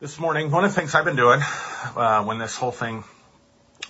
This 0.00 0.20
morning, 0.20 0.52
one 0.52 0.64
of 0.64 0.72
the 0.72 0.80
things 0.80 0.94
I've 0.94 1.04
been 1.04 1.16
doing 1.16 1.40
uh, 1.96 2.22
when 2.22 2.38
this 2.38 2.54
whole 2.56 2.70
thing 2.70 3.02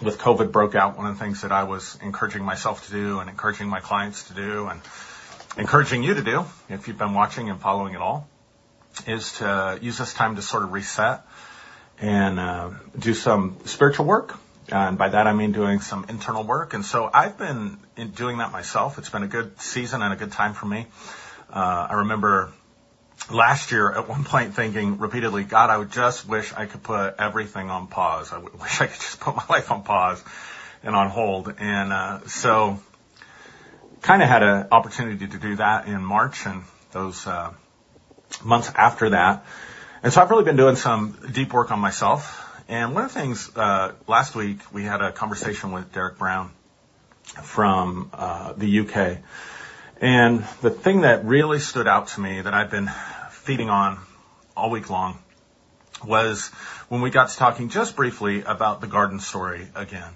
with 0.00 0.16
COVID 0.16 0.52
broke 0.52 0.74
out, 0.74 0.96
one 0.96 1.04
of 1.04 1.18
the 1.18 1.22
things 1.22 1.42
that 1.42 1.52
I 1.52 1.64
was 1.64 1.98
encouraging 2.00 2.42
myself 2.42 2.86
to 2.86 2.92
do 2.92 3.18
and 3.18 3.28
encouraging 3.28 3.68
my 3.68 3.80
clients 3.80 4.28
to 4.28 4.32
do 4.32 4.68
and 4.68 4.80
encouraging 5.58 6.02
you 6.02 6.14
to 6.14 6.22
do, 6.22 6.46
if 6.70 6.88
you've 6.88 6.96
been 6.96 7.12
watching 7.12 7.50
and 7.50 7.60
following 7.60 7.92
it 7.92 8.00
all, 8.00 8.26
is 9.06 9.32
to 9.32 9.78
use 9.82 9.98
this 9.98 10.14
time 10.14 10.36
to 10.36 10.40
sort 10.40 10.62
of 10.62 10.72
reset 10.72 11.26
and 12.00 12.40
uh, 12.40 12.70
do 12.98 13.12
some 13.12 13.58
spiritual 13.66 14.06
work. 14.06 14.34
And 14.72 14.96
by 14.96 15.10
that 15.10 15.26
I 15.26 15.34
mean 15.34 15.52
doing 15.52 15.82
some 15.82 16.06
internal 16.08 16.42
work. 16.42 16.72
And 16.72 16.86
so 16.86 17.10
I've 17.12 17.36
been 17.36 17.76
doing 18.14 18.38
that 18.38 18.50
myself. 18.50 18.96
It's 18.96 19.10
been 19.10 19.24
a 19.24 19.28
good 19.28 19.60
season 19.60 20.00
and 20.00 20.14
a 20.14 20.16
good 20.16 20.32
time 20.32 20.54
for 20.54 20.64
me. 20.64 20.86
Uh, 21.52 21.88
I 21.90 21.94
remember 21.96 22.54
last 23.30 23.72
year 23.72 23.90
at 23.90 24.08
one 24.08 24.24
point 24.24 24.54
thinking 24.54 24.98
repeatedly, 24.98 25.44
God, 25.44 25.70
I 25.70 25.76
would 25.76 25.92
just 25.92 26.26
wish 26.26 26.52
I 26.54 26.66
could 26.66 26.82
put 26.82 27.16
everything 27.18 27.70
on 27.70 27.86
pause. 27.86 28.32
I 28.32 28.38
wish 28.60 28.80
I 28.80 28.86
could 28.86 29.00
just 29.00 29.20
put 29.20 29.36
my 29.36 29.44
life 29.48 29.70
on 29.70 29.82
pause 29.82 30.22
and 30.82 30.94
on 30.94 31.08
hold. 31.08 31.54
And 31.58 31.92
uh, 31.92 32.26
so 32.26 32.80
kind 34.00 34.22
of 34.22 34.28
had 34.28 34.42
an 34.42 34.68
opportunity 34.70 35.26
to 35.26 35.38
do 35.38 35.56
that 35.56 35.86
in 35.86 36.02
March 36.04 36.46
and 36.46 36.62
those 36.92 37.26
uh, 37.26 37.52
months 38.44 38.70
after 38.74 39.10
that. 39.10 39.44
And 40.02 40.12
so 40.12 40.22
I've 40.22 40.30
really 40.30 40.44
been 40.44 40.56
doing 40.56 40.76
some 40.76 41.18
deep 41.32 41.52
work 41.52 41.70
on 41.72 41.80
myself. 41.80 42.44
And 42.68 42.94
one 42.94 43.04
of 43.04 43.12
the 43.12 43.20
things, 43.20 43.50
uh, 43.56 43.92
last 44.06 44.34
week 44.34 44.60
we 44.72 44.84
had 44.84 45.00
a 45.00 45.10
conversation 45.10 45.72
with 45.72 45.92
Derek 45.92 46.18
Brown 46.18 46.50
from 47.42 48.10
uh, 48.12 48.52
the 48.52 48.80
UK. 48.80 49.18
And 50.00 50.44
the 50.62 50.70
thing 50.70 51.00
that 51.00 51.24
really 51.24 51.58
stood 51.58 51.88
out 51.88 52.08
to 52.08 52.20
me 52.20 52.40
that 52.40 52.54
I've 52.54 52.70
been 52.70 52.88
feeding 53.48 53.70
on 53.70 53.98
all 54.54 54.68
week 54.68 54.90
long 54.90 55.18
was 56.04 56.48
when 56.90 57.00
we 57.00 57.08
got 57.08 57.30
to 57.30 57.36
talking 57.38 57.70
just 57.70 57.96
briefly 57.96 58.42
about 58.42 58.82
the 58.82 58.86
garden 58.86 59.20
story 59.20 59.66
again. 59.74 60.12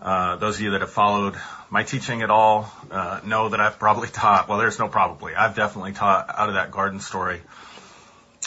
Uh, 0.00 0.36
those 0.36 0.56
of 0.56 0.62
you 0.62 0.70
that 0.70 0.80
have 0.80 0.90
followed 0.90 1.34
my 1.68 1.82
teaching 1.82 2.22
at 2.22 2.30
all 2.30 2.72
uh, 2.90 3.20
know 3.26 3.50
that 3.50 3.60
I've 3.60 3.78
probably 3.78 4.08
taught, 4.12 4.48
well, 4.48 4.56
there's 4.56 4.78
no 4.78 4.88
probably, 4.88 5.34
I've 5.34 5.54
definitely 5.54 5.92
taught 5.92 6.34
out 6.34 6.48
of 6.48 6.54
that 6.54 6.70
garden 6.70 7.00
story, 7.00 7.42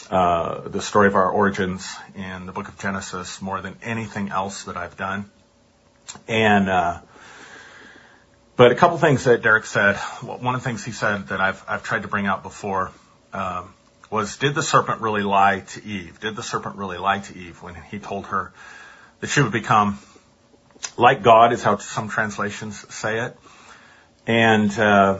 uh, 0.10 0.62
the 0.62 0.82
story 0.82 1.06
of 1.06 1.14
our 1.14 1.30
origins 1.30 1.88
in 2.16 2.48
the 2.48 2.54
book 2.54 2.70
of 2.70 2.80
Genesis 2.80 3.40
more 3.40 3.62
than 3.62 3.76
anything 3.84 4.30
else 4.30 4.64
that 4.64 4.78
I've 4.78 4.98
done. 4.98 5.30
And, 6.28 6.70
uh, 6.70 7.02
but 8.56 8.72
a 8.72 8.76
couple 8.76 8.98
things 8.98 9.26
that 9.26 9.44
Derek 9.44 9.66
said. 9.66 9.96
One 10.24 10.56
of 10.56 10.64
the 10.64 10.68
things 10.68 10.84
he 10.84 10.92
said 10.92 11.28
that 11.28 11.40
I've, 11.40 11.64
I've 11.68 11.84
tried 11.84 12.02
to 12.02 12.08
bring 12.08 12.26
out 12.26 12.42
before, 12.42 12.90
um, 13.32 13.72
was 14.14 14.38
did 14.38 14.54
the 14.54 14.64
serpent 14.64 15.02
really 15.02 15.24
lie 15.24 15.62
to 15.62 15.84
Eve? 15.84 16.20
Did 16.20 16.36
the 16.36 16.44
serpent 16.44 16.76
really 16.76 17.00
lie 17.00 17.20
to 17.20 17.38
Eve 17.38 17.62
when 17.64 17.76
he 17.76 18.00
told 18.00 18.28
her 18.28 18.54
that 19.20 19.28
she 19.28 19.42
would 19.42 19.52
become 19.52 19.98
like 20.98 21.24
God 21.24 21.52
is 21.52 21.64
how 21.64 21.78
some 21.78 22.10
translations 22.10 22.86
say 22.94 23.26
it. 23.26 23.38
And, 24.28 24.72
uh, 24.80 25.20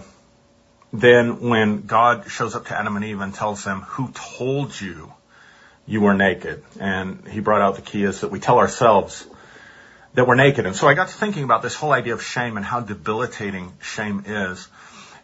then 0.94 1.50
when 1.50 1.88
God 1.88 2.30
shows 2.30 2.54
up 2.56 2.68
to 2.68 2.80
Adam 2.80 2.96
and 2.96 3.04
Eve 3.04 3.20
and 3.20 3.34
tells 3.34 3.64
them, 3.64 3.82
who 3.82 4.12
told 4.38 4.80
you 4.80 5.12
you 5.88 6.02
were 6.02 6.14
naked? 6.14 6.64
And 6.80 7.28
he 7.28 7.40
brought 7.40 7.62
out 7.62 7.76
the 7.76 7.82
key 7.82 8.04
is 8.04 8.22
that 8.22 8.30
we 8.30 8.40
tell 8.40 8.60
ourselves 8.60 9.26
that 10.14 10.28
we're 10.28 10.36
naked. 10.36 10.68
And 10.68 10.76
so 10.76 10.88
I 10.88 10.94
got 10.94 11.08
to 11.08 11.14
thinking 11.14 11.44
about 11.44 11.64
this 11.64 11.74
whole 11.74 11.92
idea 11.92 12.14
of 12.14 12.22
shame 12.22 12.58
and 12.58 12.66
how 12.66 12.82
debilitating 12.82 13.74
shame 13.82 14.24
is 14.28 14.68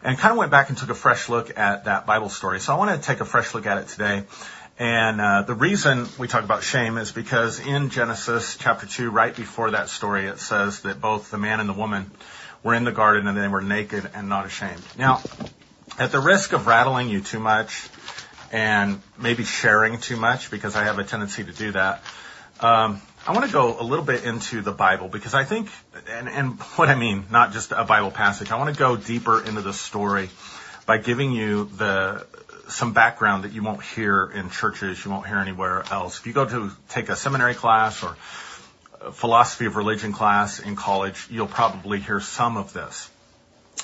and 0.02 0.18
kind 0.18 0.32
of 0.32 0.38
went 0.38 0.50
back 0.50 0.68
and 0.68 0.78
took 0.78 0.90
a 0.90 0.94
fresh 0.94 1.28
look 1.28 1.58
at 1.58 1.84
that 1.84 2.06
Bible 2.06 2.28
story. 2.28 2.60
So 2.60 2.74
I 2.74 2.78
want 2.78 2.90
to 2.90 3.06
take 3.06 3.20
a 3.20 3.24
fresh 3.24 3.54
look 3.54 3.66
at 3.66 3.78
it 3.78 3.88
today. 3.88 4.24
And 4.78 5.20
uh, 5.20 5.42
the 5.42 5.54
reason 5.54 6.06
we 6.18 6.26
talk 6.26 6.42
about 6.42 6.62
shame 6.62 6.96
is 6.96 7.12
because 7.12 7.60
in 7.60 7.90
Genesis 7.90 8.56
chapter 8.56 8.86
2, 8.86 9.10
right 9.10 9.36
before 9.36 9.72
that 9.72 9.90
story, 9.90 10.26
it 10.26 10.38
says 10.38 10.80
that 10.82 11.02
both 11.02 11.30
the 11.30 11.36
man 11.36 11.60
and 11.60 11.68
the 11.68 11.74
woman 11.74 12.10
were 12.62 12.74
in 12.74 12.84
the 12.84 12.92
garden 12.92 13.26
and 13.26 13.36
they 13.36 13.48
were 13.48 13.60
naked 13.60 14.10
and 14.14 14.30
not 14.30 14.46
ashamed. 14.46 14.82
Now, 14.96 15.22
at 15.98 16.12
the 16.12 16.20
risk 16.20 16.54
of 16.54 16.66
rattling 16.66 17.10
you 17.10 17.20
too 17.20 17.40
much 17.40 17.90
and 18.52 19.02
maybe 19.18 19.44
sharing 19.44 19.98
too 19.98 20.16
much, 20.16 20.50
because 20.50 20.76
I 20.76 20.84
have 20.84 20.98
a 20.98 21.04
tendency 21.04 21.44
to 21.44 21.52
do 21.52 21.72
that, 21.72 22.02
um, 22.60 23.02
I 23.30 23.32
want 23.32 23.46
to 23.46 23.52
go 23.52 23.78
a 23.78 23.84
little 23.84 24.04
bit 24.04 24.24
into 24.24 24.60
the 24.60 24.72
Bible 24.72 25.06
because 25.06 25.34
I 25.34 25.44
think, 25.44 25.68
and, 26.10 26.28
and 26.28 26.60
what 26.74 26.88
I 26.88 26.96
mean, 26.96 27.26
not 27.30 27.52
just 27.52 27.70
a 27.70 27.84
Bible 27.84 28.10
passage, 28.10 28.50
I 28.50 28.58
want 28.58 28.74
to 28.74 28.76
go 28.76 28.96
deeper 28.96 29.40
into 29.40 29.60
the 29.60 29.72
story 29.72 30.30
by 30.84 30.98
giving 30.98 31.30
you 31.30 31.66
the, 31.66 32.26
some 32.66 32.92
background 32.92 33.44
that 33.44 33.52
you 33.52 33.62
won't 33.62 33.84
hear 33.84 34.26
in 34.34 34.50
churches, 34.50 35.04
you 35.04 35.12
won't 35.12 35.28
hear 35.28 35.36
anywhere 35.36 35.84
else. 35.92 36.18
If 36.18 36.26
you 36.26 36.32
go 36.32 36.44
to 36.44 36.72
take 36.88 37.08
a 37.08 37.14
seminary 37.14 37.54
class 37.54 38.02
or 38.02 38.16
philosophy 39.12 39.66
of 39.66 39.76
religion 39.76 40.12
class 40.12 40.58
in 40.58 40.74
college, 40.74 41.28
you'll 41.30 41.46
probably 41.46 42.00
hear 42.00 42.18
some 42.18 42.56
of 42.56 42.72
this. 42.72 43.08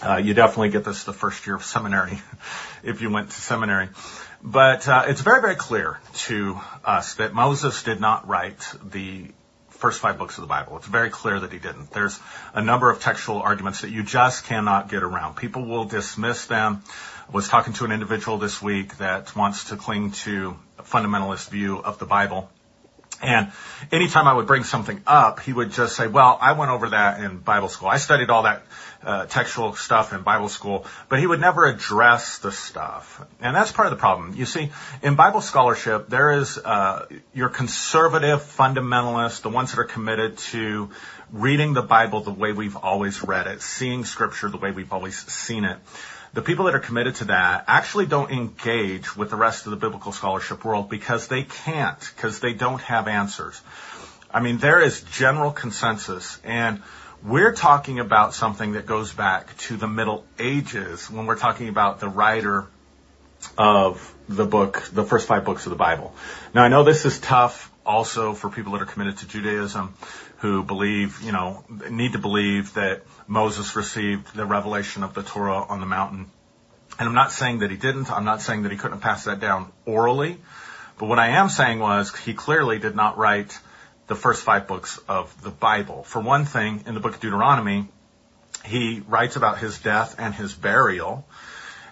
Uh, 0.03 0.17
you 0.17 0.35
definitely 0.35 0.71
get 0.71 0.85
this 0.85 1.05
the 1.05 1.13
first 1.13 1.47
year 1.47 1.55
of 1.55 1.63
seminary 1.63 2.19
if 2.83 3.01
you 3.01 3.11
went 3.11 3.31
to 3.31 3.41
seminary. 3.41 3.91
But 4.43 4.87
uh, 4.87 5.05
it's 5.09 5.23
very, 5.23 5.41
very 5.41 5.57
clear 5.57 5.99
to 6.27 6.61
us 6.85 7.15
that 7.15 7.33
Moses 7.33 7.83
did 7.83 8.01
not 8.01 8.29
write 8.29 8.59
the 8.85 9.31
first 9.77 10.01
five 10.01 10.19
books 10.19 10.39
of 10.39 10.43
the 10.43 10.49
Bible. 10.49 10.77
It's 10.77 10.87
very 10.87 11.11
clear 11.11 11.41
that 11.41 11.53
he 11.53 11.59
didn't. 11.59 11.91
There's 11.91 12.19
a 12.55 12.63
number 12.63 12.91
of 12.91 13.01
textual 13.01 13.41
arguments 13.41 13.83
that 13.83 13.91
you 13.91 14.03
just 14.03 14.45
cannot 14.45 14.89
get 14.89 15.03
around. 15.03 15.37
People 15.37 15.65
will 15.65 15.85
dismiss 15.85 16.47
them. 16.47 16.83
I 17.29 17.33
was 17.33 17.49
talking 17.49 17.73
to 17.75 17.85
an 17.85 17.93
individual 17.93 18.39
this 18.39 18.63
week 18.63 18.99
that 18.99 19.35
wants 19.37 19.65
to 19.65 19.77
cling 19.77 20.13
to 20.23 20.57
a 20.79 20.83
fundamentalist 20.83 21.51
view 21.51 21.79
of 21.79 21.99
the 21.99 22.07
Bible. 22.07 22.51
And 23.23 23.53
anytime 23.93 24.27
I 24.27 24.35
would 24.35 24.47
bring 24.47 24.65
something 24.65 25.01
up, 25.07 25.41
he 25.41 25.53
would 25.53 25.73
just 25.73 25.97
say, 25.97 26.07
well, 26.07 26.39
I 26.41 26.53
went 26.53 26.71
over 26.71 26.91
that 26.91 27.21
in 27.21 27.39
Bible 27.39 27.69
school. 27.69 27.89
I 27.89 27.97
studied 27.97 28.31
all 28.31 28.43
that 28.43 28.63
uh, 29.03 29.27
textual 29.27 29.75
stuff 29.75 30.13
in 30.13 30.23
Bible 30.23 30.49
school, 30.49 30.85
but 31.09 31.19
he 31.19 31.27
would 31.27 31.41
never 31.41 31.67
address 31.67 32.39
the 32.39 32.53
stuff. 32.53 33.25
And 33.41 33.55
that's 33.55 33.73
part 33.73 33.87
of 33.87 33.93
the 33.93 34.01
problem. 34.01 34.35
You 34.35 34.45
see, 34.45 34.71
in 35.03 35.15
Bible 35.15 35.41
scholarship, 35.41 36.09
there 36.09 36.33
is 36.33 36.59
uh, 36.59 37.07
your 37.33 37.49
conservative 37.49 38.41
fundamentalists, 38.41 39.43
the 39.43 39.51
ones 39.51 39.73
that 39.73 39.81
are 39.81 39.85
committed 39.85 40.39
to 40.39 40.91
reading 41.33 41.73
the 41.73 41.83
Bible 41.83 42.21
the 42.21 42.33
way 42.33 42.53
we've 42.53 42.77
always 42.77 43.23
read 43.23 43.47
it, 43.47 43.63
seeing 43.63 44.05
scripture 44.05 44.49
the 44.49 44.59
way 44.59 44.71
we've 44.73 44.93
always 44.93 45.17
seen 45.33 45.65
it 45.65 45.79
the 46.37 46.43
people 46.43 46.67
that 46.67 46.75
are 46.75 46.81
committed 46.81 47.15
to 47.15 47.25
that 47.25 47.65
actually 47.67 48.05
don't 48.05 48.31
engage 48.31 49.17
with 49.17 49.31
the 49.31 49.37
rest 49.37 49.65
of 49.65 49.71
the 49.71 49.77
biblical 49.79 50.13
scholarship 50.13 50.67
world 50.67 50.91
because 50.91 51.29
they 51.29 51.43
can't, 51.43 51.99
because 52.15 52.41
they 52.41 52.53
don't 52.53 52.83
have 52.83 53.09
answers. 53.09 53.59
I 54.31 54.41
mean, 54.41 54.59
there 54.59 54.83
is 54.83 55.01
general 55.01 55.51
consensus 55.51 56.39
and 56.45 56.83
we're 57.25 57.55
talking 57.55 58.01
about 58.01 58.35
something 58.35 58.73
that 58.73 58.85
goes 58.85 59.15
back 59.15 59.57
to 59.69 59.79
the 59.79 59.89
Middle 59.89 60.27
Ages 60.39 61.11
when 61.11 61.25
we're 61.25 61.39
talking 61.39 61.71
about 61.71 62.01
the 62.01 62.09
writer 62.09 62.67
of 63.57 64.15
the 64.29 64.45
book, 64.45 64.87
the 64.93 65.05
first 65.05 65.27
five 65.27 65.47
books 65.47 65.65
of 65.65 65.71
the 65.71 65.77
Bible. 65.77 66.15
Now 66.53 66.65
I 66.65 66.69
know 66.69 66.85
this 66.85 67.07
is 67.07 67.19
tough 67.19 67.73
also 67.87 68.35
for 68.35 68.51
people 68.51 68.73
that 68.73 68.83
are 68.83 68.87
committed 68.87 69.17
to 69.19 69.27
Judaism 69.27 69.95
who 70.41 70.63
believe, 70.63 71.23
you 71.23 71.33
know, 71.33 71.65
need 71.89 72.13
to 72.13 72.19
believe 72.19 72.75
that 72.75 73.05
Moses 73.27 73.75
received 73.77 74.35
the 74.35 74.47
revelation 74.47 75.03
of 75.03 75.15
the 75.15 75.23
Torah 75.23 75.63
on 75.63 75.81
the 75.81 75.87
mountain. 75.87 76.31
And 76.99 77.09
I'm 77.09 77.15
not 77.15 77.33
saying 77.33 77.59
that 77.59 77.71
he 77.71 77.77
didn't. 77.77 78.11
I'm 78.11 78.25
not 78.25 78.41
saying 78.41 78.63
that 78.63 78.73
he 78.73 78.79
couldn't 78.79 78.99
have 78.99 79.03
passed 79.03 79.27
that 79.27 79.41
down 79.41 79.71
orally. 79.85 80.39
But 80.99 81.07
what 81.07 81.19
I 81.19 81.29
am 81.29 81.49
saying 81.49 81.79
was 81.79 82.17
he 82.17 82.33
clearly 82.33 82.79
did 82.79 82.97
not 82.97 83.19
write 83.19 83.59
the 84.07 84.15
first 84.15 84.45
five 84.45 84.67
books 84.67 84.99
of 85.09 85.43
the 85.43 85.51
Bible. 85.51 86.05
For 86.05 86.21
one 86.21 86.45
thing, 86.45 86.85
in 86.87 86.95
the 86.95 87.01
book 87.01 87.15
of 87.17 87.21
Deuteronomy, 87.21 87.89
he 88.65 89.03
writes 89.07 89.37
about 89.37 89.59
his 89.59 89.79
death 89.79 90.15
and 90.19 90.35
his 90.35 90.55
burial. 90.55 91.27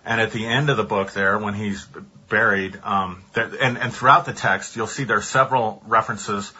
And 0.04 0.20
at 0.20 0.32
the 0.32 0.46
end 0.46 0.70
of 0.70 0.76
the 0.76 0.84
book 0.84 1.12
there, 1.12 1.38
when 1.38 1.54
he's 1.54 1.86
buried, 2.28 2.78
um, 2.82 3.22
and, 3.34 3.78
and 3.78 3.92
throughout 3.92 4.26
the 4.26 4.32
text, 4.32 4.76
you'll 4.76 4.86
see 4.86 5.04
there 5.04 5.18
are 5.18 5.22
several 5.22 5.82
references 5.86 6.52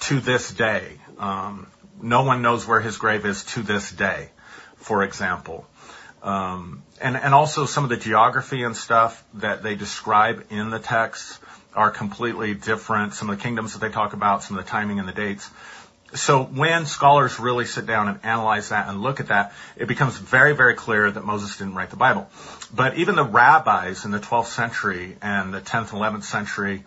to 0.00 0.20
this 0.20 0.52
day. 0.52 0.98
Um, 1.18 1.66
no 2.02 2.22
one 2.24 2.42
knows 2.42 2.66
where 2.66 2.80
his 2.80 2.96
grave 2.96 3.26
is 3.26 3.44
to 3.44 3.62
this 3.62 3.90
day, 3.90 4.30
for 4.76 5.02
example. 5.02 5.66
Um, 6.22 6.82
and, 7.00 7.16
and 7.16 7.32
also 7.32 7.66
some 7.66 7.84
of 7.84 7.90
the 7.90 7.96
geography 7.96 8.62
and 8.62 8.76
stuff 8.76 9.24
that 9.34 9.62
they 9.62 9.74
describe 9.74 10.44
in 10.50 10.70
the 10.70 10.78
text 10.78 11.38
are 11.74 11.90
completely 11.90 12.54
different. 12.54 13.14
Some 13.14 13.30
of 13.30 13.38
the 13.38 13.42
kingdoms 13.42 13.72
that 13.72 13.78
they 13.78 13.88
talk 13.88 14.12
about, 14.12 14.42
some 14.42 14.58
of 14.58 14.64
the 14.64 14.70
timing 14.70 14.98
and 14.98 15.08
the 15.08 15.12
dates. 15.12 15.48
So 16.14 16.42
when 16.42 16.86
scholars 16.86 17.38
really 17.38 17.66
sit 17.66 17.86
down 17.86 18.08
and 18.08 18.20
analyze 18.24 18.70
that 18.70 18.88
and 18.88 19.00
look 19.00 19.20
at 19.20 19.28
that, 19.28 19.52
it 19.76 19.86
becomes 19.86 20.18
very, 20.18 20.54
very 20.56 20.74
clear 20.74 21.08
that 21.08 21.24
Moses 21.24 21.56
didn't 21.56 21.74
write 21.74 21.90
the 21.90 21.96
Bible. 21.96 22.28
But 22.74 22.98
even 22.98 23.14
the 23.14 23.24
rabbis 23.24 24.04
in 24.04 24.10
the 24.10 24.18
12th 24.18 24.46
century 24.46 25.16
and 25.22 25.54
the 25.54 25.60
10th 25.60 25.92
and 25.92 26.02
11th 26.02 26.24
century 26.24 26.84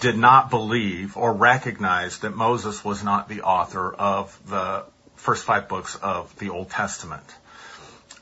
did 0.00 0.16
not 0.16 0.50
believe 0.50 1.16
or 1.16 1.32
recognize 1.32 2.18
that 2.20 2.34
Moses 2.34 2.84
was 2.84 3.04
not 3.04 3.28
the 3.28 3.42
author 3.42 3.92
of 3.92 4.38
the 4.48 4.84
first 5.16 5.44
five 5.44 5.68
books 5.68 5.96
of 5.96 6.36
the 6.38 6.50
Old 6.50 6.70
Testament. 6.70 7.24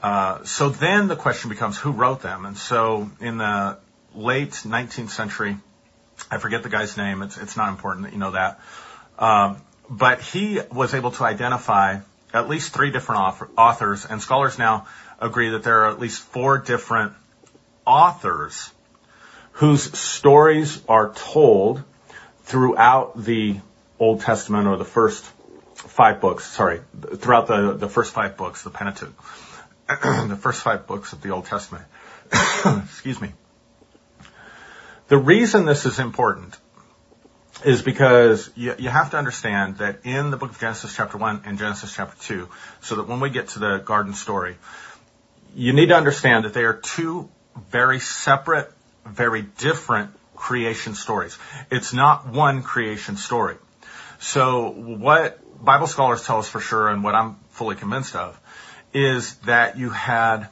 Uh, 0.02 0.42
so 0.44 0.68
then 0.68 1.08
the 1.08 1.16
question 1.16 1.50
becomes 1.50 1.78
who 1.78 1.92
wrote 1.92 2.22
them? 2.22 2.44
And 2.44 2.56
so 2.56 3.10
in 3.20 3.38
the 3.38 3.78
late 4.14 4.50
19th 4.50 5.10
century, 5.10 5.56
I 6.30 6.38
forget 6.38 6.62
the 6.62 6.68
guy's 6.68 6.96
name. 6.96 7.22
It's, 7.22 7.38
it's 7.38 7.56
not 7.56 7.68
important 7.68 8.06
that 8.06 8.12
you 8.12 8.18
know 8.18 8.32
that. 8.32 8.60
Um, 9.18 9.58
but 9.88 10.20
he 10.20 10.60
was 10.72 10.94
able 10.94 11.12
to 11.12 11.24
identify 11.24 11.98
at 12.32 12.48
least 12.48 12.72
three 12.72 12.90
different 12.90 13.36
authors, 13.58 14.06
and 14.06 14.20
scholars 14.20 14.58
now 14.58 14.86
agree 15.20 15.50
that 15.50 15.62
there 15.62 15.82
are 15.82 15.90
at 15.90 16.00
least 16.00 16.22
four 16.22 16.58
different 16.58 17.12
authors 17.86 18.70
whose 19.52 19.96
stories 19.98 20.82
are 20.88 21.12
told 21.12 21.82
throughout 22.44 23.22
the 23.22 23.60
Old 23.98 24.20
Testament 24.20 24.66
or 24.66 24.76
the 24.76 24.84
first 24.84 25.24
five 25.74 26.20
books, 26.20 26.44
sorry, 26.44 26.80
throughout 27.16 27.46
the, 27.46 27.74
the 27.74 27.88
first 27.88 28.12
five 28.12 28.36
books, 28.36 28.62
the 28.62 28.70
Pentateuch, 28.70 29.14
the 29.88 30.38
first 30.40 30.62
five 30.62 30.86
books 30.86 31.12
of 31.12 31.22
the 31.22 31.30
Old 31.30 31.46
Testament. 31.46 31.84
Excuse 32.84 33.20
me. 33.20 33.32
The 35.08 35.18
reason 35.18 35.66
this 35.66 35.84
is 35.84 35.98
important 35.98 36.56
is 37.64 37.82
because 37.82 38.50
you, 38.56 38.74
you 38.78 38.88
have 38.88 39.10
to 39.10 39.18
understand 39.18 39.78
that 39.78 40.00
in 40.04 40.30
the 40.30 40.36
book 40.36 40.50
of 40.50 40.58
Genesis 40.58 40.96
chapter 40.96 41.18
1 41.18 41.42
and 41.44 41.58
Genesis 41.58 41.94
chapter 41.94 42.16
2, 42.22 42.48
so 42.80 42.96
that 42.96 43.08
when 43.08 43.20
we 43.20 43.30
get 43.30 43.48
to 43.48 43.58
the 43.58 43.78
garden 43.78 44.14
story, 44.14 44.56
you 45.54 45.72
need 45.72 45.90
to 45.90 45.94
understand 45.94 46.44
that 46.44 46.54
they 46.54 46.64
are 46.64 46.74
two 46.74 47.28
very 47.70 48.00
separate, 48.00 48.71
very 49.06 49.42
different 49.42 50.10
creation 50.36 50.94
stories. 50.94 51.38
It's 51.70 51.92
not 51.92 52.26
one 52.26 52.62
creation 52.62 53.16
story. 53.16 53.56
So 54.18 54.70
what 54.70 55.38
Bible 55.64 55.86
scholars 55.86 56.24
tell 56.24 56.38
us 56.38 56.48
for 56.48 56.60
sure, 56.60 56.88
and 56.88 57.04
what 57.04 57.14
I'm 57.14 57.36
fully 57.50 57.76
convinced 57.76 58.16
of, 58.16 58.38
is 58.92 59.34
that 59.46 59.78
you 59.78 59.90
had 59.90 60.48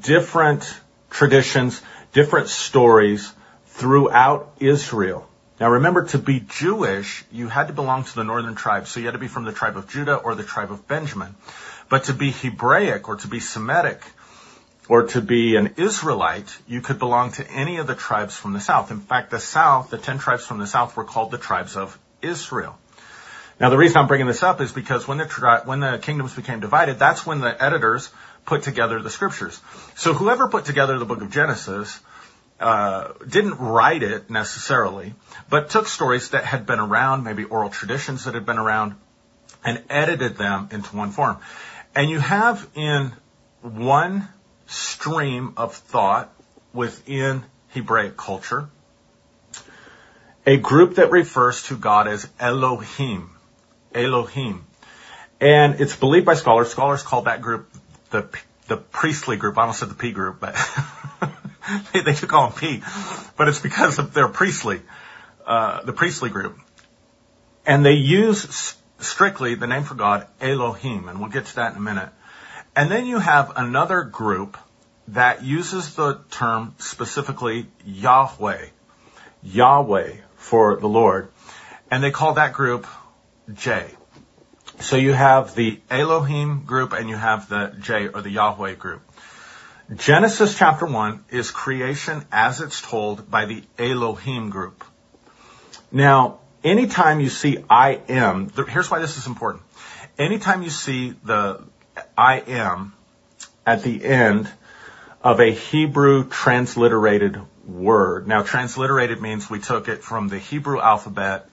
different 0.00 0.72
traditions, 1.10 1.82
different 2.12 2.48
stories 2.48 3.32
throughout 3.66 4.54
Israel. 4.60 5.28
Now 5.60 5.70
remember, 5.70 6.06
to 6.06 6.18
be 6.18 6.40
Jewish, 6.40 7.24
you 7.30 7.48
had 7.48 7.68
to 7.68 7.72
belong 7.72 8.04
to 8.04 8.14
the 8.14 8.24
northern 8.24 8.54
tribe. 8.54 8.86
So 8.86 9.00
you 9.00 9.06
had 9.06 9.12
to 9.12 9.18
be 9.18 9.28
from 9.28 9.44
the 9.44 9.52
tribe 9.52 9.76
of 9.76 9.88
Judah 9.88 10.16
or 10.16 10.34
the 10.34 10.42
tribe 10.42 10.72
of 10.72 10.88
Benjamin. 10.88 11.34
But 11.88 12.04
to 12.04 12.12
be 12.12 12.30
Hebraic 12.30 13.08
or 13.08 13.16
to 13.16 13.28
be 13.28 13.40
Semitic 13.40 14.00
or 14.88 15.04
to 15.08 15.20
be 15.20 15.56
an 15.56 15.74
Israelite, 15.76 16.56
you 16.66 16.80
could 16.80 16.98
belong 16.98 17.32
to 17.32 17.50
any 17.50 17.78
of 17.78 17.86
the 17.86 17.94
tribes 17.94 18.36
from 18.36 18.52
the 18.52 18.60
south. 18.60 18.90
In 18.90 19.00
fact, 19.00 19.30
the 19.30 19.40
south, 19.40 19.90
the 19.90 19.98
ten 19.98 20.18
tribes 20.18 20.46
from 20.46 20.58
the 20.58 20.66
south 20.66 20.96
were 20.96 21.04
called 21.04 21.30
the 21.30 21.38
tribes 21.38 21.76
of 21.76 21.98
Israel. 22.20 22.78
Now 23.60 23.70
the 23.70 23.78
reason 23.78 23.98
I'm 23.98 24.08
bringing 24.08 24.26
this 24.26 24.42
up 24.42 24.60
is 24.60 24.72
because 24.72 25.06
when 25.06 25.18
the, 25.18 25.26
tri- 25.26 25.62
when 25.64 25.80
the 25.80 25.98
kingdoms 25.98 26.34
became 26.34 26.60
divided, 26.60 26.98
that's 26.98 27.24
when 27.24 27.40
the 27.40 27.62
editors 27.62 28.10
put 28.44 28.62
together 28.62 29.00
the 29.00 29.10
scriptures. 29.10 29.60
So 29.96 30.12
whoever 30.12 30.48
put 30.48 30.64
together 30.64 30.98
the 30.98 31.04
book 31.04 31.22
of 31.22 31.30
Genesis, 31.30 31.98
uh, 32.60 33.12
didn't 33.26 33.58
write 33.58 34.02
it 34.02 34.30
necessarily, 34.30 35.14
but 35.48 35.70
took 35.70 35.88
stories 35.88 36.30
that 36.30 36.44
had 36.44 36.66
been 36.66 36.78
around, 36.78 37.24
maybe 37.24 37.44
oral 37.44 37.70
traditions 37.70 38.24
that 38.24 38.34
had 38.34 38.46
been 38.46 38.58
around, 38.58 38.94
and 39.64 39.82
edited 39.88 40.36
them 40.36 40.68
into 40.70 40.96
one 40.96 41.10
form. 41.10 41.38
And 41.94 42.10
you 42.10 42.20
have 42.20 42.66
in 42.74 43.12
one 43.62 44.28
stream 44.74 45.54
of 45.56 45.74
thought 45.74 46.32
within 46.72 47.44
Hebraic 47.68 48.16
culture 48.16 48.68
a 50.46 50.56
group 50.56 50.96
that 50.96 51.10
refers 51.10 51.62
to 51.64 51.76
God 51.76 52.06
as 52.06 52.28
Elohim. 52.38 53.30
Elohim. 53.94 54.66
And 55.40 55.80
it's 55.80 55.96
believed 55.96 56.26
by 56.26 56.34
scholars, 56.34 56.70
scholars 56.70 57.02
call 57.02 57.22
that 57.22 57.40
group 57.40 57.70
the, 58.10 58.28
the 58.66 58.76
priestly 58.76 59.36
group. 59.36 59.56
I 59.56 59.62
almost 59.62 59.80
said 59.80 59.90
the 59.90 59.94
P 59.94 60.12
group, 60.12 60.40
but 60.40 60.54
they, 61.92 62.00
they 62.00 62.14
call 62.14 62.50
them 62.50 62.58
P, 62.58 62.82
but 63.36 63.48
it's 63.48 63.60
because 63.60 63.98
of 63.98 64.12
their 64.12 64.28
priestly, 64.28 64.80
uh, 65.46 65.82
the 65.82 65.92
priestly 65.92 66.30
group. 66.30 66.58
And 67.66 67.84
they 67.84 67.94
use 67.94 68.76
strictly 68.98 69.54
the 69.54 69.66
name 69.66 69.84
for 69.84 69.94
God, 69.94 70.26
Elohim, 70.40 71.08
and 71.08 71.20
we'll 71.20 71.30
get 71.30 71.46
to 71.46 71.56
that 71.56 71.72
in 71.72 71.78
a 71.78 71.80
minute. 71.80 72.10
And 72.76 72.90
then 72.90 73.06
you 73.06 73.18
have 73.18 73.52
another 73.56 74.02
group 74.02 74.58
that 75.08 75.44
uses 75.44 75.94
the 75.94 76.20
term 76.30 76.74
specifically 76.78 77.66
Yahweh, 77.84 78.66
Yahweh 79.42 80.16
for 80.36 80.76
the 80.76 80.88
Lord, 80.88 81.30
and 81.90 82.02
they 82.02 82.10
call 82.10 82.34
that 82.34 82.52
group 82.52 82.86
J. 83.52 83.86
So 84.80 84.96
you 84.96 85.12
have 85.12 85.54
the 85.54 85.80
Elohim 85.90 86.64
group 86.64 86.92
and 86.92 87.08
you 87.08 87.16
have 87.16 87.48
the 87.48 87.74
J 87.80 88.08
or 88.08 88.22
the 88.22 88.30
Yahweh 88.30 88.74
group. 88.74 89.02
Genesis 89.94 90.56
chapter 90.56 90.86
1 90.86 91.26
is 91.28 91.50
creation 91.50 92.24
as 92.32 92.60
it's 92.60 92.80
told 92.80 93.30
by 93.30 93.44
the 93.44 93.62
Elohim 93.78 94.48
group. 94.48 94.82
Now, 95.92 96.40
anytime 96.64 97.20
you 97.20 97.28
see 97.28 97.58
I 97.68 98.00
am, 98.08 98.50
here's 98.68 98.90
why 98.90 98.98
this 99.00 99.18
is 99.18 99.26
important. 99.26 99.62
Anytime 100.18 100.62
you 100.62 100.70
see 100.70 101.14
the 101.22 101.62
I 102.16 102.40
am 102.40 102.94
at 103.66 103.82
the 103.82 104.04
end 104.04 104.50
of 105.24 105.40
a 105.40 105.50
Hebrew 105.50 106.28
transliterated 106.28 107.40
word. 107.66 108.28
Now, 108.28 108.42
transliterated 108.42 109.22
means 109.22 109.48
we 109.48 109.58
took 109.58 109.88
it 109.88 110.04
from 110.04 110.28
the 110.28 110.38
Hebrew 110.38 110.78
alphabet, 110.78 111.48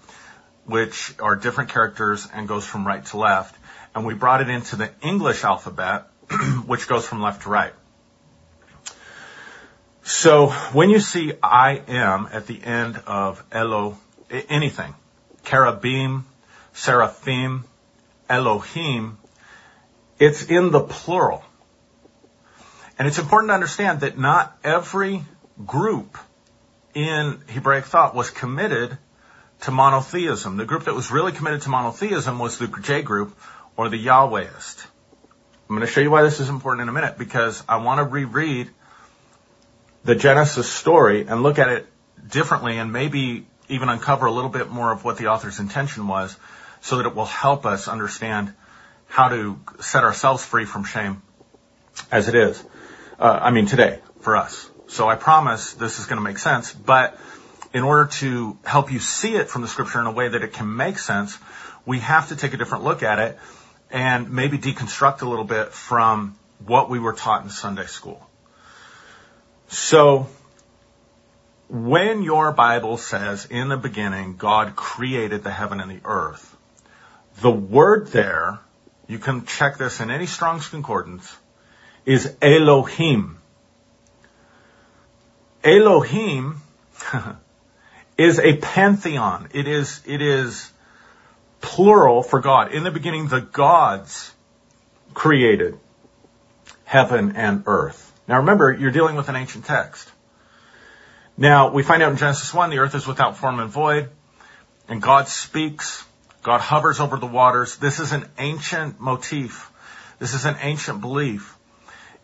which 0.66 1.16
are 1.20 1.38
different 1.38 1.70
characters 1.70 2.28
and 2.34 2.50
goes 2.50 2.66
from 2.66 2.86
right 2.86 3.04
to 3.08 3.18
left, 3.18 3.56
and 3.96 4.06
we 4.06 4.14
brought 4.14 4.42
it 4.42 4.50
into 4.50 4.76
the 4.76 4.92
English 5.02 5.46
alphabet, 5.46 6.08
which 6.66 6.90
goes 6.90 7.08
from 7.08 7.22
left 7.22 7.44
to 7.44 7.50
right. 7.50 7.74
So 10.04 10.48
when 10.74 10.90
you 10.90 11.00
see 11.00 11.32
I 11.42 11.82
am 11.88 12.28
at 12.30 12.48
the 12.48 12.62
end 12.62 13.02
of 13.08 13.42
Elo, 13.54 13.98
anything, 14.30 14.94
cherubim, 15.46 16.26
seraphim, 16.74 17.64
Elohim, 18.30 19.18
it's 20.20 20.44
in 20.44 20.72
the 20.72 20.82
plural. 20.82 21.46
And 23.02 23.08
it's 23.08 23.18
important 23.18 23.50
to 23.50 23.56
understand 23.56 24.02
that 24.02 24.20
not 24.20 24.56
every 24.64 25.24
group 25.66 26.20
in 26.94 27.42
Hebraic 27.48 27.86
thought 27.86 28.14
was 28.14 28.30
committed 28.30 28.96
to 29.62 29.72
monotheism. 29.72 30.56
The 30.58 30.66
group 30.66 30.84
that 30.84 30.94
was 30.94 31.10
really 31.10 31.32
committed 31.32 31.64
to 31.64 31.70
monotheism 31.70 32.38
was 32.38 32.60
the 32.60 32.68
J 32.68 33.02
group 33.02 33.36
or 33.76 33.90
the 33.90 33.98
Yahwehist. 33.98 34.86
I'm 35.68 35.76
going 35.76 35.82
to 35.82 35.88
show 35.92 36.02
you 36.02 36.12
why 36.12 36.22
this 36.22 36.40
is 36.40 36.50
important 36.50 36.84
in 36.84 36.90
a 36.90 36.92
minute 36.92 37.18
because 37.18 37.64
I 37.68 37.78
want 37.78 37.98
to 37.98 38.04
reread 38.04 38.70
the 40.04 40.14
Genesis 40.14 40.70
story 40.72 41.26
and 41.26 41.42
look 41.42 41.58
at 41.58 41.70
it 41.70 41.88
differently 42.30 42.78
and 42.78 42.94
maybe 42.94 43.48
even 43.68 43.90
uncover 43.90 44.28
a 44.28 44.32
little 44.32 44.52
bit 44.52 44.70
more 44.70 44.92
of 44.92 45.04
what 45.04 45.18
the 45.18 45.30
author's 45.30 45.60
intention 45.60 46.08
was 46.08 46.38
so 46.82 46.98
that 46.98 47.08
it 47.08 47.16
will 47.16 47.26
help 47.26 47.66
us 47.66 47.88
understand 47.88 48.54
how 49.08 49.30
to 49.30 49.60
set 49.80 50.04
ourselves 50.04 50.46
free 50.46 50.66
from 50.66 50.84
shame 50.84 51.24
as 52.12 52.28
it 52.28 52.36
is. 52.36 52.64
Uh, 53.22 53.40
I 53.40 53.52
mean, 53.52 53.68
today 53.68 54.00
for 54.22 54.36
us. 54.36 54.68
So 54.88 55.08
I 55.08 55.16
promise 55.16 55.74
this 55.74 56.00
is 56.00 56.08
going 56.08 56.18
to 56.18 56.24
make 56.24 56.40
sense, 56.40 56.74
but 56.74 57.20
in 57.72 57.84
order 57.84 58.08
to 58.14 58.58
help 58.66 58.92
you 58.92 58.98
see 58.98 59.36
it 59.36 59.48
from 59.48 59.62
the 59.62 59.68
scripture 59.68 60.00
in 60.00 60.08
a 60.08 60.12
way 60.12 60.30
that 60.30 60.42
it 60.42 60.54
can 60.54 60.76
make 60.76 60.98
sense, 60.98 61.38
we 61.86 62.00
have 62.00 62.30
to 62.30 62.36
take 62.36 62.56
a 62.56 62.58
different 62.58 62.84
look 62.84 63.04
at 63.04 63.20
it 63.20 63.38
and 63.92 64.32
maybe 64.32 64.58
deconstruct 64.58 65.22
a 65.22 65.30
little 65.30 65.46
bit 65.46 65.72
from 65.72 66.36
what 66.66 66.90
we 66.90 66.98
were 66.98 67.14
taught 67.14 67.44
in 67.44 67.52
Sunday 67.52 67.86
school. 67.86 68.28
So, 69.68 70.28
when 71.70 72.24
your 72.24 72.52
Bible 72.54 72.98
says, 72.98 73.46
in 73.46 73.70
the 73.70 73.78
beginning, 73.78 74.36
God 74.38 74.76
created 74.76 75.44
the 75.44 75.52
heaven 75.52 75.80
and 75.80 75.92
the 75.92 76.02
earth, 76.06 76.58
the 77.40 77.52
word 77.52 78.08
there, 78.08 78.60
you 79.08 79.20
can 79.20 79.46
check 79.46 79.78
this 79.78 80.02
in 80.02 80.10
any 80.10 80.26
Strong's 80.26 80.68
Concordance, 80.68 81.38
is 82.06 82.36
Elohim. 82.42 83.38
Elohim 85.64 86.62
is 88.18 88.40
a 88.40 88.58
pantheon. 88.58 89.50
It 89.54 89.68
is, 89.68 90.02
it 90.06 90.22
is 90.22 90.72
plural 91.62 92.24
for 92.24 92.40
God. 92.40 92.74
In 92.74 92.84
the 92.84 92.92
beginning, 92.92 93.28
the 93.28 93.42
gods 93.42 94.34
created 95.14 95.78
heaven 96.86 97.36
and 97.36 97.64
earth. 97.68 98.12
Now 98.28 98.38
remember, 98.38 98.72
you're 98.72 98.92
dealing 98.92 99.16
with 99.16 99.30
an 99.30 99.36
ancient 99.36 99.66
text. 99.66 100.12
Now, 101.38 101.72
we 101.72 101.84
find 101.84 102.04
out 102.04 102.12
in 102.12 102.18
Genesis 102.18 102.54
1, 102.54 102.70
the 102.70 102.80
earth 102.80 102.94
is 102.94 103.08
without 103.08 103.38
form 103.38 103.60
and 103.60 103.70
void, 103.70 104.10
and 104.88 105.02
God 105.02 105.28
speaks. 105.28 106.04
God 106.44 106.60
hovers 106.60 107.00
over 107.00 107.18
the 107.18 107.28
waters. 107.28 107.78
This 107.78 108.00
is 108.00 108.12
an 108.12 108.26
ancient 108.38 109.00
motif. 109.00 109.72
This 110.20 110.34
is 110.34 110.46
an 110.46 110.58
ancient 110.62 111.02
belief. 111.02 111.58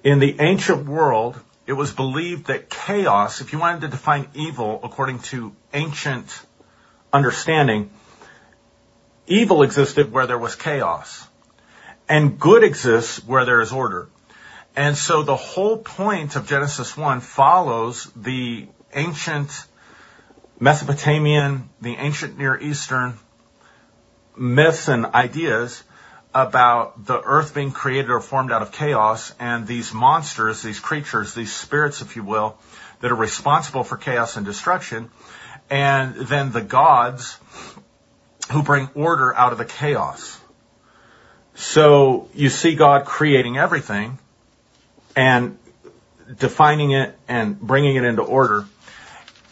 In 0.04 0.20
the 0.20 0.40
ancient 0.40 0.86
world, 0.86 1.40
it 1.66 1.74
was 1.74 1.92
believed 1.92 2.48
that 2.48 2.70
chaos, 2.70 3.42
if 3.42 3.52
you 3.52 3.60
wanted 3.60 3.82
to 3.82 3.88
define 3.90 4.28
evil 4.34 4.80
according 4.84 5.20
to 5.20 5.56
ancient 5.74 6.46
understanding, 7.12 7.90
evil 9.26 9.64
existed 9.64 10.12
where 10.12 10.28
there 10.28 10.38
was 10.38 10.56
chaos. 10.56 11.28
And 12.08 12.40
good 12.40 12.64
exists 12.64 13.24
where 13.26 13.44
there 13.44 13.60
is 13.60 13.72
order. 13.72 14.08
And 14.76 14.96
so 14.96 15.24
the 15.24 15.36
whole 15.36 15.78
point 15.78 16.36
of 16.36 16.48
Genesis 16.48 16.96
1 16.96 17.20
follows 17.20 18.10
the 18.16 18.68
ancient 18.94 19.66
Mesopotamian, 20.60 21.70
the 21.82 21.96
ancient 21.96 22.38
Near 22.38 22.58
Eastern 22.58 23.18
myths 24.38 24.88
and 24.88 25.06
ideas 25.08 25.84
about 26.38 27.08
the 27.08 27.20
earth 27.20 27.56
being 27.56 27.72
created 27.72 28.12
or 28.12 28.20
formed 28.20 28.52
out 28.52 28.62
of 28.62 28.72
chaos 28.72 29.34
and 29.40 29.66
these 29.66 29.92
monsters, 29.92 30.62
these 30.62 30.80
creatures, 30.80 31.34
these 31.34 31.52
spirits, 31.52 32.04
if 32.04 32.16
you 32.16 32.24
will, 32.24 32.60
that 33.00 33.12
are 33.12 33.16
responsible 33.16 33.84
for 33.84 33.98
chaos 33.98 34.38
and 34.38 34.46
destruction, 34.46 35.10
and 35.72 36.14
then 36.16 36.52
the 36.52 36.62
gods 36.62 37.40
who 38.52 38.62
bring 38.62 38.88
order 38.94 39.36
out 39.36 39.52
of 39.52 39.58
the 39.58 39.66
chaos. 39.66 40.40
So 41.56 42.30
you 42.36 42.50
see 42.50 42.76
God 42.76 43.06
creating 43.06 43.58
everything 43.58 44.20
and 45.16 45.58
defining 46.38 46.92
it 46.92 47.18
and 47.28 47.60
bringing 47.60 47.96
it 47.96 48.04
into 48.04 48.22
order. 48.22 48.66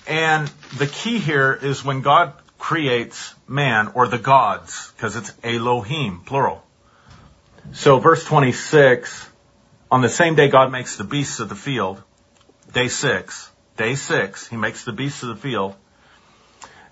And 0.06 0.48
the 0.78 0.86
key 0.86 1.18
here 1.18 1.52
is 1.60 1.84
when 1.84 2.02
God 2.02 2.34
creates 2.60 3.34
man 3.48 3.90
or 3.96 4.08
the 4.08 4.20
gods, 4.20 4.92
because 4.96 5.16
it's 5.16 5.34
Elohim, 5.44 6.22
plural. 6.22 6.62
So 7.74 8.00
verse 8.00 8.24
26, 8.24 9.30
on 9.92 10.02
the 10.02 10.10
same 10.10 10.36
day 10.36 10.50
God 10.50 10.72
makes 10.72 10.98
the 10.98 11.04
beasts 11.04 11.40
of 11.40 11.50
the 11.50 11.56
field, 11.56 12.02
day 12.74 12.88
six, 12.88 13.52
day 13.78 13.96
six, 13.96 14.48
he 14.48 14.58
makes 14.58 14.84
the 14.84 14.94
beasts 14.94 15.24
of 15.24 15.30
the 15.30 15.36
field. 15.36 15.76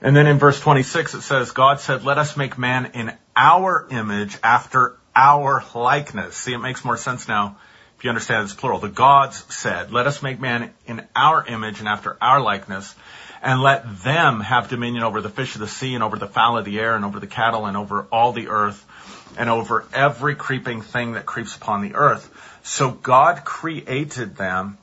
And 0.02 0.16
then 0.16 0.28
in 0.28 0.38
verse 0.38 0.60
26 0.60 1.14
it 1.14 1.22
says, 1.22 1.52
God 1.52 1.80
said, 1.80 2.04
let 2.04 2.18
us 2.18 2.36
make 2.36 2.58
man 2.58 2.92
in 2.94 3.14
our 3.36 3.88
image 3.90 4.38
after 4.44 4.98
our 5.16 5.64
likeness. 5.74 6.36
See, 6.36 6.54
it 6.54 6.58
makes 6.58 6.84
more 6.84 6.98
sense 6.98 7.28
now 7.28 7.58
if 7.98 8.04
you 8.04 8.10
understand 8.10 8.44
it's 8.44 8.54
plural. 8.54 8.80
The 8.80 8.90
gods 8.90 9.46
said, 9.54 9.92
let 9.92 10.08
us 10.08 10.22
make 10.22 10.40
man 10.40 10.74
in 10.86 11.08
our 11.16 11.46
image 11.46 11.80
and 11.80 11.88
after 11.88 12.18
our 12.22 12.42
likeness 12.42 12.94
and 13.42 13.62
let 13.62 14.02
them 14.04 14.40
have 14.40 14.70
dominion 14.70 15.04
over 15.04 15.22
the 15.22 15.30
fish 15.30 15.56
of 15.56 15.62
the 15.62 15.68
sea 15.68 15.94
and 15.94 16.04
over 16.04 16.18
the 16.18 16.28
fowl 16.28 16.58
of 16.58 16.66
the 16.66 16.80
air 16.80 16.96
and 16.96 17.06
over 17.06 17.20
the 17.20 17.28
cattle 17.28 17.66
and 17.66 17.78
over 17.78 18.08
all 18.12 18.32
the 18.32 18.48
earth 18.48 18.86
and 19.38 19.50
over 19.50 19.86
every 19.94 20.36
creeping 20.36 20.82
thing 20.82 21.14
that 21.14 21.26
creeps 21.26 21.56
upon 21.56 21.82
the 21.82 21.96
earth. 21.96 22.30
So 22.64 22.92
God 22.92 23.44
created 23.44 24.36
them, 24.36 24.78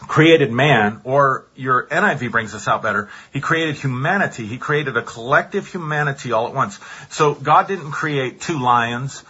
created 0.00 0.52
man, 0.52 1.00
or 1.04 1.46
your 1.56 1.86
NIV 1.86 2.30
brings 2.30 2.52
this 2.52 2.68
out 2.68 2.82
better. 2.82 3.08
He 3.32 3.40
created 3.40 3.76
humanity. 3.76 4.46
He 4.46 4.58
created 4.58 4.96
a 4.96 5.02
collective 5.02 5.66
humanity 5.66 6.32
all 6.32 6.46
at 6.48 6.54
once. 6.54 6.78
So 7.10 7.34
God 7.34 7.66
didn't 7.68 7.90
create 7.90 8.40
two 8.40 8.58
lions 8.58 9.24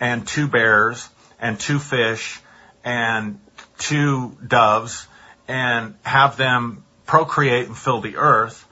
and 0.00 0.26
two 0.26 0.48
bears 0.48 1.08
and 1.38 1.58
two 1.58 1.78
fish 1.78 2.40
and 2.84 3.40
two 3.78 4.36
doves 4.46 5.06
and 5.48 5.94
have 6.02 6.36
them 6.36 6.84
procreate 7.06 7.66
and 7.66 7.76
fill 7.76 8.00
the 8.00 8.16
earth 8.16 8.66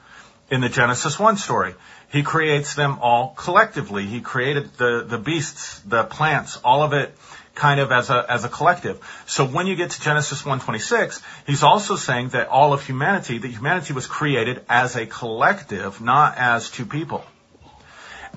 in 0.49 0.61
the 0.61 0.69
Genesis 0.69 1.19
1 1.19 1.37
story. 1.37 1.75
He 2.11 2.23
creates 2.23 2.75
them 2.75 2.99
all 3.01 3.33
collectively. 3.35 4.05
He 4.05 4.21
created 4.21 4.73
the, 4.77 5.05
the 5.07 5.17
beasts, 5.17 5.79
the 5.79 6.03
plants, 6.03 6.57
all 6.63 6.83
of 6.83 6.93
it 6.93 7.15
kind 7.55 7.79
of 7.79 7.91
as 7.91 8.09
a, 8.09 8.25
as 8.29 8.43
a 8.43 8.49
collective. 8.49 8.99
So 9.25 9.45
when 9.45 9.67
you 9.67 9.75
get 9.75 9.91
to 9.91 10.01
Genesis 10.01 10.43
126, 10.43 11.21
he's 11.45 11.63
also 11.63 11.95
saying 11.95 12.29
that 12.29 12.47
all 12.47 12.73
of 12.73 12.85
humanity, 12.85 13.37
that 13.37 13.47
humanity 13.47 13.93
was 13.93 14.07
created 14.07 14.63
as 14.69 14.95
a 14.95 15.05
collective, 15.05 16.01
not 16.01 16.37
as 16.37 16.69
two 16.69 16.85
people. 16.85 17.23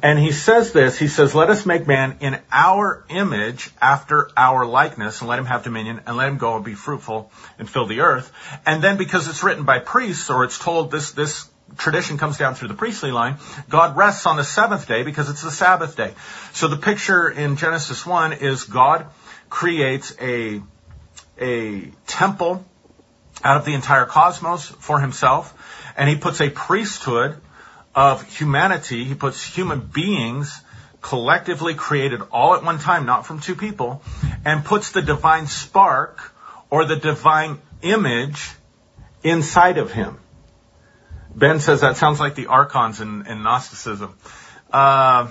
And 0.02 0.18
he 0.18 0.32
says 0.32 0.72
this, 0.72 0.98
he 0.98 1.08
says, 1.08 1.34
let 1.34 1.48
us 1.48 1.64
make 1.64 1.86
man 1.86 2.18
in 2.20 2.38
our 2.52 3.04
image 3.08 3.70
after 3.80 4.28
our 4.36 4.66
likeness 4.66 5.20
and 5.20 5.28
let 5.28 5.38
him 5.38 5.46
have 5.46 5.64
dominion 5.64 6.02
and 6.06 6.18
let 6.18 6.28
him 6.28 6.36
go 6.36 6.56
and 6.56 6.64
be 6.64 6.74
fruitful 6.74 7.30
and 7.58 7.68
fill 7.68 7.86
the 7.86 8.00
earth. 8.00 8.30
And 8.66 8.84
then 8.84 8.98
because 8.98 9.26
it's 9.26 9.42
written 9.42 9.64
by 9.64 9.78
priests 9.78 10.28
or 10.28 10.44
it's 10.44 10.58
told 10.58 10.90
this, 10.90 11.12
this 11.12 11.48
tradition 11.76 12.18
comes 12.18 12.38
down 12.38 12.54
through 12.54 12.68
the 12.68 12.74
priestly 12.74 13.10
line, 13.10 13.36
God 13.68 13.96
rests 13.96 14.26
on 14.26 14.36
the 14.36 14.44
seventh 14.44 14.86
day 14.86 15.02
because 15.02 15.28
it's 15.28 15.42
the 15.42 15.50
Sabbath 15.50 15.96
day. 15.96 16.14
So 16.52 16.68
the 16.68 16.76
picture 16.76 17.28
in 17.28 17.56
Genesis 17.56 18.06
1 18.06 18.34
is 18.34 18.64
God 18.64 19.06
creates 19.50 20.14
a, 20.20 20.62
a 21.40 21.90
temple 22.06 22.64
out 23.44 23.56
of 23.56 23.64
the 23.64 23.74
entire 23.74 24.06
cosmos 24.06 24.66
for 24.66 25.00
himself, 25.00 25.52
and 25.96 26.08
he 26.08 26.16
puts 26.16 26.40
a 26.40 26.50
priesthood 26.50 27.40
of 27.94 28.22
humanity, 28.22 29.04
he 29.04 29.14
puts 29.14 29.42
human 29.44 29.80
beings 29.80 30.62
collectively 31.00 31.74
created 31.74 32.20
all 32.32 32.54
at 32.54 32.64
one 32.64 32.78
time, 32.78 33.06
not 33.06 33.26
from 33.26 33.40
two 33.40 33.54
people, 33.54 34.02
and 34.44 34.64
puts 34.64 34.90
the 34.90 35.02
divine 35.02 35.46
spark 35.46 36.32
or 36.68 36.84
the 36.84 36.96
divine 36.96 37.58
image 37.82 38.50
inside 39.22 39.78
of 39.78 39.92
him. 39.92 40.18
Ben 41.36 41.60
says 41.60 41.82
that 41.82 41.98
sounds 41.98 42.18
like 42.18 42.34
the 42.34 42.46
archons 42.46 43.02
in, 43.02 43.26
in 43.26 43.42
Gnosticism. 43.42 44.16
Uh, 44.72 45.28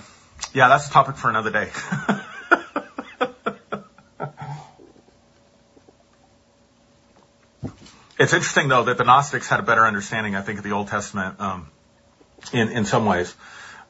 yeah, 0.54 0.68
that's 0.70 0.88
a 0.88 0.92
topic 0.92 1.16
for 1.16 1.32
another 1.32 1.50
day. 1.50 1.72
it's 8.20 8.34
interesting 8.34 8.68
though 8.68 8.84
that 8.84 9.00
the 9.00 9.04
Gnostics 9.04 9.48
had 9.48 9.60
a 9.60 9.64
better 9.64 9.88
understanding, 9.88 10.36
I 10.36 10.42
think, 10.42 10.60
of 10.60 10.64
the 10.64 10.74
Old 10.74 10.90
Testament 10.90 11.40
um, 11.40 11.72
in 12.54 12.70
in 12.70 12.86
some 12.86 13.08
ways 13.08 13.36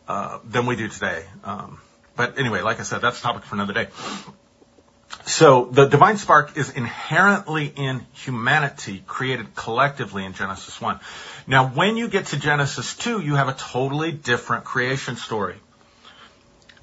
uh, 0.07 0.39
than 0.45 0.67
we 0.67 0.77
do 0.77 0.87
today. 0.87 1.25
Um, 1.43 1.81
but 2.15 2.39
anyway, 2.39 2.61
like 2.61 2.79
I 2.79 2.83
said, 2.83 3.01
that's 3.01 3.19
a 3.19 3.23
topic 3.23 3.43
for 3.43 3.55
another 3.55 3.73
day. 3.73 3.89
So 5.25 5.65
the 5.65 5.87
divine 5.87 6.17
spark 6.17 6.55
is 6.55 6.69
inherently 6.69 7.65
in 7.65 8.05
humanity, 8.13 9.03
created 9.07 9.55
collectively 9.55 10.23
in 10.23 10.33
Genesis 10.33 10.79
1. 10.79 10.99
Now, 11.47 11.67
when 11.67 11.97
you 11.97 12.07
get 12.07 12.27
to 12.27 12.39
Genesis 12.39 12.95
2, 12.97 13.21
you 13.21 13.33
have 13.33 13.47
a 13.47 13.53
totally 13.53 14.11
different 14.11 14.65
creation 14.65 15.15
story. 15.15 15.55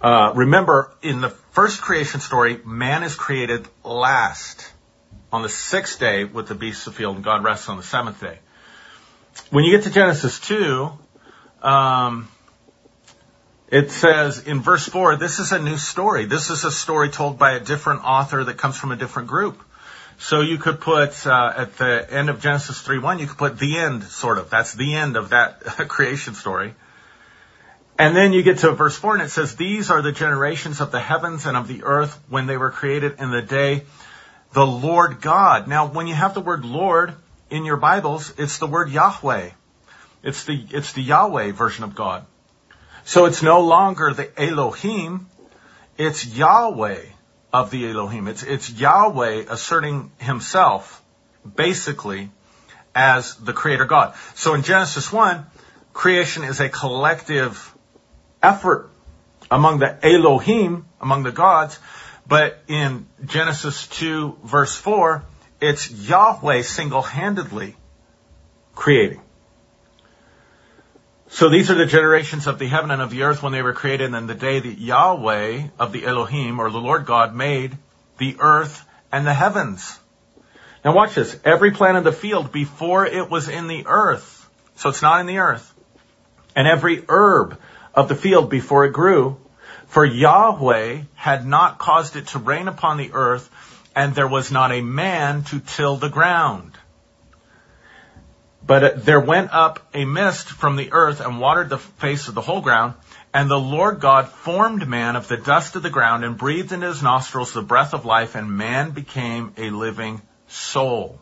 Uh, 0.01 0.33
remember, 0.35 0.93
in 1.03 1.21
the 1.21 1.29
first 1.29 1.81
creation 1.81 2.19
story, 2.19 2.59
man 2.65 3.05
is 3.05 3.15
created 3.15 3.69
last 3.85 4.73
on 5.33 5.43
the 5.43 5.49
sixth 5.49 6.01
day 6.01 6.25
with 6.25 6.49
the 6.49 6.57
beasts 6.57 6.89
of 6.89 6.95
the 6.95 6.99
field, 6.99 7.15
and 7.15 7.25
God 7.25 7.45
rests 7.45 7.69
on 7.69 7.77
the 7.77 7.85
seventh 7.85 8.21
day. 8.21 8.41
When 9.51 9.63
you 9.63 9.71
get 9.71 9.85
to 9.85 9.91
Genesis 9.91 10.41
2, 10.41 10.91
um, 11.63 12.29
it 13.73 13.91
says 13.91 14.47
in 14.47 14.61
verse 14.61 14.87
4, 14.87 15.17
this 15.17 15.39
is 15.39 15.51
a 15.51 15.59
new 15.59 15.79
story. 15.79 16.27
This 16.27 16.51
is 16.51 16.65
a 16.65 16.71
story 16.71 17.09
told 17.09 17.39
by 17.39 17.53
a 17.53 17.61
different 17.61 18.05
author 18.05 18.45
that 18.45 18.59
comes 18.59 18.77
from 18.77 18.93
a 18.93 18.97
different 18.97 19.29
group. 19.29 19.63
So 20.19 20.43
you 20.43 20.59
could 20.59 20.79
put 20.79 21.27
uh, 21.27 21.55
at 21.57 21.79
the 21.79 22.07
end 22.13 22.29
of 22.29 22.43
Genesis 22.43 22.83
3:1, 22.87 23.19
you 23.19 23.27
could 23.27 23.39
put 23.39 23.59
the 23.59 23.79
end, 23.79 24.05
sort 24.05 24.37
of. 24.37 24.51
That's 24.51 24.75
the 24.75 24.95
end 24.95 25.17
of 25.17 25.31
that 25.31 25.61
creation 25.89 26.35
story. 26.35 26.75
And 27.99 28.15
then 28.15 28.35
you 28.35 28.43
get 28.43 28.59
to 28.59 28.73
verse 28.73 28.95
4 28.95 29.15
and 29.15 29.23
it 29.23 29.31
says, 29.31 29.57
These 29.57 29.91
are 29.91 30.03
the 30.03 30.13
generations 30.13 30.83
of 30.83 30.93
the 30.93 31.01
heavens 31.01 31.47
and 31.47 31.57
of 31.57 31.67
the 31.67 31.83
earth 31.85 32.21
when 32.29 32.47
they 32.47 32.59
were 32.59 32.71
created 32.71 33.21
in 33.21 33.31
the 33.31 33.41
day 33.41 33.85
the 34.53 34.67
Lord 34.67 35.23
God. 35.23 35.67
Now, 35.67 35.87
when 35.87 36.07
you 36.07 36.15
have 36.15 36.35
the 36.35 36.43
word 36.43 36.67
Lord 36.67 37.15
in 37.49 37.65
your 37.65 37.79
Bibles, 37.79 38.35
it's 38.37 38.59
the 38.59 38.67
word 38.67 38.91
Yahweh. 38.91 39.51
It's 40.23 40.45
the, 40.45 40.63
it's 40.73 40.93
the 40.93 41.03
Yahweh 41.03 41.53
version 41.53 41.85
of 41.85 41.95
God. 41.95 42.27
So 43.05 43.27
it's 43.27 43.43
no 43.43 43.61
longer 43.61 44.13
the 44.13 44.31
Elohim, 44.41 45.27
it's 45.99 46.27
Yahweh 46.27 47.03
of 47.53 47.71
the 47.71 47.91
Elohim. 47.91 48.29
It's, 48.29 48.43
it's 48.43 48.71
Yahweh 48.71 49.45
asserting 49.49 50.11
himself 50.19 51.03
basically 51.57 52.31
as 52.95 53.35
the 53.37 53.53
creator 53.53 53.85
God. 53.85 54.15
So 54.35 54.55
in 54.55 54.63
Genesis 54.63 55.13
1, 55.13 55.47
creation 55.93 56.45
is 56.45 56.61
a 56.61 56.69
collective 56.69 57.75
effort 58.43 58.91
among 59.51 59.81
the 59.81 59.99
Elohim, 60.05 60.87
among 61.01 61.25
the 61.25 61.33
gods, 61.33 61.79
but 62.27 62.59
in 62.69 63.07
Genesis 63.25 63.87
2 63.89 64.39
verse 64.45 64.75
4, 64.75 65.23
it's 65.61 65.91
Yahweh 65.91 66.63
single-handedly 66.63 67.77
creating. 68.75 69.21
So 71.33 71.49
these 71.49 71.71
are 71.71 71.75
the 71.75 71.87
generations 71.87 72.47
of 72.47 72.59
the 72.59 72.67
heaven 72.67 72.91
and 72.91 73.01
of 73.01 73.09
the 73.09 73.23
earth 73.23 73.43
when 73.43 73.53
they 73.53 73.63
were 73.63 73.73
created 73.73 74.13
and 74.13 74.29
the 74.29 74.35
day 74.35 74.61
that 74.61 74.79
Yahweh 74.79 75.69
of 75.79 75.91
the 75.91 76.05
Elohim 76.05 76.61
or 76.61 76.71
the 76.71 76.77
Lord 76.77 77.07
God 77.07 77.35
made 77.35 77.79
the 78.19 78.37
earth 78.39 78.85
and 79.11 79.27
the 79.27 79.33
heavens. 79.33 79.99
Now 80.85 80.95
watch 80.95 81.15
this. 81.15 81.35
Every 81.43 81.71
plant 81.71 81.97
of 81.97 82.05
the 82.05 82.13
field 82.13 82.53
before 82.53 83.07
it 83.07 83.31
was 83.31 83.49
in 83.49 83.67
the 83.67 83.87
earth. 83.87 84.47
So 84.77 84.91
it's 84.91 85.01
not 85.01 85.21
in 85.21 85.27
the 85.27 85.39
earth. 85.39 85.73
And 86.55 86.69
every 86.69 87.03
herb 87.09 87.59
of 87.95 88.09
the 88.09 88.15
field 88.15 88.51
before 88.51 88.85
it 88.85 88.93
grew. 88.93 89.39
For 89.87 90.05
Yahweh 90.05 91.01
had 91.15 91.47
not 91.47 91.79
caused 91.79 92.15
it 92.15 92.27
to 92.29 92.41
rain 92.41 92.69
upon 92.69 92.99
the 92.99 93.13
earth 93.15 93.49
and 93.97 94.15
there 94.15 94.29
was 94.29 94.53
not 94.53 94.71
a 94.71 94.83
man 94.83 95.45
to 95.45 95.61
till 95.61 95.97
the 95.97 96.11
ground. 96.11 96.77
But 98.65 99.05
there 99.05 99.21
went 99.21 99.53
up 99.53 99.81
a 99.93 100.05
mist 100.05 100.49
from 100.49 100.77
the 100.77 100.93
earth 100.93 101.21
and 101.21 101.41
watered 101.41 101.69
the 101.69 101.79
face 101.79 102.29
of 102.29 102.35
the 102.35 102.41
whole 102.41 102.61
ground. 102.61 102.95
And 103.35 103.51
the 103.51 103.59
Lord 103.59 104.01
God 104.01 104.29
formed 104.29 104.87
man 104.87 105.17
of 105.17 105.27
the 105.27 105.37
dust 105.37 105.75
of 105.75 105.83
the 105.83 105.91
ground 105.91 106.25
and 106.25 106.37
breathed 106.37 106.73
into 106.73 106.87
his 106.87 107.03
nostrils 107.03 107.53
the 107.53 107.63
breath 107.63 107.95
of 107.95 108.05
life, 108.05 108.35
and 108.35 108.57
man 108.57 108.91
became 108.91 109.55
a 109.57 109.71
living 109.71 110.21
soul. 110.49 111.19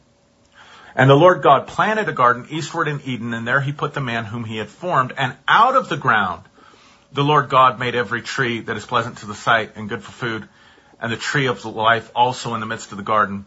And 0.94 1.08
the 1.08 1.14
Lord 1.14 1.40
God 1.40 1.68
planted 1.68 2.08
a 2.08 2.12
garden 2.12 2.48
eastward 2.50 2.88
in 2.88 3.00
Eden, 3.04 3.32
and 3.32 3.46
there 3.46 3.60
he 3.60 3.72
put 3.72 3.94
the 3.94 4.00
man 4.00 4.24
whom 4.24 4.44
he 4.44 4.56
had 4.56 4.68
formed. 4.68 5.12
And 5.16 5.36
out 5.46 5.76
of 5.76 5.88
the 5.88 5.96
ground, 5.96 6.42
the 7.12 7.22
Lord 7.22 7.48
God 7.48 7.78
made 7.78 7.94
every 7.94 8.22
tree 8.22 8.60
that 8.60 8.76
is 8.76 8.84
pleasant 8.84 9.18
to 9.18 9.26
the 9.26 9.34
sight 9.34 9.76
and 9.76 9.88
good 9.88 10.02
for 10.02 10.12
food, 10.12 10.48
and 11.00 11.12
the 11.12 11.16
tree 11.16 11.46
of 11.46 11.64
life 11.64 12.10
also 12.14 12.54
in 12.54 12.60
the 12.60 12.66
midst 12.66 12.90
of 12.90 12.98
the 12.98 13.04
garden, 13.04 13.46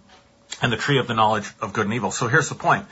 and 0.61 0.71
the 0.71 0.77
tree 0.77 0.99
of 0.99 1.07
the 1.07 1.13
knowledge 1.13 1.51
of 1.61 1.73
good 1.73 1.85
and 1.85 1.93
evil. 1.93 2.11
So 2.11 2.27
here's 2.27 2.49
the 2.49 2.55
point. 2.55 2.85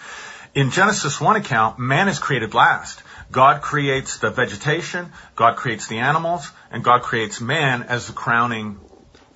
In 0.54 0.72
Genesis 0.72 1.22
1 1.22 1.38
account, 1.38 1.80
man 1.80 2.10
is 2.10 2.20
created 2.20 2.54
last. 2.54 3.02
God 3.32 3.62
creates 3.62 4.18
the 4.18 4.30
vegetation, 4.30 5.14
God 5.38 5.56
creates 5.56 5.88
the 5.88 6.00
animals, 6.00 6.52
and 6.70 6.84
God 6.84 7.04
creates 7.04 7.40
man 7.40 7.84
as 7.84 8.08
the 8.08 8.14
crowning 8.14 8.78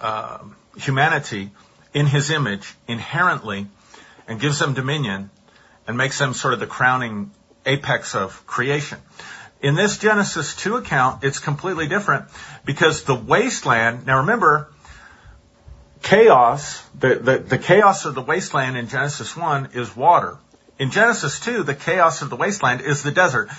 uh, 0.01 0.39
humanity 0.75 1.51
in 1.93 2.05
his 2.05 2.31
image 2.31 2.75
inherently 2.85 3.67
and 4.27 4.41
gives 4.41 4.59
them 4.59 4.73
dominion 4.73 5.29
and 5.87 5.97
makes 5.97 6.19
them 6.19 6.33
sort 6.33 6.53
of 6.53 6.59
the 6.59 6.67
crowning 6.67 7.31
apex 7.65 8.13
of 8.13 8.45
creation. 8.45 8.99
In 9.61 9.75
this 9.75 9.97
Genesis 9.97 10.53
2 10.57 10.75
account, 10.75 11.23
it's 11.23 11.39
completely 11.39 11.87
different 11.87 12.25
because 12.65 13.03
the 13.03 13.15
wasteland, 13.15 14.05
now 14.05 14.19
remember, 14.19 14.69
chaos, 16.01 16.85
the, 16.99 17.15
the, 17.15 17.37
the 17.37 17.57
chaos 17.57 18.03
of 18.03 18.15
the 18.15 18.21
wasteland 18.21 18.75
in 18.75 18.89
Genesis 18.89 19.35
1 19.35 19.69
is 19.73 19.95
water. 19.95 20.37
In 20.77 20.91
Genesis 20.91 21.39
2, 21.39 21.63
the 21.63 21.73
chaos 21.73 22.21
of 22.21 22.29
the 22.29 22.35
wasteland 22.35 22.81
is 22.81 23.01
the 23.01 23.11
desert. 23.11 23.49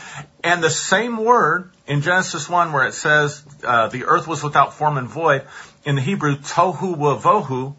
And 0.44 0.62
the 0.62 0.70
same 0.70 1.16
word 1.16 1.70
in 1.87 2.02
Genesis 2.02 2.49
1 2.49 2.73
where 2.73 2.87
it 2.87 2.92
says 2.92 3.42
uh, 3.64 3.88
the 3.88 4.04
earth 4.04 4.26
was 4.26 4.42
without 4.42 4.75
form 4.75 4.99
and 4.99 5.08
void, 5.08 5.46
in 5.85 5.94
the 5.94 6.02
Hebrew, 6.02 6.37
tohu 6.37 6.96
wavohu, 6.96 7.75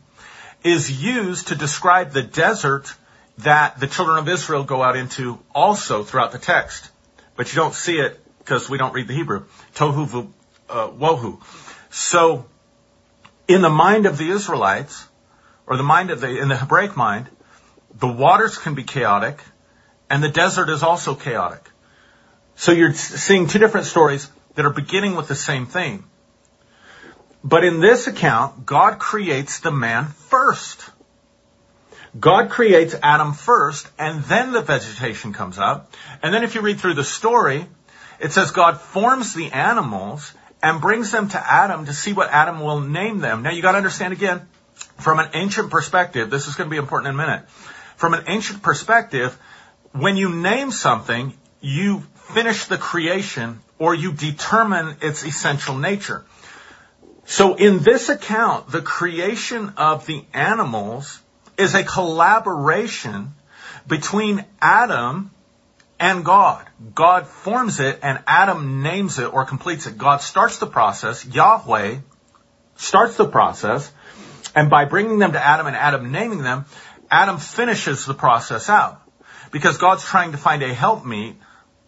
is 0.64 0.90
used 1.04 1.50
to 1.50 1.56
describe 1.56 2.12
the 2.12 2.24
desert 2.24 2.94
that 3.40 3.80
the 3.80 3.86
children 3.86 4.18
of 4.18 4.28
Israel 4.28 4.64
go 4.64 4.82
out 4.82 4.96
into 4.96 5.38
also 5.54 6.04
throughout 6.04 6.32
the 6.32 6.40
text. 6.40 6.90
But 7.36 7.54
you 7.54 7.58
don't 7.58 7.76
see 7.76 8.00
it 8.00 8.20
because 8.40 8.68
we 8.70 8.80
don't 8.80 8.94
read 8.94 9.08
the 9.08 9.14
Hebrew. 9.14 9.46
Tohu 9.76 10.32
uh, 10.68 10.88
wohu. 10.88 11.40
So, 11.92 12.48
in 13.48 13.62
the 13.62 13.70
mind 13.70 14.08
of 14.08 14.18
the 14.18 14.30
Israelites, 14.30 15.08
or 15.68 15.78
the 15.78 15.84
mind 15.84 16.10
of 16.10 16.22
the, 16.22 16.40
in 16.42 16.48
the 16.48 16.58
Hebraic 16.58 16.98
mind, 16.98 17.30
the 17.94 18.08
waters 18.08 18.58
can 18.58 18.76
be 18.76 18.84
chaotic, 18.84 19.42
and 20.10 20.24
the 20.24 20.30
desert 20.30 20.70
is 20.70 20.84
also 20.84 21.16
chaotic. 21.16 21.70
So 22.56 22.72
you're 22.72 22.94
seeing 22.94 23.48
two 23.48 23.60
different 23.60 23.86
stories 23.86 24.30
that 24.56 24.66
are 24.66 24.74
beginning 24.74 25.16
with 25.16 25.28
the 25.28 25.36
same 25.36 25.66
thing. 25.66 26.04
But 27.44 27.64
in 27.64 27.80
this 27.80 28.08
account, 28.08 28.66
God 28.66 29.00
creates 29.00 29.60
the 29.60 29.72
man 29.72 30.08
first. 30.08 30.90
God 32.20 32.50
creates 32.50 32.96
Adam 33.04 33.34
first, 33.34 33.88
and 34.00 34.24
then 34.24 34.52
the 34.52 34.62
vegetation 34.62 35.34
comes 35.34 35.60
up. 35.60 35.94
And 36.24 36.34
then 36.34 36.44
if 36.44 36.56
you 36.56 36.62
read 36.62 36.80
through 36.80 36.96
the 36.96 37.04
story, 37.04 37.68
it 38.20 38.32
says 38.32 38.52
God 38.52 38.82
forms 38.82 39.34
the 39.34 39.52
animals 39.52 40.34
and 40.64 40.82
brings 40.82 41.12
them 41.12 41.30
to 41.30 41.38
Adam 41.38 41.86
to 41.86 41.94
see 41.94 42.14
what 42.14 42.30
Adam 42.32 42.60
will 42.60 42.82
name 42.82 43.20
them. 43.20 43.44
Now 43.44 43.52
you 43.52 43.62
gotta 43.62 43.78
understand 43.78 44.14
again, 44.14 44.48
from 45.00 45.20
an 45.20 45.30
ancient 45.34 45.70
perspective, 45.70 46.30
this 46.30 46.48
is 46.48 46.56
gonna 46.56 46.70
be 46.70 46.78
important 46.78 47.10
in 47.10 47.16
a 47.16 47.18
minute. 47.18 47.46
From 47.98 48.14
an 48.14 48.24
ancient 48.28 48.62
perspective, 48.62 49.38
when 49.92 50.18
you 50.18 50.30
name 50.30 50.72
something, 50.72 51.34
you 51.62 52.04
finish 52.34 52.66
the 52.66 52.78
creation 52.78 53.60
or 53.80 53.96
you 53.96 54.12
determine 54.14 54.98
its 55.02 55.26
essential 55.26 55.78
nature. 55.78 56.24
So 57.26 57.56
in 57.56 57.80
this 57.80 58.10
account, 58.10 58.70
the 58.70 58.82
creation 58.82 59.74
of 59.78 60.06
the 60.06 60.24
animals 60.34 61.20
is 61.58 61.74
a 61.74 61.84
collaboration 61.84 63.34
between 63.88 64.46
Adam 64.62 65.32
and 66.00 66.24
God. 66.24 66.66
God 66.94 67.28
forms 67.28 67.80
it 67.80 68.00
and 68.04 68.20
Adam 68.28 68.84
names 68.84 69.20
it 69.20 69.34
or 69.34 69.46
completes 69.46 69.88
it. 69.88 69.98
God 69.98 70.22
starts 70.22 70.60
the 70.60 70.68
process. 70.68 71.26
Yahweh 71.26 71.98
starts 72.76 73.18
the 73.18 73.28
process. 73.28 73.92
And 74.56 74.70
by 74.70 74.86
bringing 74.86 75.20
them 75.20 75.34
to 75.34 75.46
Adam 75.46 75.68
and 75.68 75.76
Adam 75.76 76.12
naming 76.12 76.42
them, 76.42 76.66
Adam 77.10 77.38
finishes 77.38 78.06
the 78.06 78.14
process 78.14 78.70
out. 78.70 79.02
Because 79.52 79.78
God's 79.78 80.04
trying 80.04 80.32
to 80.34 80.38
find 80.38 80.62
a 80.62 80.74
helpmeet 80.74 81.36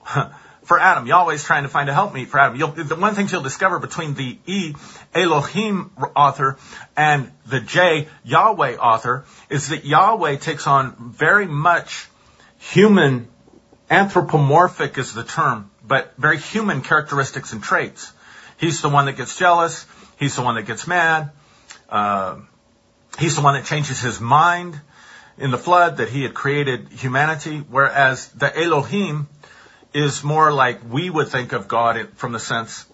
for 0.63 0.79
Adam. 0.79 1.07
Yahweh's 1.07 1.43
trying 1.43 1.63
to 1.63 1.69
find 1.69 1.89
a 1.89 1.93
helpmeet 1.93 2.27
for 2.29 2.39
Adam. 2.39 2.57
You'll, 2.57 2.71
the 2.71 2.95
one 2.95 3.15
thing 3.15 3.27
you'll 3.29 3.41
discover 3.41 3.79
between 3.79 4.13
the 4.13 4.37
E, 4.45 4.75
Elohim 5.13 5.91
author, 6.15 6.57
and 6.95 7.31
the 7.47 7.59
J, 7.59 8.07
Yahweh 8.23 8.77
author, 8.77 9.25
is 9.49 9.69
that 9.69 9.83
Yahweh 9.83 10.37
takes 10.37 10.67
on 10.67 10.95
very 11.13 11.47
much 11.47 12.07
human, 12.59 13.27
anthropomorphic 13.89 14.97
is 14.97 15.13
the 15.13 15.23
term, 15.23 15.71
but 15.85 16.13
very 16.17 16.37
human 16.37 16.81
characteristics 16.81 17.51
and 17.51 17.63
traits. 17.63 18.11
He's 18.57 18.81
the 18.81 18.89
one 18.89 19.05
that 19.05 19.17
gets 19.17 19.37
jealous. 19.37 19.85
He's 20.17 20.35
the 20.35 20.41
one 20.41 20.55
that 20.55 20.67
gets 20.67 20.85
mad. 20.85 21.31
Uh, 21.89 22.39
he's 23.17 23.35
the 23.35 23.41
one 23.41 23.55
that 23.55 23.65
changes 23.65 24.01
his 24.01 24.19
mind 24.19 24.79
in 25.39 25.51
the 25.51 25.57
flood 25.57 25.97
that 25.97 26.09
he 26.09 26.23
had 26.23 26.33
created 26.33 26.89
humanity, 26.89 27.59
whereas 27.59 28.27
the 28.29 28.55
Elohim 28.57 29.27
is 29.93 30.23
more 30.23 30.51
like 30.51 30.81
we 30.89 31.09
would 31.09 31.29
think 31.29 31.53
of 31.53 31.67
God 31.67 32.09
from 32.15 32.31
the 32.31 32.39
sense 32.39 32.85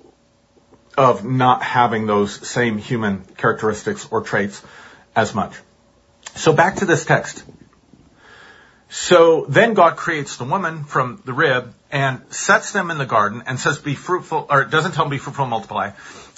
of 0.97 1.25
not 1.25 1.62
having 1.62 2.08
those 2.08 2.47
same 2.47 2.77
human 2.77 3.25
characteristics 3.38 4.08
or 4.12 4.21
traits 4.21 4.62
as 5.15 5.36
much. 5.36 5.53
So 6.36 6.53
back 6.53 6.77
to 6.77 6.86
this 6.86 7.05
text. 7.05 7.43
So 8.89 9.45
then 9.49 9.73
God 9.73 9.97
creates 9.97 10.38
the 10.38 10.45
woman 10.45 10.84
from 10.84 11.21
the 11.25 11.34
rib 11.34 11.73
and 11.91 12.21
sets 12.29 12.71
them 12.71 12.91
in 12.91 12.97
the 12.97 13.05
garden 13.05 13.43
and 13.45 13.60
says 13.60 13.79
be 13.79 13.95
fruitful, 13.95 14.47
or 14.49 14.63
doesn't 14.65 14.93
tell 14.93 15.05
them 15.05 15.12
be 15.12 15.17
fruitful 15.17 15.43
and 15.43 15.49
multiply. 15.49 15.91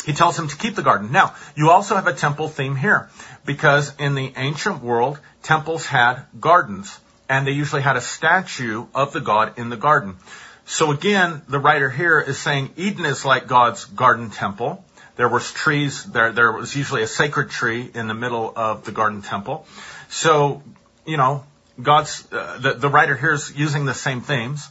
He 0.06 0.13
tells 0.13 0.38
them 0.38 0.48
to 0.48 0.56
keep 0.56 0.76
the 0.76 0.82
garden. 0.82 1.12
Now, 1.12 1.36
you 1.56 1.70
also 1.70 1.96
have 1.96 2.08
a 2.08 2.13
temple 2.13 2.48
theme 2.48 2.76
here 2.76 3.10
because 3.46 3.93
in 4.00 4.15
the 4.15 4.34
ancient 4.38 4.82
world, 4.82 5.20
temples 5.48 5.86
had 5.86 6.26
gardens 6.38 7.00
and 7.30 7.48
they 7.48 7.52
usually 7.52 7.82
had 7.82 7.96
a 7.96 8.02
statue 8.02 8.86
of 8.94 9.14
the 9.14 9.22
god 9.22 9.58
in 9.58 9.70
the 9.70 9.78
garden. 9.78 10.18
So 10.66 10.92
again, 10.92 11.42
the 11.48 11.58
writer 11.58 11.90
here 11.90 12.20
is 12.20 12.38
saying 12.38 12.72
Eden 12.76 13.06
is 13.06 13.24
like 13.24 13.48
God's 13.48 13.86
garden 13.86 14.30
temple. 14.30 14.84
There 15.16 15.30
was 15.30 15.50
trees, 15.54 16.04
there, 16.04 16.34
there 16.34 16.52
was 16.52 16.76
usually 16.76 17.02
a 17.02 17.08
sacred 17.08 17.50
tree 17.50 17.90
in 17.94 18.10
the 18.10 18.14
middle 18.14 18.52
of 18.56 18.84
the 18.84 18.92
garden 18.92 19.22
temple. 19.22 19.66
So, 20.10 20.62
you 21.06 21.16
know, 21.16 21.46
God's, 21.82 22.28
uh, 22.32 22.60
the, 22.60 22.74
the 22.74 22.90
writer 22.90 23.16
here 23.16 23.32
is 23.32 23.54
using 23.56 23.86
the 23.86 23.94
same 23.94 24.20
themes. 24.20 24.68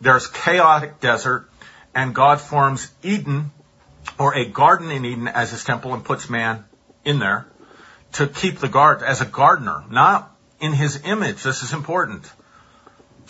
There's 0.00 0.26
chaotic 0.26 0.98
desert 0.98 1.48
and 1.94 2.12
God 2.14 2.40
forms 2.40 2.90
Eden 3.04 3.52
or 4.18 4.34
a 4.34 4.44
garden 4.44 4.90
in 4.90 5.04
Eden 5.04 5.28
as 5.28 5.52
his 5.52 5.62
temple 5.62 5.94
and 5.94 6.04
puts 6.04 6.28
man 6.28 6.64
in 7.04 7.20
there 7.20 7.46
to 8.16 8.26
keep 8.26 8.58
the 8.58 8.68
garden 8.68 9.06
as 9.06 9.20
a 9.20 9.26
gardener, 9.26 9.84
not 9.90 10.34
in 10.60 10.72
his 10.72 11.02
image. 11.04 11.42
This 11.42 11.62
is 11.62 11.72
important. 11.72 12.30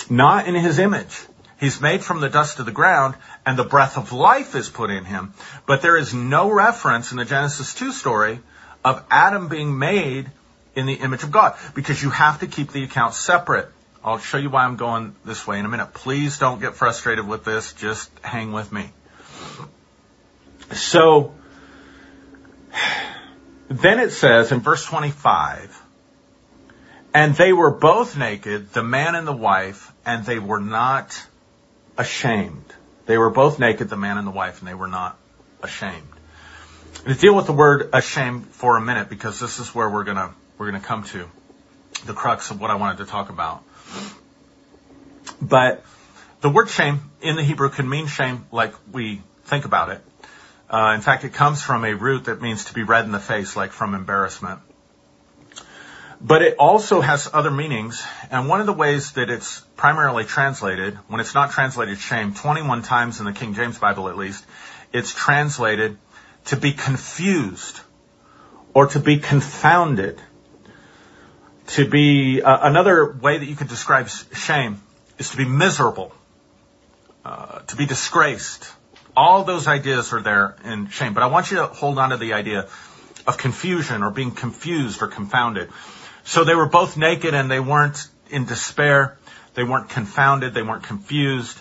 Not 0.09 0.47
in 0.47 0.55
his 0.55 0.79
image. 0.79 1.19
He's 1.59 1.81
made 1.81 2.05
from 2.05 2.21
the 2.21 2.29
dust 2.29 2.59
of 2.61 2.67
the 2.67 2.73
ground 2.73 3.15
and 3.45 3.59
the 3.59 3.65
breath 3.65 3.97
of 3.97 4.13
life 4.13 4.55
is 4.55 4.69
put 4.69 4.91
in 4.91 5.05
him. 5.05 5.33
But 5.67 5.83
there 5.83 5.97
is 5.97 6.13
no 6.13 6.51
reference 6.51 7.11
in 7.11 7.19
the 7.19 7.25
Genesis 7.25 7.75
2 7.75 7.93
story 7.93 8.41
of 8.85 9.03
Adam 9.11 9.49
being 9.49 9.79
made 9.79 10.31
in 10.77 10.87
the 10.87 10.95
image 10.95 11.23
of 11.25 11.33
God 11.33 11.57
because 11.75 12.01
you 12.03 12.11
have 12.11 12.41
to 12.41 12.47
keep 12.47 12.71
the 12.73 12.85
accounts 12.85 13.17
separate. 13.17 13.69
I'll 14.05 14.19
show 14.19 14.39
you 14.39 14.51
why 14.51 14.65
I'm 14.65 14.77
going 14.77 15.17
this 15.25 15.47
way 15.47 15.59
in 15.59 15.65
a 15.65 15.69
minute. 15.69 15.95
Please 15.95 16.39
don't 16.39 16.61
get 16.61 16.75
frustrated 16.75 17.27
with 17.27 17.45
this. 17.45 17.73
Just 17.73 18.11
hang 18.23 18.53
with 18.53 18.71
me. 18.71 18.91
So, 20.73 21.35
then 23.69 23.99
it 24.01 24.11
says 24.11 24.53
in 24.53 24.61
verse 24.61 24.85
25, 24.85 25.83
and 27.15 27.35
they 27.35 27.53
were 27.53 27.71
both 27.71 28.17
naked, 28.17 28.73
the 28.73 28.83
man 28.83 29.15
and 29.15 29.27
the 29.27 29.33
wife, 29.33 29.93
and 30.05 30.25
they 30.25 30.39
were 30.39 30.61
not 30.61 31.21
ashamed. 31.99 32.65
They 33.07 33.19
were 33.19 33.31
both 33.31 33.59
naked, 33.59 33.89
the 33.89 33.97
man 33.97 34.19
and 34.19 34.27
the 34.27 34.33
wife, 34.33 34.61
and 34.61 34.69
they 34.69 34.75
were 34.75 34.89
not 34.89 35.17
ashamed. 35.63 36.09
To 37.07 37.15
deal 37.15 37.35
with 37.35 37.47
the 37.47 37.53
word 37.53 37.91
ashamed 37.93 38.47
for 38.49 38.77
a 38.77 38.81
minute, 38.81 39.09
because 39.09 39.41
this 39.41 39.59
is 39.59 39.75
where 39.75 39.89
we're 39.89 40.05
gonna, 40.05 40.35
we're 40.59 40.67
gonna 40.67 40.81
come 40.81 41.05
to 41.05 41.29
the 42.05 42.13
crux 42.13 42.51
of 42.51 42.61
what 42.61 42.71
I 42.71 42.75
wanted 42.75 42.99
to 42.99 43.07
talk 43.07 43.31
about. 43.31 43.63
But 45.41 45.85
the 46.41 46.51
word 46.51 46.69
shame 46.69 47.01
in 47.21 47.37
the 47.37 47.43
Hebrew 47.43 47.71
can 47.71 47.89
mean 47.89 48.07
shame 48.07 48.47
like 48.53 48.75
we 48.93 49.23
think 49.45 49.65
about 49.65 49.91
it. 49.91 50.01
Uh, 50.69 50.93
in 50.95 51.01
fact, 51.01 51.25
it 51.25 51.33
comes 51.33 51.63
from 51.63 51.85
a 51.85 51.95
root 51.95 52.25
that 52.25 52.43
means 52.43 52.67
to 52.67 52.75
be 52.75 52.83
red 52.83 53.05
in 53.05 53.13
the 53.13 53.21
face, 53.21 53.57
like 53.57 53.73
from 53.73 53.95
embarrassment. 53.95 54.61
But 56.21 56.43
it 56.43 56.57
also 56.59 57.01
has 57.01 57.29
other 57.33 57.51
meanings, 57.51 58.05
and 58.31 58.49
one 58.49 58.61
of 58.61 58.67
the 58.67 58.73
ways 58.73 59.13
that 59.13 59.31
it's 59.31 59.61
primarily 59.77 60.25
translated, 60.25 60.95
when 61.09 61.21
it's 61.21 61.35
not 61.35 61.51
translated 61.51 61.99
shame, 61.99 62.35
21 62.35 62.83
times 62.83 63.21
in 63.21 63.27
the 63.27 63.33
King 63.33 63.55
James 63.55 63.79
Bible 63.79 64.09
at 64.09 64.17
least, 64.17 64.45
it's 64.93 65.15
translated 65.15 65.99
to 66.47 66.57
be 66.57 66.73
confused 66.73 67.81
or 68.75 68.87
to 68.89 69.01
be 69.01 69.19
confounded. 69.19 70.21
to 71.69 71.89
be 71.89 72.43
uh, 72.43 72.59
another 72.63 73.13
way 73.13 73.39
that 73.39 73.47
you 73.47 73.57
could 73.57 73.69
describe 73.69 74.09
shame 74.09 74.81
is 75.19 75.31
to 75.31 75.37
be 75.37 75.45
miserable, 75.45 76.13
uh, 77.25 77.61
to 77.61 77.77
be 77.77 77.87
disgraced. 77.87 78.73
All 79.17 79.45
those 79.45 79.67
ideas 79.67 80.13
are 80.13 80.21
there 80.21 80.57
in 80.65 80.89
shame, 80.89 81.15
but 81.15 81.23
I 81.23 81.27
want 81.27 81.51
you 81.51 81.59
to 81.59 81.67
hold 81.67 81.99
on 81.99 82.11
to 82.11 82.17
the 82.17 82.35
idea 82.35 82.69
of 83.27 83.39
confusion 83.39 84.03
or 84.03 84.11
being 84.11 84.33
confused 84.33 85.03
or 85.03 85.09
confounded. 85.09 85.71
So 86.25 86.45
they 86.45 86.55
were 86.55 86.69
both 86.69 86.97
naked 86.97 87.35
and 87.35 87.51
they 87.51 87.61
weren't 87.61 88.07
in 88.31 88.45
despair. 88.45 89.17
They 89.55 89.65
weren't 89.65 89.89
confounded. 89.89 90.55
They 90.55 90.63
weren't 90.63 90.83
confused. 90.83 91.59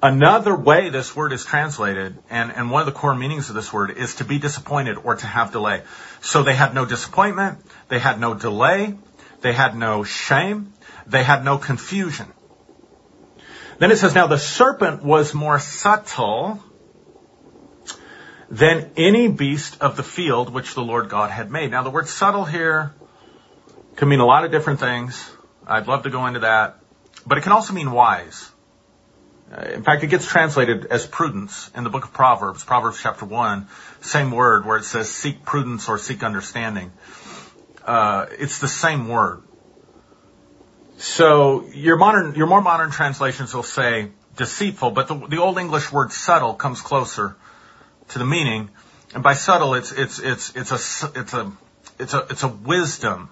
Another 0.00 0.54
way 0.54 0.90
this 0.90 1.16
word 1.16 1.32
is 1.32 1.44
translated, 1.44 2.16
and, 2.30 2.52
and 2.52 2.70
one 2.70 2.82
of 2.82 2.86
the 2.86 2.92
core 2.92 3.16
meanings 3.16 3.48
of 3.48 3.56
this 3.56 3.72
word 3.72 3.90
is 3.90 4.16
to 4.16 4.24
be 4.24 4.38
disappointed 4.38 4.96
or 4.96 5.16
to 5.16 5.26
have 5.26 5.50
delay. 5.50 5.82
So 6.20 6.44
they 6.44 6.54
had 6.54 6.72
no 6.72 6.84
disappointment, 6.84 7.58
they 7.88 7.98
had 7.98 8.20
no 8.20 8.34
delay, 8.34 8.94
they 9.40 9.52
had 9.52 9.76
no 9.76 10.04
shame, 10.04 10.72
they 11.08 11.24
had 11.24 11.44
no 11.44 11.58
confusion. 11.58 12.26
Then 13.80 13.90
it 13.90 13.96
says, 13.96 14.14
now 14.14 14.28
the 14.28 14.38
serpent 14.38 15.02
was 15.02 15.34
more 15.34 15.58
subtle 15.58 16.62
than 18.50 18.90
any 18.96 19.28
beast 19.28 19.80
of 19.80 19.96
the 19.96 20.02
field 20.02 20.52
which 20.52 20.74
the 20.74 20.82
Lord 20.82 21.08
God 21.08 21.30
had 21.30 21.50
made. 21.50 21.70
Now 21.70 21.82
the 21.82 21.90
word 21.90 22.08
subtle 22.08 22.44
here 22.44 22.94
can 23.96 24.08
mean 24.08 24.20
a 24.20 24.26
lot 24.26 24.44
of 24.44 24.50
different 24.50 24.80
things. 24.80 25.30
I'd 25.66 25.86
love 25.86 26.04
to 26.04 26.10
go 26.10 26.26
into 26.26 26.40
that. 26.40 26.78
But 27.26 27.38
it 27.38 27.42
can 27.42 27.52
also 27.52 27.74
mean 27.74 27.90
wise. 27.90 28.50
Uh, 29.52 29.62
in 29.62 29.82
fact, 29.82 30.02
it 30.02 30.08
gets 30.08 30.26
translated 30.26 30.86
as 30.86 31.06
prudence 31.06 31.70
in 31.74 31.84
the 31.84 31.90
book 31.90 32.04
of 32.04 32.12
Proverbs, 32.12 32.64
Proverbs 32.64 33.00
chapter 33.02 33.24
1, 33.24 33.66
same 34.00 34.30
word 34.30 34.64
where 34.66 34.76
it 34.76 34.84
says 34.84 35.10
seek 35.10 35.44
prudence 35.44 35.88
or 35.88 35.98
seek 35.98 36.22
understanding. 36.22 36.92
Uh, 37.84 38.26
it's 38.38 38.58
the 38.58 38.68
same 38.68 39.08
word. 39.08 39.42
So 40.98 41.66
your 41.68 41.96
modern, 41.96 42.34
your 42.34 42.46
more 42.46 42.60
modern 42.60 42.90
translations 42.90 43.54
will 43.54 43.62
say 43.62 44.10
deceitful, 44.36 44.90
but 44.90 45.08
the, 45.08 45.14
the 45.14 45.38
old 45.38 45.58
English 45.58 45.92
word 45.92 46.12
subtle 46.12 46.54
comes 46.54 46.80
closer 46.80 47.36
to 48.08 48.18
the 48.18 48.24
meaning. 48.24 48.70
And 49.14 49.22
by 49.22 49.34
subtle, 49.34 49.74
it's, 49.74 49.92
it's, 49.92 50.18
it's, 50.18 50.54
it's 50.56 50.70
a, 50.70 51.10
it's 51.18 51.34
a, 51.34 51.52
it's 51.98 52.14
a, 52.14 52.26
it's 52.30 52.42
a 52.42 52.48
wisdom 52.48 53.30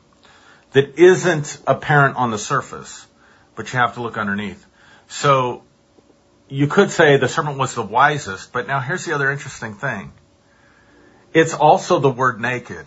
that 0.73 0.99
isn't 0.99 1.61
apparent 1.67 2.17
on 2.17 2.31
the 2.31 2.39
surface, 2.39 3.07
but 3.55 3.73
you 3.73 3.79
have 3.79 3.95
to 3.95 4.03
look 4.03 4.19
underneath. 4.19 4.65
So 5.09 5.63
you 6.49 6.67
could 6.67 6.91
say 6.91 7.17
the 7.17 7.29
serpent 7.29 7.59
was 7.59 7.75
the 7.75 7.83
wisest, 7.83 8.53
but 8.53 8.67
now 8.67 8.81
here's 8.81 9.05
the 9.05 9.15
other 9.15 9.31
interesting 9.31 9.75
thing. 9.75 10.13
It's 11.33 11.55
also 11.55 11.99
the 11.99 12.11
word 12.11 12.41
naked. 12.41 12.87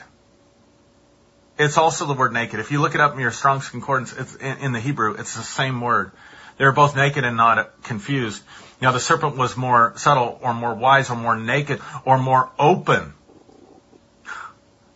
It's 1.58 1.78
also 1.78 2.06
the 2.06 2.14
word 2.14 2.34
naked. 2.34 2.60
If 2.60 2.72
you 2.72 2.80
look 2.80 2.96
it 2.96 3.02
up 3.02 3.14
in 3.14 3.20
your 3.20 3.32
Strong's 3.32 3.70
Concordance, 3.70 4.14
it's 4.14 4.36
in, 4.36 4.58
in 4.60 4.72
the 4.72 4.80
Hebrew, 4.80 5.16
it's 5.16 5.36
the 5.36 5.44
same 5.44 5.82
word. 5.82 6.12
They're 6.58 6.72
both 6.72 6.96
naked 6.96 7.26
and 7.26 7.38
not 7.38 7.84
confused. 7.84 8.44
Now 8.82 8.92
the 8.92 9.00
serpent 9.00 9.36
was 9.36 9.58
more 9.58 9.94
subtle 9.98 10.40
or 10.42 10.54
more 10.54 10.74
wise 10.74 11.10
or 11.10 11.16
more 11.16 11.38
naked 11.38 11.82
or 12.06 12.18
more 12.18 12.50
open, 12.58 13.14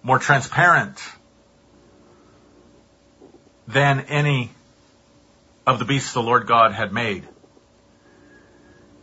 more 0.01 0.19
transparent 0.19 1.01
than 3.67 4.01
any 4.01 4.51
of 5.65 5.79
the 5.79 5.85
beasts 5.85 6.13
the 6.13 6.21
Lord 6.21 6.47
God 6.47 6.73
had 6.73 6.91
made. 6.91 7.27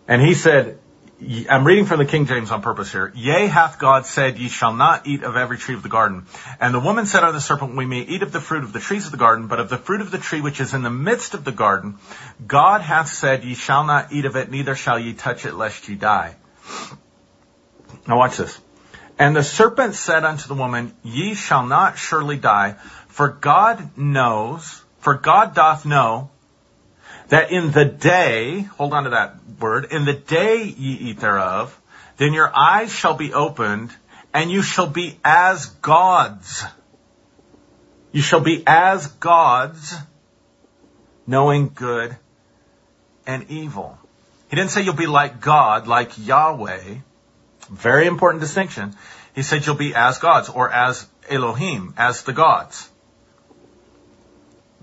And 0.09 0.21
he 0.21 0.35
said, 0.35 0.80
I'm 1.23 1.67
reading 1.67 1.85
from 1.85 1.99
the 1.99 2.07
King 2.07 2.25
James 2.25 2.51
on 2.51 2.63
purpose 2.63 2.91
here. 2.91 3.13
Yea, 3.15 3.47
hath 3.47 3.79
God 3.79 4.07
said, 4.07 4.39
ye 4.39 4.49
shall 4.49 4.73
not 4.73 5.07
eat 5.07 5.23
of 5.23 5.37
every 5.37 5.59
tree 5.59 5.75
of 5.75 5.83
the 5.83 5.91
garden. 5.91 6.25
And 6.59 6.73
the 6.73 6.81
woman 6.81 7.05
said 7.05 7.23
unto 7.23 7.35
the 7.35 7.43
serpent, 7.43 7.77
we 7.77 7.85
may 7.85 8.01
eat 8.01 8.23
of 8.23 8.33
the 8.33 8.41
fruit 8.41 8.65
of 8.65 8.73
the 8.73 8.81
trees 8.81 9.05
of 9.05 9.13
the 9.13 9.19
garden, 9.19 9.47
but 9.47 9.61
of 9.61 9.69
the 9.69 9.77
fruit 9.77 10.01
of 10.01 10.11
the 10.11 10.17
tree 10.17 10.41
which 10.41 10.61
is 10.61 10.73
in 10.73 10.83
the 10.83 10.91
midst 10.91 11.35
of 11.35 11.45
the 11.45 11.53
garden, 11.53 11.99
God 12.47 12.81
hath 12.81 13.09
said, 13.09 13.45
ye 13.45 13.55
shall 13.55 13.85
not 13.85 14.13
eat 14.13 14.25
of 14.25 14.37
it, 14.37 14.51
neither 14.51 14.75
shall 14.75 14.99
ye 14.99 15.13
touch 15.13 15.45
it, 15.45 15.53
lest 15.53 15.89
ye 15.91 15.95
die. 15.95 16.37
Now 18.09 18.17
watch 18.17 18.39
this. 18.39 18.59
And 19.19 19.37
the 19.37 19.45
serpent 19.45 19.95
said 19.97 20.25
unto 20.25 20.49
the 20.49 20.55
woman, 20.55 20.95
ye 21.03 21.35
shall 21.35 21.67
not 21.67 21.99
surely 21.99 22.39
die, 22.39 22.77
for 23.09 23.29
God 23.29 23.99
knows, 23.99 24.83
for 25.01 25.17
God 25.17 25.55
doth 25.55 25.85
know 25.85 26.31
that 27.31 27.53
in 27.53 27.71
the 27.71 27.85
day, 27.85 28.61
hold 28.61 28.93
on 28.93 29.05
to 29.05 29.11
that 29.11 29.37
word, 29.59 29.87
in 29.93 30.05
the 30.05 30.13
day 30.13 30.65
ye 30.65 31.11
eat 31.11 31.21
thereof, 31.21 31.77
then 32.17 32.33
your 32.33 32.51
eyes 32.55 32.93
shall 32.93 33.15
be 33.15 33.33
opened, 33.33 33.91
and 34.35 34.51
you 34.51 34.63
shall 34.63 34.89
be 34.89 35.19
as 35.25 35.67
gods. 35.67 36.65
You 38.13 38.21
shall 38.21 38.41
be 38.41 38.65
as 38.67 39.07
gods, 39.07 39.95
knowing 41.27 41.71
good 41.73 42.17
and 43.27 43.49
evil. 43.49 43.97
He 44.49 44.57
didn't 44.57 44.73
say 44.73 44.83
you'll 44.83 44.95
be 44.95 45.07
like 45.07 45.41
God, 45.41 45.87
like 45.87 46.19
Yahweh. 46.19 46.97
Very 47.71 48.07
important 48.09 48.41
distinction. 48.41 48.97
He 49.37 49.43
said 49.43 49.65
you'll 49.65 49.77
be 49.77 49.95
as 49.95 50.19
gods, 50.19 50.49
or 50.49 50.69
as 50.69 51.07
Elohim, 51.29 51.95
as 51.97 52.25
the 52.25 52.33
gods. 52.33 52.91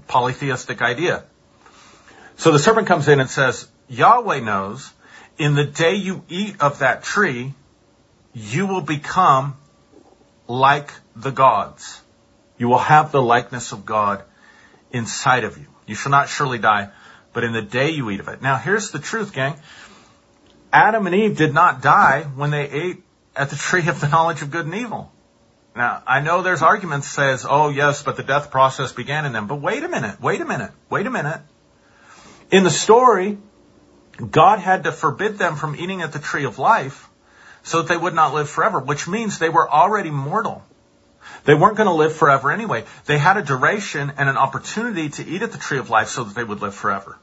Polytheistic 0.08 0.82
idea. 0.82 1.26
So 2.38 2.52
the 2.52 2.60
serpent 2.60 2.88
comes 2.88 3.08
in 3.08 3.20
and 3.20 3.30
says, 3.30 3.68
Yahweh 3.90 4.40
knows 4.40 4.94
in 5.38 5.56
the 5.56 5.66
day 5.66 5.96
you 5.96 6.24
eat 6.30 6.62
of 6.62 6.80
that 6.80 7.04
tree, 7.04 7.54
you 8.34 8.68
will 8.68 8.82
become 8.82 9.58
like 10.48 10.94
the 11.16 11.32
gods. 11.32 12.02
You 12.58 12.70
will 12.70 12.78
have 12.78 13.12
the 13.12 13.22
likeness 13.22 13.72
of 13.72 13.86
God 13.86 14.24
inside 14.92 15.44
of 15.44 15.58
you. 15.58 15.66
You 15.86 15.96
shall 15.96 16.12
not 16.12 16.30
surely 16.30 16.60
die, 16.60 16.90
but 17.34 17.44
in 17.44 17.54
the 17.54 17.62
day 17.62 17.90
you 17.90 18.10
eat 18.12 18.20
of 18.20 18.28
it. 18.28 18.42
Now 18.42 18.58
here's 18.58 18.92
the 18.92 19.00
truth, 19.00 19.34
gang. 19.34 19.56
Adam 20.72 21.08
and 21.08 21.16
Eve 21.16 21.38
did 21.38 21.54
not 21.54 21.82
die 21.82 22.24
when 22.24 22.52
they 22.52 22.70
ate 22.70 23.04
at 23.36 23.50
the 23.50 23.56
tree 23.56 23.88
of 23.88 24.00
the 24.00 24.08
knowledge 24.08 24.42
of 24.42 24.52
good 24.52 24.66
and 24.66 24.76
evil. 24.76 25.12
Now, 25.76 26.02
I 26.08 26.22
know 26.22 26.42
there's 26.42 26.64
arguments 26.64 27.08
says, 27.08 27.46
oh 27.48 27.70
yes, 27.70 28.02
but 28.04 28.18
the 28.18 28.24
death 28.24 28.50
process 28.50 28.92
began 28.92 29.26
in 29.26 29.34
them. 29.34 29.48
But 29.48 29.62
wait 29.62 29.84
a 29.84 29.88
minute, 29.88 30.20
wait 30.20 30.42
a 30.42 30.46
minute, 30.46 30.72
wait 30.90 31.06
a 31.06 31.12
minute. 31.12 31.42
In 32.50 32.64
the 32.64 32.70
story, 32.70 33.38
God 34.32 34.60
had 34.60 34.86
to 34.86 34.92
forbid 34.92 35.38
them 35.38 35.56
from 35.56 35.76
eating 35.76 36.02
at 36.02 36.14
the 36.14 36.20
tree 36.20 36.46
of 36.46 36.60
life 36.60 37.10
so 37.64 37.82
that 37.82 37.90
they 37.90 37.98
would 37.98 38.14
not 38.14 38.34
live 38.34 38.50
forever, 38.50 38.80
which 38.80 39.08
means 39.08 39.38
they 39.38 39.50
were 39.50 39.70
already 39.70 40.10
mortal. 40.10 40.64
They 41.44 41.54
weren't 41.54 41.76
going 41.76 41.88
to 41.88 41.94
live 41.94 42.16
forever 42.16 42.52
anyway. 42.52 42.86
They 43.06 43.18
had 43.18 43.38
a 43.38 43.42
duration 43.44 44.14
and 44.18 44.30
an 44.30 44.38
opportunity 44.38 45.10
to 45.10 45.26
eat 45.28 45.42
at 45.42 45.52
the 45.52 45.58
tree 45.58 45.78
of 45.78 45.90
life 45.90 46.08
so 46.08 46.24
that 46.24 46.36
they 46.36 46.44
would 46.44 46.62
live 46.62 46.74
forever. 46.74 47.20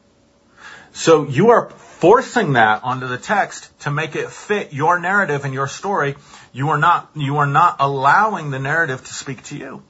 So 0.93 1.27
you 1.27 1.51
are 1.51 1.71
forcing 1.71 2.53
that 2.53 2.85
onto 2.85 3.09
the 3.09 3.19
text 3.19 3.69
to 3.81 3.91
make 3.91 4.15
it 4.15 4.31
fit 4.31 4.73
your 4.73 5.01
narrative 5.01 5.45
and 5.45 5.53
your 5.53 5.67
story. 5.67 6.17
You 6.53 6.69
are 6.69 6.79
not, 6.79 7.11
you 7.17 7.39
are 7.39 7.47
not 7.47 7.77
allowing 7.81 8.51
the 8.51 8.59
narrative 8.59 9.03
to 9.05 9.13
speak 9.13 9.43
to 9.45 9.57
you. 9.57 9.83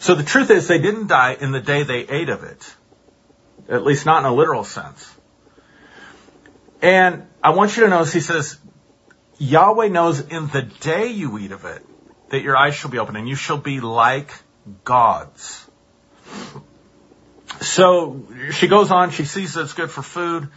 So 0.00 0.14
the 0.14 0.22
truth 0.22 0.50
is 0.50 0.68
they 0.68 0.78
didn't 0.78 1.06
die 1.06 1.36
in 1.40 1.52
the 1.52 1.60
day 1.60 1.84
they 1.84 2.00
ate 2.00 2.28
of 2.28 2.42
it. 2.44 2.74
At 3.68 3.84
least 3.84 4.06
not 4.06 4.20
in 4.20 4.26
a 4.26 4.34
literal 4.34 4.64
sense. 4.64 5.10
And 6.82 7.26
I 7.42 7.50
want 7.50 7.76
you 7.76 7.84
to 7.84 7.88
notice 7.88 8.12
he 8.12 8.20
says, 8.20 8.58
Yahweh 9.38 9.88
knows 9.88 10.20
in 10.20 10.48
the 10.48 10.62
day 10.62 11.08
you 11.08 11.38
eat 11.38 11.52
of 11.52 11.64
it 11.64 11.84
that 12.30 12.42
your 12.42 12.56
eyes 12.56 12.74
shall 12.74 12.90
be 12.90 12.98
open 12.98 13.16
and 13.16 13.28
you 13.28 13.34
shall 13.34 13.58
be 13.58 13.80
like 13.80 14.30
gods. 14.84 15.66
So 17.60 18.26
she 18.52 18.68
goes 18.68 18.90
on, 18.90 19.10
she 19.10 19.24
sees 19.24 19.54
that 19.54 19.62
it's 19.62 19.72
good 19.72 19.90
for 19.90 20.02
food, 20.02 20.48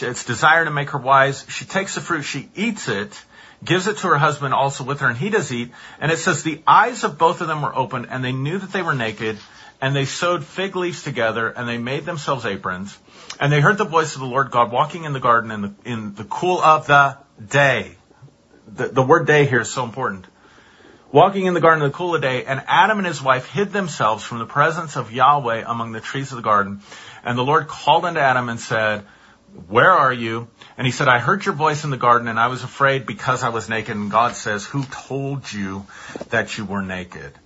it's 0.00 0.24
desire 0.24 0.64
to 0.64 0.70
make 0.70 0.90
her 0.90 0.98
wise. 0.98 1.44
She 1.48 1.64
takes 1.64 1.94
the 1.94 2.00
fruit, 2.00 2.22
she 2.22 2.48
eats 2.54 2.88
it, 2.88 3.22
gives 3.62 3.86
it 3.86 3.98
to 3.98 4.08
her 4.08 4.18
husband 4.18 4.54
also 4.54 4.84
with 4.84 5.00
her, 5.00 5.08
and 5.08 5.18
he 5.18 5.30
does 5.30 5.52
eat. 5.52 5.72
And 6.00 6.10
it 6.12 6.18
says 6.18 6.42
the 6.42 6.62
eyes 6.66 7.04
of 7.04 7.18
both 7.18 7.40
of 7.40 7.48
them 7.48 7.62
were 7.62 7.74
opened, 7.74 8.06
and 8.10 8.24
they 8.24 8.32
knew 8.32 8.58
that 8.58 8.72
they 8.72 8.82
were 8.82 8.94
naked, 8.94 9.38
and 9.84 9.94
they 9.94 10.06
sewed 10.06 10.42
fig 10.42 10.76
leaves 10.76 11.02
together 11.02 11.46
and 11.46 11.68
they 11.68 11.76
made 11.76 12.06
themselves 12.06 12.46
aprons. 12.46 12.98
And 13.38 13.52
they 13.52 13.60
heard 13.60 13.76
the 13.76 13.84
voice 13.84 14.14
of 14.14 14.22
the 14.22 14.26
Lord 14.26 14.50
God 14.50 14.72
walking 14.72 15.04
in 15.04 15.12
the 15.12 15.20
garden 15.20 15.50
in 15.50 15.60
the, 15.60 15.74
in 15.84 16.14
the 16.14 16.24
cool 16.24 16.58
of 16.58 16.86
the 16.86 17.18
day. 17.46 17.94
The, 18.66 18.88
the 18.88 19.02
word 19.02 19.26
day 19.26 19.44
here 19.44 19.60
is 19.60 19.68
so 19.68 19.84
important. 19.84 20.24
Walking 21.12 21.44
in 21.44 21.52
the 21.52 21.60
garden 21.60 21.82
in 21.82 21.90
the 21.90 21.94
cool 21.94 22.14
of 22.14 22.22
the 22.22 22.26
day, 22.26 22.46
and 22.46 22.64
Adam 22.66 22.96
and 22.96 23.06
his 23.06 23.20
wife 23.20 23.44
hid 23.50 23.72
themselves 23.72 24.24
from 24.24 24.38
the 24.38 24.46
presence 24.46 24.96
of 24.96 25.12
Yahweh 25.12 25.64
among 25.66 25.92
the 25.92 26.00
trees 26.00 26.32
of 26.32 26.36
the 26.36 26.42
garden. 26.42 26.80
And 27.22 27.36
the 27.36 27.44
Lord 27.44 27.68
called 27.68 28.06
unto 28.06 28.20
Adam 28.20 28.48
and 28.48 28.58
said, 28.58 29.04
where 29.68 29.92
are 29.92 30.14
you? 30.14 30.48
And 30.78 30.86
he 30.86 30.92
said, 30.92 31.08
I 31.08 31.18
heard 31.18 31.44
your 31.44 31.54
voice 31.54 31.84
in 31.84 31.90
the 31.90 31.98
garden 31.98 32.26
and 32.26 32.40
I 32.40 32.46
was 32.46 32.64
afraid 32.64 33.04
because 33.04 33.42
I 33.42 33.50
was 33.50 33.68
naked. 33.68 33.94
And 33.94 34.10
God 34.10 34.34
says, 34.34 34.64
who 34.64 34.82
told 34.84 35.52
you 35.52 35.84
that 36.30 36.56
you 36.56 36.64
were 36.64 36.82
naked? 36.82 37.38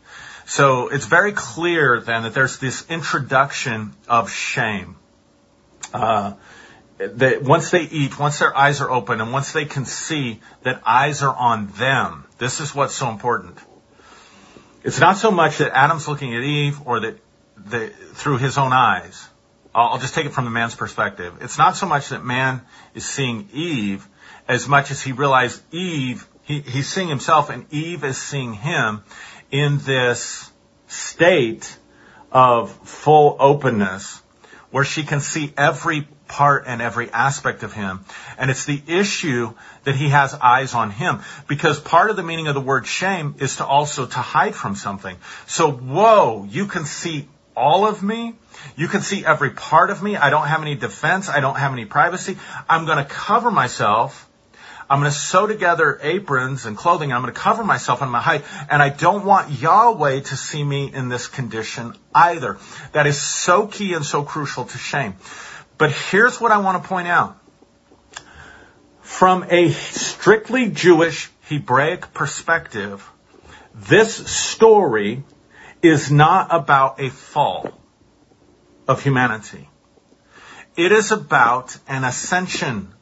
So 0.49 0.89
it's 0.89 1.05
very 1.05 1.33
clear 1.33 2.01
then 2.01 2.23
that 2.23 2.33
there's 2.33 2.57
this 2.57 2.87
introduction 2.89 3.93
of 4.09 4.31
shame. 4.31 4.97
Uh, 5.93 6.33
that 6.97 7.43
once 7.43 7.71
they 7.71 7.83
eat, 7.83 8.19
once 8.19 8.39
their 8.39 8.57
eyes 8.57 8.81
are 8.81 8.91
open, 8.91 9.21
and 9.21 9.31
once 9.31 9.53
they 9.53 9.67
can 9.67 9.85
see 9.85 10.41
that 10.63 10.81
eyes 10.87 11.23
are 11.23 11.37
on 11.37 11.67
them, 11.73 12.25
this 12.39 12.61
is 12.61 12.75
what's 12.75 12.95
so 12.95 13.11
important. 13.11 13.59
It's 14.85 14.99
not 14.99 15.19
so 15.19 15.31
much 15.31 15.59
that 15.59 15.77
Adam's 15.77 16.09
looking 16.09 16.35
at 16.35 16.43
Eve 16.43 16.81
or 16.87 17.01
that 17.01 17.19
the, 17.59 17.89
through 18.15 18.39
his 18.39 18.57
own 18.57 18.73
eyes. 18.73 19.29
I'll, 19.75 19.99
just 19.99 20.15
take 20.15 20.25
it 20.25 20.33
from 20.33 20.47
the 20.47 20.51
man's 20.51 20.75
perspective. 20.75 21.35
It's 21.43 21.59
not 21.59 21.77
so 21.77 21.85
much 21.87 22.09
that 22.09 22.25
man 22.25 22.63
is 22.95 23.05
seeing 23.05 23.51
Eve 23.53 24.09
as 24.49 24.67
much 24.67 24.91
as 24.91 25.03
he 25.03 25.13
realized 25.13 25.61
Eve, 25.73 26.27
he, 26.45 26.61
he's 26.61 26.89
seeing 26.89 27.09
himself 27.09 27.51
and 27.51 27.67
Eve 27.71 28.03
is 28.03 28.17
seeing 28.17 28.55
him 28.55 29.03
in 29.51 29.79
this 29.79 30.51
state 30.87 31.77
of 32.31 32.71
full 32.87 33.37
openness 33.39 34.23
where 34.71 34.85
she 34.85 35.03
can 35.03 35.21
see 35.21 35.53
every 35.57 36.07
part 36.27 36.65
and 36.67 36.83
every 36.83 37.11
aspect 37.11 37.63
of 37.63 37.73
him. 37.73 38.05
And 38.37 38.51
it's 38.51 38.67
the 38.67 38.81
issue 38.87 39.55
that 39.85 39.95
he 39.95 40.11
has 40.11 40.35
eyes 40.35 40.75
on 40.75 40.91
him. 40.91 41.21
Because 41.49 41.81
part 41.81 42.11
of 42.11 42.17
the 42.17 42.23
meaning 42.23 42.49
of 42.49 42.55
the 42.55 42.61
word 42.61 42.87
shame 42.87 43.37
is 43.39 43.57
to 43.57 43.67
also 43.67 44.07
to 44.07 44.19
hide 44.19 44.55
from 44.55 44.75
something. 44.77 45.17
So, 45.47 45.71
whoa, 45.71 46.47
you 46.49 46.67
can 46.67 46.85
see 46.85 47.29
all 47.57 47.87
of 47.87 48.03
me. 48.03 48.35
You 48.77 48.89
can 48.89 49.01
see 49.01 49.25
every 49.25 49.51
part 49.51 49.91
of 49.91 50.03
me. 50.03 50.17
I 50.17 50.31
don't 50.31 50.47
have 50.47 50.63
any 50.63 50.75
defense. 50.75 51.29
I 51.29 51.41
don't 51.41 51.57
have 51.57 51.73
any 51.73 51.87
privacy. 51.87 52.37
I'm 52.69 52.85
going 52.85 52.99
to 52.99 53.05
cover 53.05 53.51
myself 53.51 54.28
I'm 54.91 55.01
going 55.01 55.11
to 55.11 55.17
sew 55.17 55.47
together 55.47 55.99
aprons 56.03 56.65
and 56.65 56.77
clothing. 56.77 57.13
I'm 57.13 57.21
going 57.21 57.33
to 57.33 57.39
cover 57.39 57.63
myself 57.63 58.01
on 58.01 58.09
my 58.09 58.21
height. 58.21 58.45
And 58.71 58.83
I 58.83 58.89
don't 58.89 59.25
want 59.25 59.51
Yahweh 59.51 60.21
to 60.21 60.37
see 60.37 60.65
me 60.65 60.93
in 60.93 61.09
this 61.09 61.27
condition 61.27 61.95
either. 62.15 62.59
That 62.93 63.07
is 63.07 63.21
so 63.21 63.67
key 63.67 63.93
and 63.93 64.05
so 64.05 64.23
crucial 64.23 64.65
to 64.65 64.79
shame. 64.79 65.15
But 65.77 65.93
here's 65.93 66.41
what 66.41 66.53
I 66.53 66.59
want 66.59 66.83
to 66.83 66.89
point 66.89 67.09
out. 67.09 67.39
From 69.03 69.45
a 69.49 69.71
strictly 69.71 70.71
Jewish 70.71 71.31
Hebraic 71.49 72.15
perspective, 72.15 73.09
this 73.75 74.15
story 74.15 75.23
is 75.83 76.11
not 76.11 76.49
about 76.51 77.01
a 77.01 77.11
fall 77.11 77.79
of 78.87 79.03
humanity. 79.03 79.69
It 80.77 80.93
is 80.93 81.13
about 81.13 81.77
an 81.87 82.05
ascension 82.05 82.95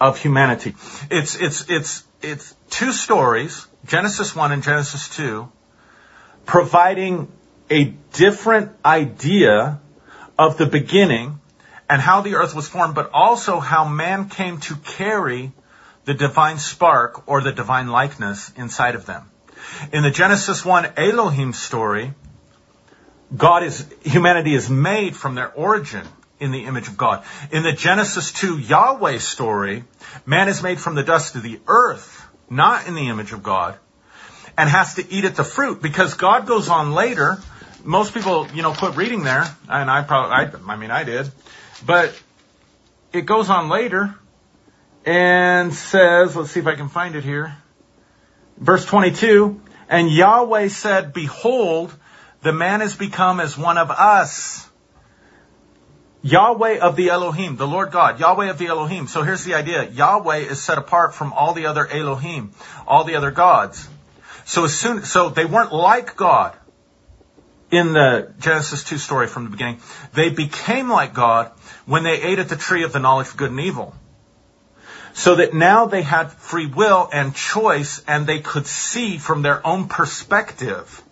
of 0.00 0.18
humanity. 0.18 0.74
It's, 1.10 1.36
it's, 1.36 1.68
it's, 1.70 2.04
it's 2.22 2.54
two 2.70 2.92
stories, 2.92 3.66
Genesis 3.86 4.34
1 4.34 4.52
and 4.52 4.62
Genesis 4.62 5.08
2, 5.10 5.50
providing 6.46 7.30
a 7.70 7.84
different 8.12 8.72
idea 8.84 9.80
of 10.38 10.58
the 10.58 10.66
beginning 10.66 11.40
and 11.88 12.00
how 12.00 12.22
the 12.22 12.34
earth 12.34 12.54
was 12.54 12.68
formed, 12.68 12.94
but 12.94 13.10
also 13.12 13.60
how 13.60 13.86
man 13.86 14.28
came 14.28 14.58
to 14.58 14.76
carry 14.76 15.52
the 16.04 16.14
divine 16.14 16.58
spark 16.58 17.28
or 17.28 17.40
the 17.40 17.52
divine 17.52 17.88
likeness 17.88 18.52
inside 18.56 18.94
of 18.94 19.06
them. 19.06 19.30
In 19.92 20.02
the 20.02 20.10
Genesis 20.10 20.64
1 20.64 20.92
Elohim 20.96 21.52
story, 21.52 22.12
God 23.34 23.62
is, 23.62 23.86
humanity 24.02 24.54
is 24.54 24.68
made 24.68 25.16
from 25.16 25.34
their 25.34 25.50
origin 25.52 26.06
in 26.40 26.50
the 26.50 26.64
image 26.64 26.88
of 26.88 26.96
God. 26.96 27.24
In 27.52 27.62
the 27.62 27.72
Genesis 27.72 28.32
2 28.32 28.58
Yahweh 28.58 29.18
story, 29.18 29.84
man 30.26 30.48
is 30.48 30.62
made 30.62 30.80
from 30.80 30.94
the 30.94 31.02
dust 31.02 31.34
of 31.36 31.42
the 31.42 31.60
earth, 31.66 32.26
not 32.50 32.86
in 32.86 32.94
the 32.94 33.08
image 33.08 33.32
of 33.32 33.42
God, 33.42 33.76
and 34.56 34.68
has 34.68 34.94
to 34.94 35.12
eat 35.12 35.24
at 35.24 35.36
the 35.36 35.44
fruit 35.44 35.80
because 35.80 36.14
God 36.14 36.46
goes 36.46 36.68
on 36.68 36.92
later. 36.92 37.38
Most 37.82 38.14
people, 38.14 38.48
you 38.54 38.62
know, 38.62 38.72
quit 38.72 38.96
reading 38.96 39.24
there, 39.24 39.44
and 39.68 39.90
I 39.90 40.02
probably, 40.02 40.34
I, 40.34 40.72
I 40.72 40.76
mean, 40.76 40.90
I 40.90 41.04
did, 41.04 41.30
but 41.84 42.20
it 43.12 43.26
goes 43.26 43.50
on 43.50 43.68
later 43.68 44.14
and 45.04 45.72
says, 45.74 46.34
let's 46.34 46.50
see 46.50 46.60
if 46.60 46.66
I 46.66 46.74
can 46.74 46.88
find 46.88 47.14
it 47.14 47.24
here. 47.24 47.56
Verse 48.56 48.84
22, 48.84 49.60
and 49.88 50.10
Yahweh 50.10 50.68
said, 50.68 51.12
behold, 51.12 51.94
the 52.42 52.52
man 52.52 52.80
has 52.80 52.96
become 52.96 53.40
as 53.40 53.56
one 53.58 53.78
of 53.78 53.90
us 53.90 54.68
Yahweh 56.24 56.78
of 56.78 56.96
the 56.96 57.10
Elohim, 57.10 57.56
the 57.56 57.66
Lord 57.66 57.92
God, 57.92 58.18
Yahweh 58.18 58.48
of 58.48 58.56
the 58.56 58.68
Elohim. 58.68 59.08
So 59.08 59.22
here's 59.22 59.44
the 59.44 59.54
idea. 59.54 59.84
Yahweh 59.84 60.38
is 60.38 60.62
set 60.62 60.78
apart 60.78 61.14
from 61.14 61.34
all 61.34 61.52
the 61.52 61.66
other 61.66 61.86
Elohim, 61.86 62.52
all 62.88 63.04
the 63.04 63.16
other 63.16 63.30
gods. 63.30 63.86
So 64.46 64.64
as 64.64 64.74
soon, 64.74 65.04
so 65.04 65.28
they 65.28 65.44
weren't 65.44 65.74
like 65.74 66.16
God 66.16 66.56
in 67.70 67.92
the 67.92 68.32
Genesis 68.40 68.84
2 68.84 68.96
story 68.96 69.26
from 69.26 69.44
the 69.44 69.50
beginning. 69.50 69.80
They 70.14 70.30
became 70.30 70.88
like 70.88 71.12
God 71.12 71.52
when 71.84 72.04
they 72.04 72.22
ate 72.22 72.38
at 72.38 72.48
the 72.48 72.56
tree 72.56 72.84
of 72.84 72.94
the 72.94 73.00
knowledge 73.00 73.28
of 73.28 73.36
good 73.36 73.50
and 73.50 73.60
evil. 73.60 73.94
So 75.12 75.36
that 75.36 75.52
now 75.52 75.86
they 75.86 76.02
had 76.02 76.32
free 76.32 76.66
will 76.66 77.06
and 77.12 77.34
choice 77.34 78.02
and 78.08 78.26
they 78.26 78.40
could 78.40 78.66
see 78.66 79.18
from 79.18 79.42
their 79.42 79.64
own 79.66 79.88
perspective 79.88 81.03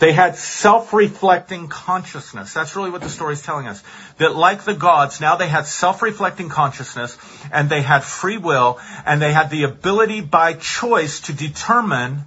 they 0.00 0.12
had 0.12 0.36
self-reflecting 0.36 1.68
consciousness. 1.68 2.54
That's 2.54 2.74
really 2.74 2.90
what 2.90 3.02
the 3.02 3.10
story 3.10 3.34
is 3.34 3.42
telling 3.42 3.66
us. 3.66 3.82
That 4.16 4.34
like 4.34 4.64
the 4.64 4.74
gods, 4.74 5.20
now 5.20 5.36
they 5.36 5.46
had 5.46 5.66
self-reflecting 5.66 6.48
consciousness 6.48 7.18
and 7.52 7.68
they 7.68 7.82
had 7.82 8.02
free 8.02 8.38
will 8.38 8.80
and 9.04 9.20
they 9.20 9.32
had 9.32 9.50
the 9.50 9.64
ability 9.64 10.22
by 10.22 10.54
choice 10.54 11.20
to 11.22 11.34
determine 11.34 12.22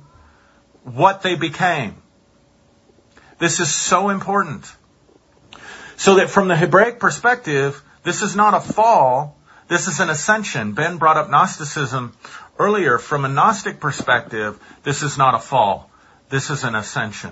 what 0.83 1.23
they 1.23 1.35
became. 1.35 1.95
This 3.39 3.59
is 3.59 3.73
so 3.73 4.09
important. 4.09 4.71
So 5.97 6.15
that 6.15 6.29
from 6.29 6.49
the 6.49 6.55
Hebraic 6.55 6.99
perspective, 6.99 7.81
this 8.03 8.21
is 8.21 8.35
not 8.35 8.53
a 8.53 8.59
fall, 8.59 9.35
this 9.67 9.87
is 9.87 9.99
an 9.99 10.11
ascension. 10.11 10.73
Ben 10.73 10.97
brought 10.97 11.17
up 11.17 11.31
Gnosticism 11.31 12.15
earlier. 12.59 12.99
From 12.99 13.25
a 13.25 13.29
Gnostic 13.29 13.79
perspective, 13.79 14.59
this 14.83 15.01
is 15.01 15.17
not 15.17 15.33
a 15.33 15.39
fall. 15.39 15.89
This 16.29 16.51
is 16.51 16.63
an 16.63 16.75
ascension. 16.75 17.31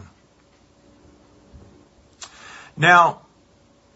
Now, 2.77 3.21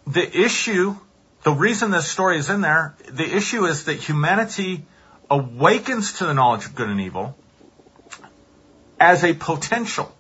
the 0.08 0.40
issue, 0.42 0.96
the 1.44 1.52
reason 1.52 1.92
this 1.92 2.08
story 2.08 2.38
is 2.38 2.50
in 2.50 2.62
there, 2.62 2.96
the 3.10 3.36
issue 3.36 3.66
is 3.66 3.86
that 3.86 3.96
humanity 3.96 4.86
awakens 5.30 6.14
to 6.20 6.26
the 6.26 6.34
knowledge 6.34 6.66
of 6.66 6.76
good 6.76 6.90
and 6.90 7.02
evil 7.02 7.36
as 9.00 9.24
a 9.24 9.34
potential. 9.34 10.12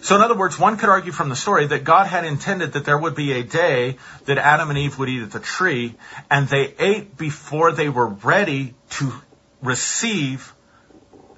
So 0.00 0.14
in 0.14 0.22
other 0.22 0.36
words, 0.36 0.58
one 0.58 0.76
could 0.76 0.88
argue 0.88 1.12
from 1.12 1.28
the 1.28 1.36
story 1.36 1.66
that 1.66 1.84
God 1.84 2.06
had 2.06 2.24
intended 2.24 2.72
that 2.72 2.84
there 2.84 2.96
would 2.96 3.14
be 3.14 3.32
a 3.32 3.42
day 3.42 3.98
that 4.26 4.38
Adam 4.38 4.70
and 4.70 4.78
Eve 4.78 4.98
would 4.98 5.08
eat 5.08 5.22
at 5.22 5.32
the 5.32 5.40
tree, 5.40 5.96
and 6.30 6.48
they 6.48 6.72
ate 6.78 7.16
before 7.16 7.72
they 7.72 7.88
were 7.88 8.06
ready 8.06 8.74
to 8.90 9.12
receive 9.60 10.52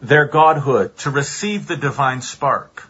their 0.02 0.26
godhood, 0.26 0.96
to 0.98 1.10
receive 1.10 1.66
the 1.66 1.76
divine 1.76 2.20
spark. 2.20 2.89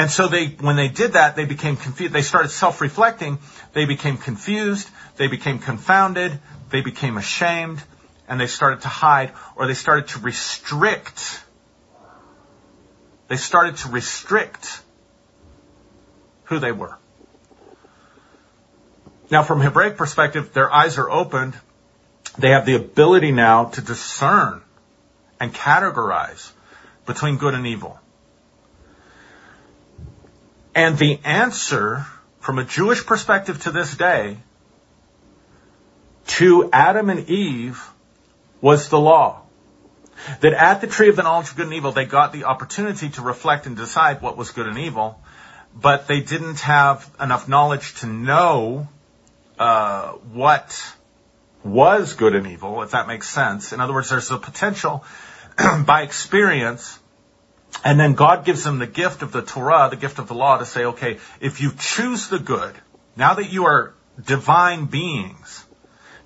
And 0.00 0.10
so 0.10 0.28
they, 0.28 0.46
when 0.46 0.76
they 0.76 0.88
did 0.88 1.12
that, 1.12 1.36
they 1.36 1.44
became 1.44 1.76
confused. 1.76 2.14
They 2.14 2.22
started 2.22 2.48
self-reflecting. 2.48 3.38
They 3.74 3.84
became 3.84 4.16
confused. 4.16 4.88
They 5.18 5.26
became 5.26 5.58
confounded. 5.58 6.40
They 6.70 6.80
became 6.80 7.18
ashamed. 7.18 7.82
And 8.26 8.40
they 8.40 8.46
started 8.46 8.80
to 8.80 8.88
hide 8.88 9.32
or 9.56 9.66
they 9.66 9.74
started 9.74 10.08
to 10.14 10.20
restrict. 10.20 11.44
They 13.28 13.36
started 13.36 13.76
to 13.82 13.90
restrict 13.90 14.80
who 16.44 16.60
they 16.60 16.72
were. 16.72 16.96
Now 19.30 19.42
from 19.42 19.60
Hebraic 19.60 19.98
perspective, 19.98 20.54
their 20.54 20.72
eyes 20.72 20.96
are 20.96 21.10
opened. 21.10 21.52
They 22.38 22.52
have 22.52 22.64
the 22.64 22.76
ability 22.76 23.32
now 23.32 23.66
to 23.66 23.82
discern 23.82 24.62
and 25.38 25.52
categorize 25.52 26.52
between 27.04 27.36
good 27.36 27.52
and 27.52 27.66
evil. 27.66 28.00
And 30.74 30.96
the 30.98 31.18
answer 31.24 32.06
from 32.40 32.58
a 32.58 32.64
Jewish 32.64 33.04
perspective 33.04 33.62
to 33.62 33.70
this 33.70 33.96
day 33.96 34.38
to 36.26 36.70
Adam 36.72 37.10
and 37.10 37.28
Eve 37.28 37.82
was 38.60 38.88
the 38.88 38.98
law. 38.98 39.42
That 40.42 40.52
at 40.52 40.80
the 40.80 40.86
tree 40.86 41.08
of 41.08 41.16
the 41.16 41.22
knowledge 41.22 41.50
of 41.50 41.56
good 41.56 41.66
and 41.66 41.74
evil, 41.74 41.92
they 41.92 42.04
got 42.04 42.32
the 42.32 42.44
opportunity 42.44 43.08
to 43.10 43.22
reflect 43.22 43.66
and 43.66 43.76
decide 43.76 44.20
what 44.20 44.36
was 44.36 44.50
good 44.50 44.66
and 44.66 44.78
evil, 44.78 45.20
but 45.74 46.06
they 46.06 46.20
didn't 46.20 46.60
have 46.60 47.08
enough 47.18 47.48
knowledge 47.48 47.94
to 48.00 48.06
know 48.06 48.86
uh, 49.58 50.12
what 50.32 50.94
was 51.64 52.14
good 52.14 52.34
and 52.34 52.46
evil, 52.46 52.82
if 52.82 52.92
that 52.92 53.06
makes 53.06 53.28
sense. 53.28 53.72
In 53.72 53.80
other 53.80 53.92
words, 53.92 54.10
there's 54.10 54.30
a 54.30 54.38
potential 54.38 55.04
by 55.84 56.02
experience 56.02 56.98
and 57.84 57.98
then 57.98 58.14
God 58.14 58.44
gives 58.44 58.64
them 58.64 58.78
the 58.78 58.86
gift 58.86 59.22
of 59.22 59.32
the 59.32 59.42
Torah, 59.42 59.88
the 59.90 59.96
gift 59.96 60.18
of 60.18 60.28
the 60.28 60.34
law 60.34 60.58
to 60.58 60.66
say, 60.66 60.84
okay, 60.84 61.18
if 61.40 61.60
you 61.60 61.72
choose 61.78 62.28
the 62.28 62.38
good, 62.38 62.74
now 63.16 63.34
that 63.34 63.52
you 63.52 63.64
are 63.64 63.94
divine 64.22 64.86
beings, 64.86 65.64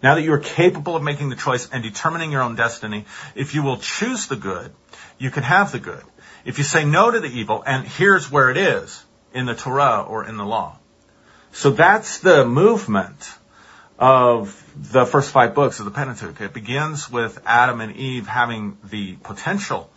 now 0.03 0.15
that 0.17 0.23
you 0.23 0.33
are 0.33 0.39
capable 0.39 0.97
of 0.97 1.03
making 1.03 1.31
the 1.31 1.37
choice 1.37 1.69
and 1.71 1.83
determining 1.83 2.33
your 2.33 2.43
own 2.43 2.57
destiny, 2.57 3.05
if 3.35 3.55
you 3.55 3.63
will 3.63 3.79
choose 3.79 4.27
the 4.27 4.37
good, 4.37 4.73
you 5.19 5.31
can 5.31 5.43
have 5.43 5.73
the 5.73 5.79
good. 5.79 6.03
If 6.45 6.59
you 6.59 6.65
say 6.65 6.85
no 6.85 7.11
to 7.11 7.21
the 7.21 7.29
evil, 7.29 7.63
and 7.67 7.87
here's 7.87 8.31
where 8.31 8.51
it 8.51 8.57
is, 8.57 9.03
in 9.35 9.47
the 9.47 9.55
Torah 9.55 10.03
or 10.03 10.25
in 10.25 10.37
the 10.37 10.45
law. 10.45 10.79
So 11.53 11.71
that's 11.71 12.19
the 12.19 12.47
movement 12.47 13.35
of 13.99 14.61
the 14.77 15.05
first 15.05 15.31
five 15.31 15.55
books 15.55 15.81
of 15.81 15.85
the 15.85 15.91
Pentateuch. 15.91 16.41
It 16.41 16.53
begins 16.53 17.11
with 17.11 17.41
Adam 17.45 17.81
and 17.81 17.95
Eve 17.97 18.27
having 18.27 18.79
the 18.85 19.15
potential 19.17 19.91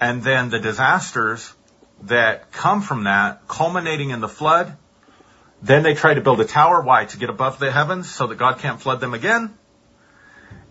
and 0.00 0.22
then 0.22 0.50
the 0.50 0.58
disasters 0.58 1.52
that 2.02 2.52
come 2.52 2.82
from 2.82 3.04
that, 3.04 3.48
culminating 3.48 4.10
in 4.10 4.20
the 4.20 4.28
flood. 4.28 4.76
Then 5.62 5.82
they 5.82 5.94
try 5.94 6.14
to 6.14 6.20
build 6.20 6.40
a 6.40 6.44
tower. 6.44 6.82
Why? 6.82 7.06
To 7.06 7.16
get 7.16 7.30
above 7.30 7.58
the 7.58 7.72
heavens 7.72 8.10
so 8.10 8.26
that 8.26 8.36
God 8.36 8.58
can't 8.58 8.80
flood 8.80 9.00
them 9.00 9.14
again. 9.14 9.56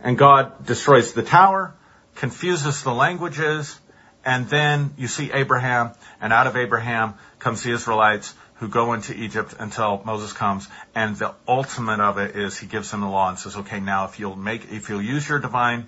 And 0.01 0.17
God 0.17 0.65
destroys 0.65 1.13
the 1.13 1.23
tower, 1.23 1.73
confuses 2.15 2.83
the 2.83 2.93
languages, 2.93 3.79
and 4.23 4.47
then 4.49 4.93
you 4.97 5.07
see 5.07 5.31
Abraham, 5.31 5.91
and 6.21 6.31
out 6.31 6.47
of 6.47 6.55
Abraham 6.55 7.15
comes 7.39 7.63
the 7.63 7.71
Israelites 7.71 8.33
who 8.55 8.67
go 8.67 8.93
into 8.93 9.13
Egypt 9.13 9.55
until 9.59 10.01
Moses 10.05 10.33
comes. 10.33 10.67
And 10.93 11.15
the 11.15 11.33
ultimate 11.47 11.99
of 11.99 12.17
it 12.17 12.35
is 12.35 12.57
he 12.57 12.67
gives 12.67 12.91
them 12.91 13.01
the 13.01 13.07
law 13.07 13.29
and 13.29 13.37
says, 13.37 13.57
okay, 13.57 13.79
now 13.79 14.05
if 14.05 14.19
you'll 14.19 14.35
make, 14.35 14.71
if 14.71 14.89
you'll 14.89 15.01
use 15.01 15.27
your 15.27 15.39
divine 15.39 15.87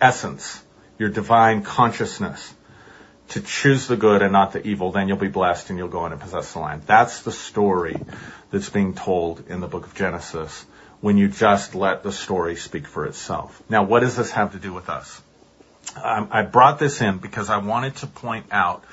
essence, 0.00 0.62
your 0.98 1.08
divine 1.08 1.62
consciousness 1.62 2.54
to 3.28 3.40
choose 3.40 3.88
the 3.88 3.96
good 3.96 4.22
and 4.22 4.32
not 4.32 4.52
the 4.52 4.66
evil, 4.66 4.92
then 4.92 5.08
you'll 5.08 5.16
be 5.16 5.28
blessed 5.28 5.70
and 5.70 5.78
you'll 5.78 5.88
go 5.88 6.06
in 6.06 6.12
and 6.12 6.20
possess 6.20 6.52
the 6.52 6.60
land. 6.60 6.82
That's 6.86 7.22
the 7.22 7.32
story 7.32 7.96
that's 8.50 8.70
being 8.70 8.94
told 8.94 9.48
in 9.48 9.60
the 9.60 9.66
book 9.66 9.86
of 9.86 9.94
Genesis 9.94 10.64
when 11.00 11.18
you 11.18 11.28
just 11.28 11.74
let 11.74 12.02
the 12.02 12.12
story 12.12 12.56
speak 12.56 12.86
for 12.86 13.04
itself. 13.06 13.62
Now, 13.68 13.82
what 13.82 14.00
does 14.00 14.16
this 14.16 14.30
have 14.30 14.52
to 14.52 14.58
do 14.58 14.72
with 14.72 14.88
us? 14.88 15.20
Um, 16.02 16.28
I 16.30 16.42
brought 16.42 16.78
this 16.78 17.00
in 17.00 17.18
because 17.18 17.50
I 17.50 17.58
wanted 17.58 17.96
to 17.96 18.06
point 18.06 18.46
out 18.50 18.84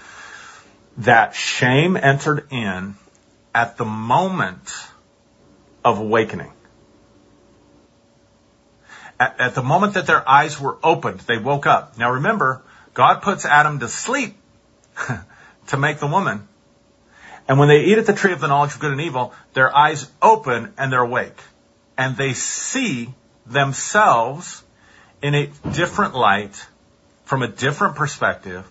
that 0.97 1.35
shame 1.35 1.97
entered 1.97 2.47
in 2.51 2.95
at 3.53 3.77
the 3.77 3.85
moment 3.85 4.71
of 5.83 5.99
awakening. 5.99 6.51
At, 9.19 9.39
at, 9.39 9.55
the 9.55 9.63
moment 9.63 9.93
that 9.93 10.07
their 10.07 10.27
eyes 10.27 10.59
were 10.59 10.77
opened, 10.83 11.21
they 11.21 11.37
woke 11.37 11.67
up. 11.67 11.97
Now 11.97 12.11
remember, 12.11 12.63
God 12.93 13.21
puts 13.21 13.45
Adam 13.45 13.79
to 13.79 13.87
sleep 13.87 14.35
to 15.67 15.77
make 15.77 15.99
the 15.99 16.07
woman. 16.07 16.47
And 17.47 17.59
when 17.59 17.67
they 17.67 17.81
eat 17.81 17.97
at 17.97 18.05
the 18.05 18.13
tree 18.13 18.33
of 18.33 18.39
the 18.39 18.47
knowledge 18.47 18.73
of 18.73 18.79
good 18.79 18.91
and 18.91 19.01
evil, 19.01 19.33
their 19.53 19.75
eyes 19.75 20.09
open 20.21 20.73
and 20.77 20.91
they're 20.91 21.01
awake. 21.01 21.37
And 21.97 22.17
they 22.17 22.33
see 22.33 23.13
themselves 23.45 24.63
in 25.21 25.35
a 25.35 25.47
different 25.71 26.15
light, 26.15 26.65
from 27.25 27.43
a 27.43 27.47
different 27.47 27.95
perspective. 27.95 28.65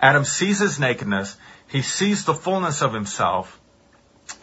Adam 0.00 0.24
sees 0.24 0.60
his 0.60 0.78
nakedness. 0.78 1.36
He 1.68 1.82
sees 1.82 2.24
the 2.24 2.34
fullness 2.34 2.82
of 2.82 2.92
himself. 2.92 3.58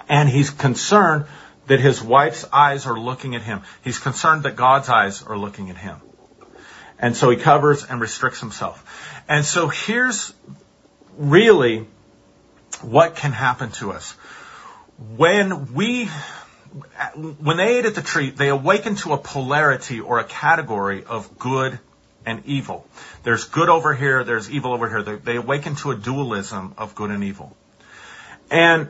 And 0.09 0.29
he's 0.29 0.49
concerned 0.49 1.25
that 1.67 1.79
his 1.79 2.01
wife's 2.01 2.45
eyes 2.51 2.85
are 2.85 2.99
looking 2.99 3.35
at 3.35 3.41
him. 3.41 3.61
He's 3.83 3.99
concerned 3.99 4.43
that 4.43 4.55
God's 4.55 4.89
eyes 4.89 5.23
are 5.23 5.37
looking 5.37 5.69
at 5.69 5.77
him. 5.77 5.97
And 6.99 7.15
so 7.15 7.29
he 7.29 7.37
covers 7.37 7.85
and 7.85 8.01
restricts 8.01 8.39
himself. 8.39 9.23
And 9.29 9.45
so 9.45 9.67
here's 9.67 10.33
really 11.17 11.85
what 12.81 13.15
can 13.15 13.31
happen 13.31 13.71
to 13.71 13.91
us. 13.91 14.13
When 15.15 15.73
we, 15.73 16.09
when 17.15 17.57
they 17.57 17.77
ate 17.77 17.85
at 17.85 17.95
the 17.95 18.01
tree, 18.01 18.31
they 18.31 18.49
awakened 18.49 18.99
to 18.99 19.13
a 19.13 19.17
polarity 19.17 19.99
or 19.99 20.19
a 20.19 20.23
category 20.23 21.03
of 21.03 21.37
good 21.37 21.79
and 22.25 22.43
evil. 22.45 22.85
There's 23.23 23.45
good 23.45 23.69
over 23.69 23.93
here, 23.93 24.23
there's 24.23 24.49
evil 24.49 24.73
over 24.73 24.89
here. 24.89 25.03
They, 25.03 25.15
they 25.15 25.35
awaken 25.37 25.75
to 25.77 25.91
a 25.91 25.95
dualism 25.95 26.73
of 26.77 26.95
good 26.95 27.11
and 27.11 27.23
evil. 27.23 27.55
And 28.49 28.89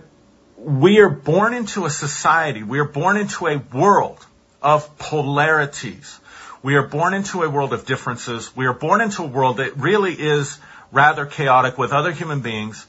we 0.58 1.00
are 1.00 1.10
born 1.10 1.54
into 1.54 1.86
a 1.86 1.90
society, 1.90 2.64
we 2.64 2.80
are 2.80 2.86
born 2.86 3.18
into 3.18 3.48
a 3.48 3.58
world 3.58 4.26
of 4.62 4.98
polarities. 4.98 6.20
We 6.64 6.76
are 6.76 6.88
born 6.88 7.14
into 7.14 7.44
a 7.44 7.50
world 7.50 7.74
of 7.74 7.86
differences. 7.86 8.56
We 8.56 8.66
are 8.66 8.74
born 8.74 9.02
into 9.02 9.24
a 9.24 9.28
world 9.28 9.58
that 9.58 9.78
really 9.78 10.14
is 10.14 10.58
rather 10.92 11.26
chaotic 11.26 11.78
with 11.78 11.94
other 11.94 12.12
human 12.12 12.42
beings. 12.42 12.86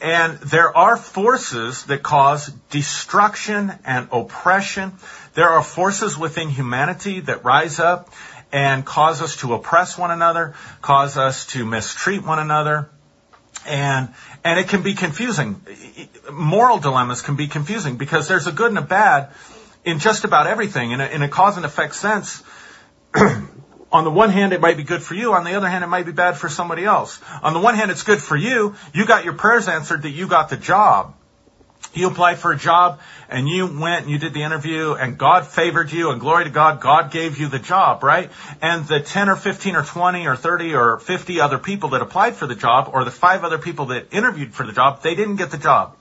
And 0.00 0.38
there 0.38 0.76
are 0.76 0.96
forces 0.96 1.84
that 1.86 2.02
cause 2.02 2.48
destruction 2.70 3.72
and 3.84 4.08
oppression. 4.12 4.92
There 5.34 5.48
are 5.48 5.62
forces 5.62 6.16
within 6.16 6.48
humanity 6.48 7.20
that 7.20 7.44
rise 7.44 7.80
up 7.80 8.12
and 8.52 8.84
cause 8.84 9.20
us 9.20 9.36
to 9.38 9.54
oppress 9.54 9.98
one 9.98 10.10
another, 10.10 10.54
cause 10.80 11.16
us 11.16 11.46
to 11.46 11.66
mistreat 11.66 12.24
one 12.24 12.38
another. 12.38 12.88
And, 13.66 14.08
and 14.44 14.60
it 14.60 14.68
can 14.68 14.82
be 14.82 14.94
confusing. 14.94 15.60
Moral 16.32 16.78
dilemmas 16.78 17.22
can 17.22 17.36
be 17.36 17.48
confusing 17.48 17.96
because 17.96 18.28
there's 18.28 18.46
a 18.46 18.52
good 18.52 18.68
and 18.68 18.78
a 18.78 18.82
bad 18.82 19.30
in 19.84 19.98
just 19.98 20.24
about 20.24 20.46
everything. 20.46 20.92
In 20.92 21.00
a, 21.00 21.06
in 21.06 21.22
a 21.22 21.28
cause 21.28 21.56
and 21.56 21.66
effect 21.66 21.94
sense, 21.94 22.42
on 23.92 24.04
the 24.04 24.10
one 24.10 24.30
hand, 24.30 24.52
it 24.52 24.60
might 24.60 24.76
be 24.76 24.82
good 24.82 25.02
for 25.02 25.14
you. 25.14 25.32
On 25.34 25.44
the 25.44 25.54
other 25.54 25.68
hand, 25.68 25.84
it 25.84 25.88
might 25.88 26.06
be 26.06 26.12
bad 26.12 26.36
for 26.36 26.48
somebody 26.48 26.84
else. 26.84 27.20
On 27.42 27.54
the 27.54 27.60
one 27.60 27.74
hand, 27.74 27.90
it's 27.90 28.02
good 28.02 28.20
for 28.20 28.36
you. 28.36 28.74
You 28.92 29.06
got 29.06 29.24
your 29.24 29.34
prayers 29.34 29.68
answered 29.68 30.02
that 30.02 30.10
you 30.10 30.26
got 30.26 30.48
the 30.50 30.56
job. 30.56 31.14
You 31.96 32.08
applied 32.08 32.38
for 32.38 32.52
a 32.52 32.56
job 32.56 33.00
and 33.30 33.48
you 33.48 33.66
went 33.66 34.02
and 34.02 34.10
you 34.10 34.18
did 34.18 34.34
the 34.34 34.42
interview 34.42 34.92
and 34.92 35.16
God 35.16 35.46
favored 35.46 35.90
you 35.90 36.10
and 36.10 36.20
glory 36.20 36.44
to 36.44 36.50
God, 36.50 36.80
God 36.80 37.10
gave 37.10 37.38
you 37.38 37.48
the 37.48 37.58
job, 37.58 38.02
right? 38.02 38.30
And 38.60 38.86
the 38.86 39.00
10 39.00 39.30
or 39.30 39.36
15 39.36 39.76
or 39.76 39.82
20 39.82 40.26
or 40.26 40.36
30 40.36 40.74
or 40.74 40.98
50 40.98 41.40
other 41.40 41.58
people 41.58 41.90
that 41.90 42.02
applied 42.02 42.36
for 42.36 42.46
the 42.46 42.54
job 42.54 42.90
or 42.92 43.04
the 43.04 43.10
five 43.10 43.44
other 43.44 43.58
people 43.58 43.86
that 43.86 44.12
interviewed 44.12 44.54
for 44.54 44.66
the 44.66 44.72
job, 44.72 45.02
they 45.02 45.14
didn't 45.14 45.36
get 45.36 45.50
the 45.50 45.58
job. 45.58 45.96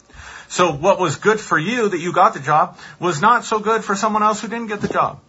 So 0.50 0.74
what 0.74 1.00
was 1.00 1.16
good 1.16 1.40
for 1.40 1.58
you 1.58 1.90
that 1.90 2.00
you 2.00 2.12
got 2.12 2.34
the 2.34 2.40
job 2.40 2.78
was 3.00 3.22
not 3.22 3.46
so 3.46 3.60
good 3.60 3.84
for 3.84 3.96
someone 3.96 4.22
else 4.22 4.42
who 4.42 4.48
didn't 4.48 4.68
get 4.68 4.82
the 4.82 4.90
job. 4.90 5.22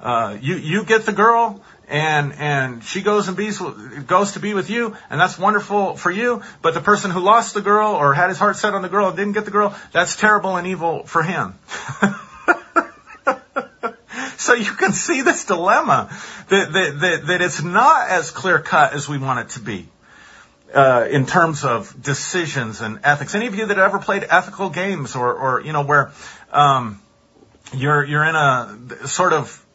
Uh, 0.00 0.38
you 0.40 0.56
you 0.56 0.84
get 0.84 1.04
the 1.04 1.12
girl 1.12 1.62
and 1.90 2.32
and 2.34 2.84
she 2.84 3.02
goes 3.02 3.26
and 3.26 3.36
bees, 3.36 3.60
goes 4.06 4.32
to 4.32 4.40
be 4.40 4.54
with 4.54 4.70
you, 4.70 4.96
and 5.10 5.20
that's 5.20 5.38
wonderful 5.38 5.96
for 5.96 6.10
you. 6.10 6.42
But 6.62 6.74
the 6.74 6.80
person 6.80 7.10
who 7.10 7.18
lost 7.18 7.52
the 7.52 7.60
girl 7.60 7.90
or 7.90 8.14
had 8.14 8.28
his 8.28 8.38
heart 8.38 8.56
set 8.56 8.74
on 8.74 8.82
the 8.82 8.88
girl 8.88 9.08
and 9.08 9.16
didn't 9.16 9.32
get 9.32 9.44
the 9.44 9.50
girl, 9.50 9.76
that's 9.92 10.14
terrible 10.14 10.56
and 10.56 10.68
evil 10.68 11.04
for 11.04 11.24
him. 11.24 11.54
so 14.38 14.54
you 14.54 14.72
can 14.72 14.92
see 14.92 15.22
this 15.22 15.46
dilemma 15.46 16.16
that 16.48 16.72
that 16.72 17.00
that, 17.00 17.26
that 17.26 17.42
it's 17.42 17.60
not 17.60 18.08
as 18.08 18.30
clear 18.30 18.60
cut 18.60 18.92
as 18.92 19.08
we 19.08 19.18
want 19.18 19.40
it 19.40 19.48
to 19.50 19.60
be. 19.60 19.88
Uh, 20.72 21.08
in 21.10 21.26
terms 21.26 21.64
of 21.64 22.00
decisions 22.00 22.80
and 22.80 23.00
ethics, 23.02 23.34
any 23.34 23.48
of 23.48 23.56
you 23.56 23.66
that 23.66 23.76
ever 23.76 23.98
played 23.98 24.24
ethical 24.30 24.70
games, 24.70 25.16
or, 25.16 25.34
or 25.34 25.60
you 25.60 25.72
know, 25.72 25.82
where 25.82 26.12
um, 26.52 27.02
you're 27.74 28.04
you're 28.04 28.24
in 28.24 28.36
a 28.36 29.08
sort 29.08 29.32
of 29.32 29.66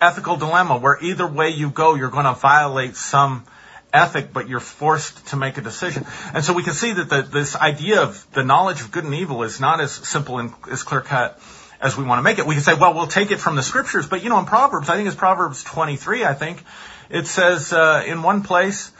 ethical 0.00 0.36
dilemma 0.36 0.78
where 0.78 0.98
either 1.02 1.26
way 1.26 1.50
you 1.50 1.70
go, 1.70 1.94
you're 1.94 2.10
going 2.10 2.24
to 2.24 2.34
violate 2.34 2.96
some 2.96 3.44
ethic, 3.92 4.32
but 4.32 4.48
you're 4.48 4.60
forced 4.60 5.28
to 5.28 5.36
make 5.36 5.58
a 5.58 5.60
decision. 5.60 6.06
And 6.34 6.44
so 6.44 6.52
we 6.52 6.62
can 6.62 6.74
see 6.74 6.92
that 6.92 7.08
the, 7.08 7.22
this 7.22 7.56
idea 7.56 8.02
of 8.02 8.26
the 8.32 8.44
knowledge 8.44 8.80
of 8.80 8.90
good 8.90 9.04
and 9.04 9.14
evil 9.14 9.42
is 9.42 9.60
not 9.60 9.80
as 9.80 9.92
simple 9.92 10.38
and 10.38 10.52
as 10.70 10.82
clear 10.82 11.00
cut 11.00 11.40
as 11.80 11.96
we 11.96 12.04
want 12.04 12.18
to 12.18 12.22
make 12.22 12.38
it. 12.38 12.46
We 12.46 12.54
can 12.54 12.62
say, 12.62 12.74
well, 12.74 12.94
we'll 12.94 13.06
take 13.06 13.30
it 13.30 13.38
from 13.38 13.56
the 13.56 13.62
scriptures, 13.62 14.06
but 14.06 14.22
you 14.22 14.30
know, 14.30 14.38
in 14.38 14.46
Proverbs, 14.46 14.88
I 14.88 14.96
think 14.96 15.06
it's 15.06 15.16
Proverbs 15.16 15.62
23, 15.64 16.24
I 16.24 16.34
think, 16.34 16.62
it 17.08 17.26
says 17.26 17.72
uh, 17.72 18.04
in 18.06 18.22
one 18.22 18.42
place 18.42 18.92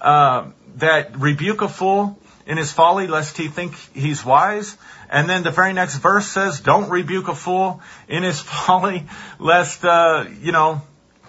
uh, 0.00 0.50
that 0.76 1.18
rebuke 1.18 1.62
a 1.62 1.68
fool 1.68 2.18
in 2.46 2.58
his 2.58 2.72
folly 2.72 3.06
lest 3.06 3.36
he 3.36 3.48
think 3.48 3.74
he's 3.94 4.24
wise. 4.24 4.76
And 5.08 5.28
then 5.28 5.42
the 5.42 5.50
very 5.50 5.72
next 5.72 5.96
verse 5.96 6.26
says, 6.26 6.60
don't 6.60 6.90
rebuke 6.90 7.28
a 7.28 7.34
fool 7.34 7.80
in 8.08 8.22
his 8.22 8.40
folly 8.42 9.06
lest, 9.38 9.84
uh, 9.84 10.24
you 10.40 10.52
know, 10.52 10.82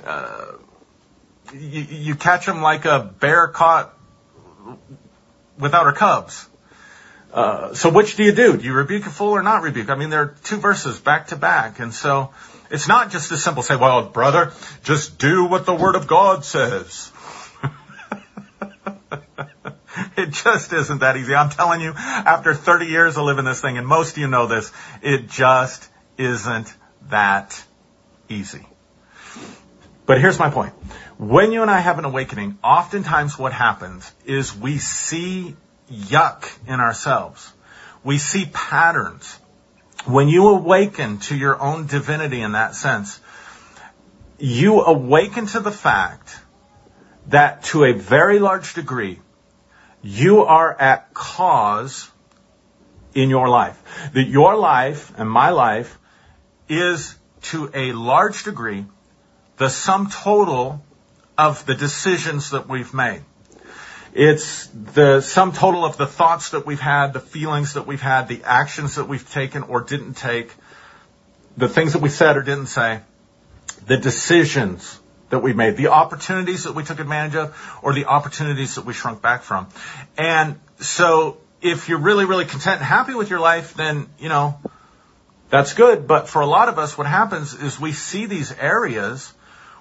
uh, 0.05 0.53
you, 1.53 1.81
you 1.81 2.15
catch 2.15 2.47
him 2.47 2.61
like 2.61 2.85
a 2.85 3.13
bear 3.19 3.47
caught 3.47 3.93
without 5.57 5.85
her 5.85 5.93
cubs. 5.93 6.47
Uh, 7.33 7.73
so 7.73 7.89
which 7.89 8.15
do 8.15 8.23
you 8.23 8.31
do? 8.31 8.57
Do 8.57 8.63
you 8.63 8.73
rebuke 8.73 9.05
a 9.05 9.09
fool 9.09 9.31
or 9.31 9.43
not 9.43 9.61
rebuke? 9.61 9.89
I 9.89 9.95
mean, 9.95 10.09
there 10.09 10.21
are 10.21 10.35
two 10.43 10.57
verses 10.57 10.99
back 10.99 11.27
to 11.27 11.35
back. 11.35 11.79
And 11.79 11.93
so 11.93 12.31
it's 12.69 12.87
not 12.87 13.11
just 13.11 13.31
as 13.31 13.43
simple 13.43 13.63
say, 13.63 13.75
well, 13.75 14.05
brother, 14.05 14.51
just 14.83 15.17
do 15.19 15.45
what 15.45 15.65
the 15.65 15.75
word 15.75 15.95
of 15.95 16.07
God 16.07 16.43
says. 16.45 17.11
It 20.27 20.31
just 20.31 20.73
isn't 20.73 20.99
that 20.99 21.15
easy. 21.15 21.35
I'm 21.35 21.51
telling 21.51 21.79
you, 21.79 21.93
after 21.95 22.55
30 22.55 22.87
years 22.87 23.17
of 23.17 23.25
living 23.25 23.45
this 23.45 23.61
thing, 23.61 23.77
and 23.77 23.85
most 23.85 24.13
of 24.13 24.17
you 24.17 24.27
know 24.27 24.47
this, 24.47 24.71
it 25.03 25.29
just 25.29 25.87
isn't 26.17 26.73
that 27.09 27.63
easy. 28.27 28.65
But 30.07 30.19
here's 30.19 30.39
my 30.39 30.49
point. 30.49 30.73
When 31.19 31.51
you 31.51 31.61
and 31.61 31.69
I 31.69 31.79
have 31.79 31.99
an 31.99 32.05
awakening, 32.05 32.57
oftentimes 32.63 33.37
what 33.37 33.53
happens 33.53 34.11
is 34.25 34.55
we 34.55 34.79
see 34.79 35.55
yuck 35.91 36.49
in 36.67 36.79
ourselves. 36.79 37.53
We 38.03 38.17
see 38.17 38.49
patterns. 38.51 39.37
When 40.05 40.29
you 40.29 40.47
awaken 40.47 41.19
to 41.29 41.35
your 41.35 41.61
own 41.61 41.85
divinity 41.85 42.41
in 42.41 42.53
that 42.53 42.73
sense, 42.73 43.19
you 44.39 44.81
awaken 44.81 45.45
to 45.47 45.59
the 45.59 45.71
fact 45.71 46.39
that 47.27 47.63
to 47.65 47.83
a 47.83 47.93
very 47.93 48.39
large 48.39 48.73
degree, 48.73 49.19
you 50.07 50.45
are 50.45 50.73
at 50.73 51.13
cause 51.13 52.09
in 53.13 53.29
your 53.29 53.49
life. 53.49 53.77
That 54.13 54.23
your 54.23 54.55
life 54.55 55.11
and 55.17 55.29
my 55.29 55.49
life 55.49 55.99
is 56.69 57.17
to 57.41 57.69
a 57.73 57.91
large 57.91 58.45
degree 58.45 58.85
the 59.57 59.69
sum 59.69 60.09
total 60.09 60.81
of 61.37 61.65
the 61.65 61.75
decisions 61.75 62.51
that 62.51 62.69
we've 62.69 62.93
made. 62.93 63.21
It's 64.13 64.67
the 64.67 65.19
sum 65.19 65.51
total 65.51 65.83
of 65.83 65.97
the 65.97 66.07
thoughts 66.07 66.51
that 66.51 66.65
we've 66.65 66.79
had, 66.79 67.11
the 67.11 67.19
feelings 67.19 67.73
that 67.73 67.85
we've 67.85 68.01
had, 68.01 68.29
the 68.29 68.43
actions 68.45 68.95
that 68.95 69.09
we've 69.09 69.29
taken 69.31 69.63
or 69.63 69.81
didn't 69.81 70.13
take, 70.13 70.53
the 71.57 71.67
things 71.67 71.93
that 71.93 72.01
we 72.01 72.09
said 72.09 72.37
or 72.37 72.43
didn't 72.43 72.67
say, 72.67 73.01
the 73.85 73.97
decisions 73.97 74.99
that 75.29 75.39
we 75.39 75.53
made, 75.53 75.77
the 75.77 75.87
opportunities 75.87 76.63
that 76.63 76.73
we 76.73 76.83
took 76.83 76.99
advantage 76.99 77.35
of, 77.35 77.79
or 77.81 77.93
the 77.93 78.05
opportunities 78.05 78.75
that 78.75 78.85
we 78.85 78.93
shrunk 78.93 79.21
back 79.21 79.43
from. 79.43 79.67
And 80.17 80.59
so 80.79 81.37
if 81.61 81.89
you're 81.89 81.99
really, 81.99 82.25
really 82.25 82.45
content 82.45 82.77
and 82.77 82.85
happy 82.85 83.13
with 83.13 83.29
your 83.29 83.39
life, 83.39 83.73
then, 83.73 84.07
you 84.19 84.29
know, 84.29 84.59
that's 85.49 85.73
good. 85.73 86.07
But 86.07 86.29
for 86.29 86.41
a 86.41 86.45
lot 86.45 86.69
of 86.69 86.79
us, 86.79 86.97
what 86.97 87.07
happens 87.07 87.53
is 87.53 87.79
we 87.79 87.93
see 87.93 88.25
these 88.25 88.51
areas 88.51 89.33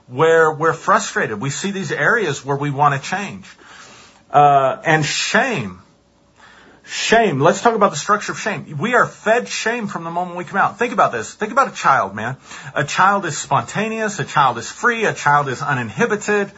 where 0.06 0.52
we're 0.52 0.72
frustrated. 0.72 1.40
We 1.40 1.50
see 1.50 1.70
these 1.70 1.92
areas 1.92 2.44
where 2.44 2.56
we 2.56 2.70
want 2.70 3.00
to 3.00 3.08
change. 3.08 3.46
Uh, 4.30 4.80
and 4.84 5.04
shame. 5.04 5.80
Shame. 6.88 7.40
Let's 7.40 7.62
talk 7.62 7.74
about 7.74 7.90
the 7.90 7.96
structure 7.96 8.30
of 8.30 8.38
shame. 8.38 8.78
We 8.78 8.94
are 8.94 9.06
fed 9.06 9.48
shame 9.48 9.88
from 9.88 10.04
the 10.04 10.10
moment 10.10 10.36
we 10.36 10.44
come 10.44 10.58
out. 10.58 10.78
Think 10.78 10.92
about 10.92 11.10
this. 11.10 11.34
Think 11.34 11.50
about 11.50 11.72
a 11.72 11.74
child, 11.74 12.14
man. 12.14 12.36
A 12.76 12.84
child 12.84 13.24
is 13.26 13.36
spontaneous. 13.36 14.20
A 14.20 14.24
child 14.24 14.56
is 14.56 14.70
free. 14.70 15.04
A 15.04 15.12
child 15.12 15.48
is 15.48 15.62
uninhibited. 15.62 16.52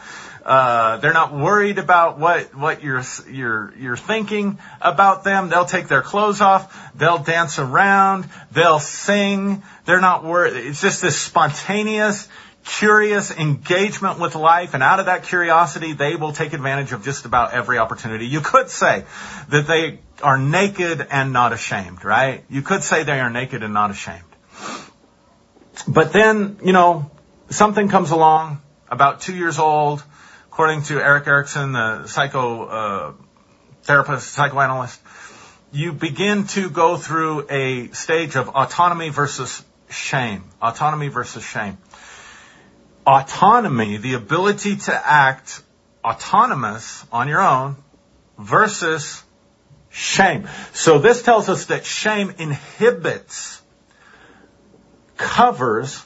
Uh, 0.45 0.97
they're 0.97 1.13
not 1.13 1.33
worried 1.33 1.79
about 1.79 2.19
what 2.19 2.55
what 2.55 2.83
you're 2.83 3.03
you're 3.29 3.73
you're 3.77 3.97
thinking 3.97 4.59
about 4.81 5.23
them. 5.23 5.49
They'll 5.49 5.65
take 5.65 5.87
their 5.87 6.03
clothes 6.03 6.41
off. 6.41 6.91
They'll 6.95 7.17
dance 7.17 7.57
around. 7.57 8.29
They'll 8.51 8.79
sing. 8.79 9.63
They're 9.85 9.99
not 9.99 10.23
worried. 10.23 10.55
It's 10.55 10.81
just 10.81 11.01
this 11.01 11.17
spontaneous, 11.17 12.29
curious 12.63 13.31
engagement 13.31 14.19
with 14.19 14.35
life, 14.35 14.73
and 14.73 14.83
out 14.83 14.99
of 14.99 15.07
that 15.07 15.23
curiosity, 15.23 15.93
they 15.93 16.15
will 16.15 16.33
take 16.33 16.53
advantage 16.53 16.91
of 16.91 17.03
just 17.03 17.25
about 17.25 17.53
every 17.53 17.77
opportunity. 17.77 18.27
You 18.27 18.41
could 18.41 18.69
say 18.69 19.05
that 19.49 19.67
they 19.67 19.99
are 20.21 20.37
naked 20.37 21.05
and 21.09 21.33
not 21.33 21.53
ashamed, 21.53 22.03
right? 22.03 22.43
You 22.49 22.61
could 22.61 22.83
say 22.83 23.03
they 23.03 23.19
are 23.19 23.29
naked 23.29 23.63
and 23.63 23.73
not 23.73 23.91
ashamed. 23.91 24.23
But 25.87 26.13
then, 26.13 26.59
you 26.63 26.73
know, 26.73 27.09
something 27.49 27.87
comes 27.87 28.11
along 28.11 28.61
about 28.89 29.21
two 29.21 29.35
years 29.35 29.59
old 29.59 30.03
according 30.59 30.83
to 30.83 30.99
Erik 30.99 31.25
Erikson, 31.25 31.71
the 31.71 32.05
psycho 32.07 32.65
uh, 32.65 33.13
therapist, 33.83 34.33
psychoanalyst, 34.33 34.99
you 35.71 35.93
begin 35.93 36.47
to 36.47 36.69
go 36.69 36.97
through 36.97 37.45
a 37.49 37.87
stage 37.91 38.35
of 38.35 38.49
autonomy 38.49 39.07
versus 39.07 39.63
shame. 39.89 40.43
Autonomy 40.61 41.07
versus 41.07 41.45
shame. 41.45 41.77
Autonomy, 43.05 43.97
the 43.97 44.13
ability 44.13 44.77
to 44.77 44.93
act 44.93 45.61
autonomous 46.03 47.05
on 47.11 47.27
your 47.27 47.41
own 47.41 47.77
versus 48.37 49.23
shame. 49.89 50.47
So 50.73 50.99
this 50.99 51.21
tells 51.23 51.49
us 51.49 51.65
that 51.65 51.85
shame 51.85 52.33
inhibits, 52.37 53.61
covers, 55.17 56.03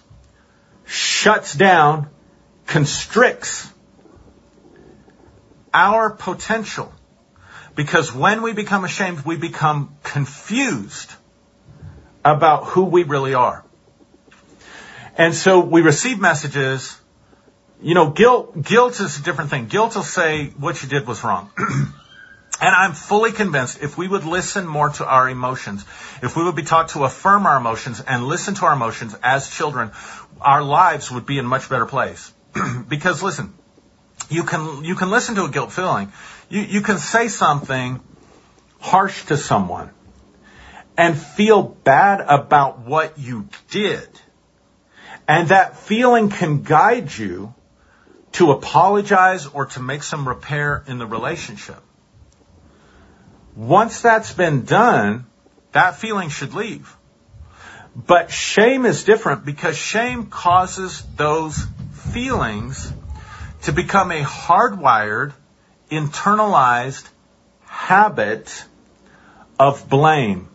shuts 0.85 1.53
down, 1.53 2.09
constricts 2.65 3.67
our 5.73 6.11
potential. 6.11 6.93
Because 7.75 8.13
when 8.13 8.43
we 8.43 8.53
become 8.53 8.85
ashamed, 8.85 9.25
we 9.25 9.35
become 9.35 9.97
confused 10.03 11.11
about 12.23 12.65
who 12.65 12.85
we 12.85 13.03
really 13.03 13.33
are. 13.33 13.65
And 15.15 15.35
so 15.35 15.59
we 15.59 15.81
receive 15.81 16.19
messages, 16.19 16.99
you 17.81 17.93
know, 17.93 18.09
guilt, 18.09 18.59
guilt 18.61 18.99
is 18.99 19.19
a 19.19 19.23
different 19.23 19.49
thing. 19.49 19.67
Guilt 19.67 19.95
will 19.95 20.03
say 20.03 20.47
what 20.57 20.81
you 20.81 20.89
did 20.89 21.05
was 21.07 21.23
wrong. 21.23 21.51
and 21.57 22.75
I'm 22.75 22.93
fully 22.93 23.31
convinced 23.31 23.81
if 23.81 23.97
we 23.97 24.07
would 24.07 24.23
listen 24.23 24.65
more 24.65 24.89
to 24.89 25.05
our 25.05 25.29
emotions, 25.29 25.85
if 26.23 26.35
we 26.35 26.43
would 26.43 26.55
be 26.55 26.63
taught 26.63 26.89
to 26.89 27.03
affirm 27.03 27.45
our 27.45 27.57
emotions 27.57 28.01
and 28.01 28.25
listen 28.25 28.55
to 28.55 28.65
our 28.65 28.73
emotions 28.73 29.15
as 29.21 29.49
children, 29.49 29.91
our 30.41 30.63
lives 30.63 31.11
would 31.11 31.25
be 31.25 31.37
in 31.37 31.45
much 31.45 31.69
better 31.69 31.85
place. 31.85 32.33
because 32.87 33.21
listen, 33.21 33.53
you 34.29 34.43
can 34.43 34.83
you 34.83 34.95
can 34.95 35.09
listen 35.09 35.35
to 35.35 35.45
a 35.45 35.49
guilt 35.49 35.71
feeling. 35.71 36.11
You 36.49 36.61
you 36.61 36.81
can 36.81 36.97
say 36.97 37.27
something 37.27 37.99
harsh 38.79 39.25
to 39.25 39.37
someone 39.37 39.91
and 40.97 41.17
feel 41.17 41.63
bad 41.63 42.21
about 42.21 42.79
what 42.79 43.17
you 43.17 43.47
did. 43.69 44.07
And 45.27 45.49
that 45.49 45.77
feeling 45.77 46.29
can 46.29 46.63
guide 46.63 47.15
you 47.15 47.53
to 48.33 48.51
apologize 48.51 49.45
or 49.45 49.67
to 49.67 49.79
make 49.79 50.03
some 50.03 50.27
repair 50.27 50.83
in 50.87 50.97
the 50.97 51.05
relationship. 51.05 51.81
Once 53.55 54.01
that's 54.01 54.33
been 54.33 54.65
done, 54.65 55.25
that 55.71 55.95
feeling 55.95 56.29
should 56.29 56.53
leave. 56.53 56.95
But 57.95 58.31
shame 58.31 58.85
is 58.85 59.03
different 59.03 59.45
because 59.45 59.77
shame 59.77 60.27
causes 60.27 61.03
those 61.15 61.67
feelings 62.11 62.91
to 63.63 63.71
become 63.71 64.11
a 64.11 64.21
hardwired, 64.21 65.33
internalized 65.91 67.07
habit 67.65 68.65
of 69.59 69.87
blame. 69.87 70.49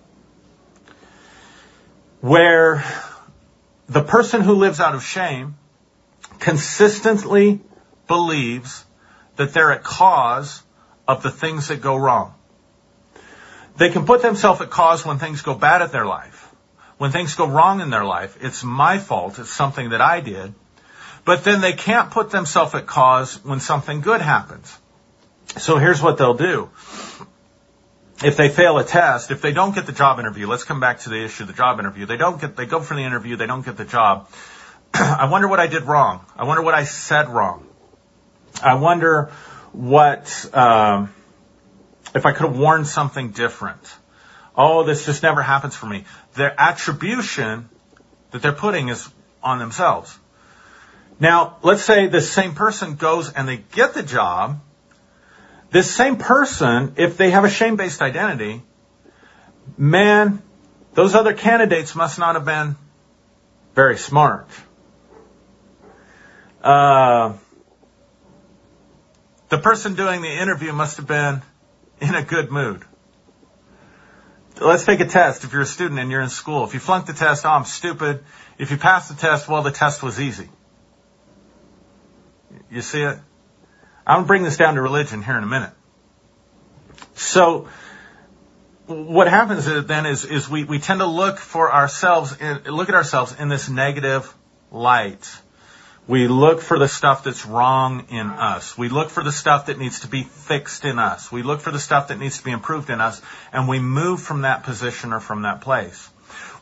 Where 2.20 2.84
the 3.88 4.02
person 4.02 4.42
who 4.42 4.54
lives 4.54 4.80
out 4.80 4.94
of 4.94 5.02
shame 5.02 5.56
consistently 6.38 7.60
believes 8.06 8.84
that 9.36 9.52
they're 9.52 9.72
at 9.72 9.82
cause 9.82 10.62
of 11.06 11.22
the 11.22 11.30
things 11.30 11.68
that 11.68 11.80
go 11.80 11.96
wrong. 11.96 12.34
They 13.76 13.90
can 13.90 14.04
put 14.04 14.22
themselves 14.22 14.60
at 14.60 14.70
cause 14.70 15.06
when 15.06 15.18
things 15.18 15.42
go 15.42 15.54
bad 15.54 15.82
at 15.82 15.92
their 15.92 16.04
life. 16.04 16.52
When 16.98 17.12
things 17.12 17.36
go 17.36 17.46
wrong 17.46 17.80
in 17.80 17.90
their 17.90 18.04
life, 18.04 18.36
it's 18.40 18.64
my 18.64 18.98
fault. 18.98 19.38
It's 19.38 19.50
something 19.50 19.90
that 19.90 20.00
I 20.00 20.20
did. 20.20 20.52
But 21.24 21.44
then 21.44 21.60
they 21.60 21.72
can't 21.72 22.10
put 22.10 22.30
themselves 22.30 22.74
at 22.74 22.86
cause 22.86 23.42
when 23.44 23.60
something 23.60 24.00
good 24.00 24.20
happens. 24.20 24.76
So 25.56 25.78
here's 25.78 26.02
what 26.02 26.18
they'll 26.18 26.34
do. 26.34 26.70
If 28.22 28.36
they 28.36 28.48
fail 28.48 28.78
a 28.78 28.84
test, 28.84 29.30
if 29.30 29.42
they 29.42 29.52
don't 29.52 29.74
get 29.74 29.86
the 29.86 29.92
job 29.92 30.18
interview, 30.18 30.48
let's 30.48 30.64
come 30.64 30.80
back 30.80 31.00
to 31.00 31.10
the 31.10 31.22
issue 31.24 31.44
of 31.44 31.46
the 31.46 31.52
job 31.54 31.78
interview. 31.78 32.04
They 32.04 32.16
don't 32.16 32.40
get, 32.40 32.56
they 32.56 32.66
go 32.66 32.80
for 32.80 32.94
the 32.94 33.02
interview, 33.02 33.36
they 33.36 33.46
don't 33.46 33.64
get 33.64 33.76
the 33.76 33.84
job. 33.84 34.28
I 34.94 35.28
wonder 35.30 35.46
what 35.46 35.60
I 35.60 35.68
did 35.68 35.84
wrong. 35.84 36.24
I 36.36 36.44
wonder 36.44 36.62
what 36.62 36.74
I 36.74 36.84
said 36.84 37.28
wrong. 37.28 37.64
I 38.60 38.74
wonder 38.74 39.30
what, 39.72 40.50
um, 40.52 41.14
if 42.12 42.26
I 42.26 42.32
could 42.32 42.48
have 42.48 42.58
worn 42.58 42.84
something 42.84 43.30
different. 43.30 43.80
Oh, 44.56 44.82
this 44.82 45.06
just 45.06 45.22
never 45.22 45.40
happens 45.40 45.76
for 45.76 45.86
me. 45.86 46.04
Their 46.34 46.52
attribution 46.58 47.68
that 48.32 48.42
they're 48.42 48.52
putting 48.52 48.88
is 48.88 49.08
on 49.42 49.60
themselves. 49.60 50.18
Now, 51.20 51.58
let's 51.62 51.82
say 51.82 52.08
this 52.08 52.30
same 52.32 52.54
person 52.54 52.96
goes 52.96 53.32
and 53.32 53.48
they 53.48 53.58
get 53.58 53.94
the 53.94 54.02
job. 54.02 54.60
This 55.70 55.90
same 55.90 56.16
person, 56.16 56.94
if 56.96 57.16
they 57.16 57.30
have 57.30 57.44
a 57.44 57.50
shame-based 57.50 58.00
identity, 58.00 58.62
man, 59.76 60.42
those 60.94 61.14
other 61.14 61.34
candidates 61.34 61.94
must 61.94 62.18
not 62.18 62.36
have 62.36 62.44
been 62.44 62.76
very 63.74 63.98
smart. 63.98 64.48
Uh, 66.62 67.34
the 69.48 69.58
person 69.58 69.94
doing 69.94 70.22
the 70.22 70.32
interview 70.32 70.72
must 70.72 70.96
have 70.96 71.06
been 71.06 71.42
in 72.00 72.14
a 72.14 72.22
good 72.22 72.50
mood. 72.50 72.84
Let's 74.60 74.84
take 74.84 75.00
a 75.00 75.06
test. 75.06 75.44
If 75.44 75.52
you're 75.52 75.62
a 75.62 75.66
student 75.66 76.00
and 76.00 76.10
you're 76.10 76.20
in 76.20 76.30
school, 76.30 76.64
if 76.64 76.74
you 76.74 76.80
flunk 76.80 77.06
the 77.06 77.12
test, 77.12 77.46
oh, 77.46 77.50
I'm 77.50 77.64
stupid. 77.64 78.24
If 78.58 78.70
you 78.70 78.76
pass 78.76 79.08
the 79.08 79.14
test, 79.14 79.48
well, 79.48 79.62
the 79.62 79.70
test 79.70 80.02
was 80.02 80.20
easy. 80.20 80.48
You 82.70 82.82
see 82.82 83.02
it? 83.02 83.18
I'm 84.08 84.16
going 84.16 84.24
to 84.24 84.26
bring 84.28 84.42
this 84.42 84.56
down 84.56 84.74
to 84.76 84.82
religion 84.82 85.22
here 85.22 85.36
in 85.36 85.44
a 85.44 85.46
minute. 85.46 85.72
So, 87.14 87.68
what 88.86 89.28
happens 89.28 89.66
then 89.86 90.06
is, 90.06 90.24
is 90.24 90.48
we, 90.48 90.64
we 90.64 90.78
tend 90.78 91.00
to 91.00 91.06
look 91.06 91.38
for 91.38 91.70
ourselves, 91.70 92.40
look 92.40 92.88
at 92.88 92.94
ourselves 92.94 93.36
in 93.38 93.50
this 93.50 93.68
negative 93.68 94.34
light. 94.72 95.30
We 96.06 96.26
look 96.26 96.62
for 96.62 96.78
the 96.78 96.88
stuff 96.88 97.24
that's 97.24 97.44
wrong 97.44 98.06
in 98.08 98.28
us. 98.28 98.78
We 98.78 98.88
look 98.88 99.10
for 99.10 99.22
the 99.22 99.30
stuff 99.30 99.66
that 99.66 99.78
needs 99.78 100.00
to 100.00 100.08
be 100.08 100.22
fixed 100.22 100.86
in 100.86 100.98
us. 100.98 101.30
We 101.30 101.42
look 101.42 101.60
for 101.60 101.70
the 101.70 101.78
stuff 101.78 102.08
that 102.08 102.18
needs 102.18 102.38
to 102.38 102.44
be 102.44 102.50
improved 102.50 102.88
in 102.88 103.02
us, 103.02 103.20
and 103.52 103.68
we 103.68 103.78
move 103.78 104.22
from 104.22 104.40
that 104.42 104.62
position 104.62 105.12
or 105.12 105.20
from 105.20 105.42
that 105.42 105.60
place. 105.60 106.08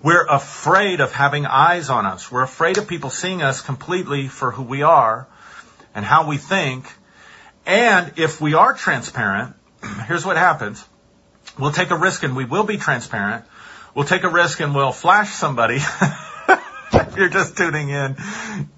We're 0.03 0.27
afraid 0.27 1.01
of 1.01 1.13
having 1.13 1.47
eyes 1.47 1.91
on 1.91 2.07
us. 2.07 2.31
We're 2.31 2.43
afraid 2.43 2.77
of 2.79 2.89
people 2.89 3.11
seeing 3.11 3.41
us 3.41 3.61
completely 3.61 4.27
for 4.27 4.51
who 4.51 4.65
we 4.65 4.83
are 4.83 5.29
and 5.95 6.05
how 6.05 6.29
we 6.29 6.39
think. 6.39 6.93
And 7.67 8.13
if 8.17 8.41
we 8.41 8.55
are 8.55 8.73
transparent, 8.75 9.55
here's 10.07 10.25
what 10.25 10.37
happens. 10.37 10.85
We'll 11.59 11.73
take 11.73 11.91
a 11.91 11.97
risk 11.97 12.23
and 12.23 12.37
we 12.37 12.45
will 12.45 12.65
be 12.65 12.77
transparent. 12.77 13.45
We'll 13.95 14.05
take 14.05 14.23
a 14.23 14.29
risk 14.29 14.61
and 14.61 14.75
we'll 14.75 14.93
flash 14.93 15.31
somebody. 15.31 15.77
if 15.79 17.13
you're 17.17 17.29
just 17.29 17.57
tuning 17.57 17.89
in, 17.89 18.17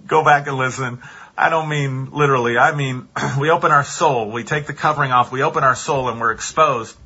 go 0.07 0.25
back 0.25 0.47
and 0.47 0.57
listen. 0.57 1.01
I 1.37 1.51
don't 1.51 1.69
mean 1.69 2.11
literally. 2.13 2.57
I 2.57 2.75
mean, 2.75 3.09
we 3.39 3.51
open 3.51 3.73
our 3.73 3.85
soul. 3.85 4.31
We 4.31 4.45
take 4.45 4.67
the 4.67 4.75
covering 4.75 5.13
off. 5.13 5.31
We 5.31 5.43
open 5.43 5.65
our 5.65 5.75
soul 5.75 6.09
and 6.09 6.21
we're 6.21 6.33
exposed. 6.33 6.97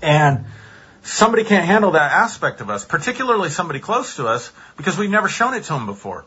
And 0.00 0.46
somebody 1.02 1.44
can't 1.44 1.66
handle 1.66 1.92
that 1.92 2.12
aspect 2.12 2.60
of 2.62 2.70
us, 2.70 2.84
particularly 2.84 3.50
somebody 3.50 3.80
close 3.80 4.16
to 4.16 4.26
us, 4.26 4.50
because 4.76 4.96
we've 4.96 5.10
never 5.10 5.28
shown 5.28 5.54
it 5.54 5.64
to 5.64 5.74
them 5.74 5.86
before. 5.86 6.24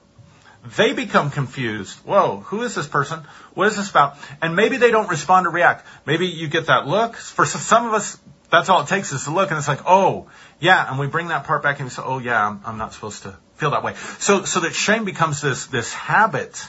They 0.75 0.93
become 0.93 1.31
confused. 1.31 1.97
Whoa, 1.99 2.41
who 2.45 2.63
is 2.63 2.75
this 2.75 2.87
person? 2.87 3.21
What 3.53 3.67
is 3.67 3.77
this 3.77 3.89
about? 3.89 4.17
And 4.41 4.55
maybe 4.55 4.77
they 4.77 4.91
don't 4.91 5.09
respond 5.09 5.47
or 5.47 5.51
react. 5.51 5.85
Maybe 6.05 6.27
you 6.27 6.47
get 6.47 6.67
that 6.67 6.87
look. 6.87 7.15
For 7.15 7.45
some 7.45 7.87
of 7.87 7.93
us, 7.93 8.17
that's 8.51 8.69
all 8.69 8.81
it 8.81 8.87
takes 8.87 9.11
is 9.11 9.25
to 9.25 9.31
look 9.31 9.49
and 9.49 9.57
it's 9.57 9.67
like, 9.67 9.81
oh, 9.85 10.29
yeah. 10.59 10.89
And 10.89 10.99
we 10.99 11.07
bring 11.07 11.29
that 11.29 11.45
part 11.45 11.63
back 11.63 11.79
and 11.79 11.85
we 11.85 11.89
say, 11.89 12.01
oh, 12.03 12.19
yeah, 12.19 12.47
I'm, 12.47 12.61
I'm 12.65 12.77
not 12.77 12.93
supposed 12.93 13.23
to 13.23 13.35
feel 13.55 13.71
that 13.71 13.83
way. 13.83 13.95
So, 14.19 14.43
so 14.45 14.61
that 14.61 14.73
shame 14.73 15.05
becomes 15.05 15.41
this, 15.41 15.67
this 15.67 15.93
habit 15.93 16.67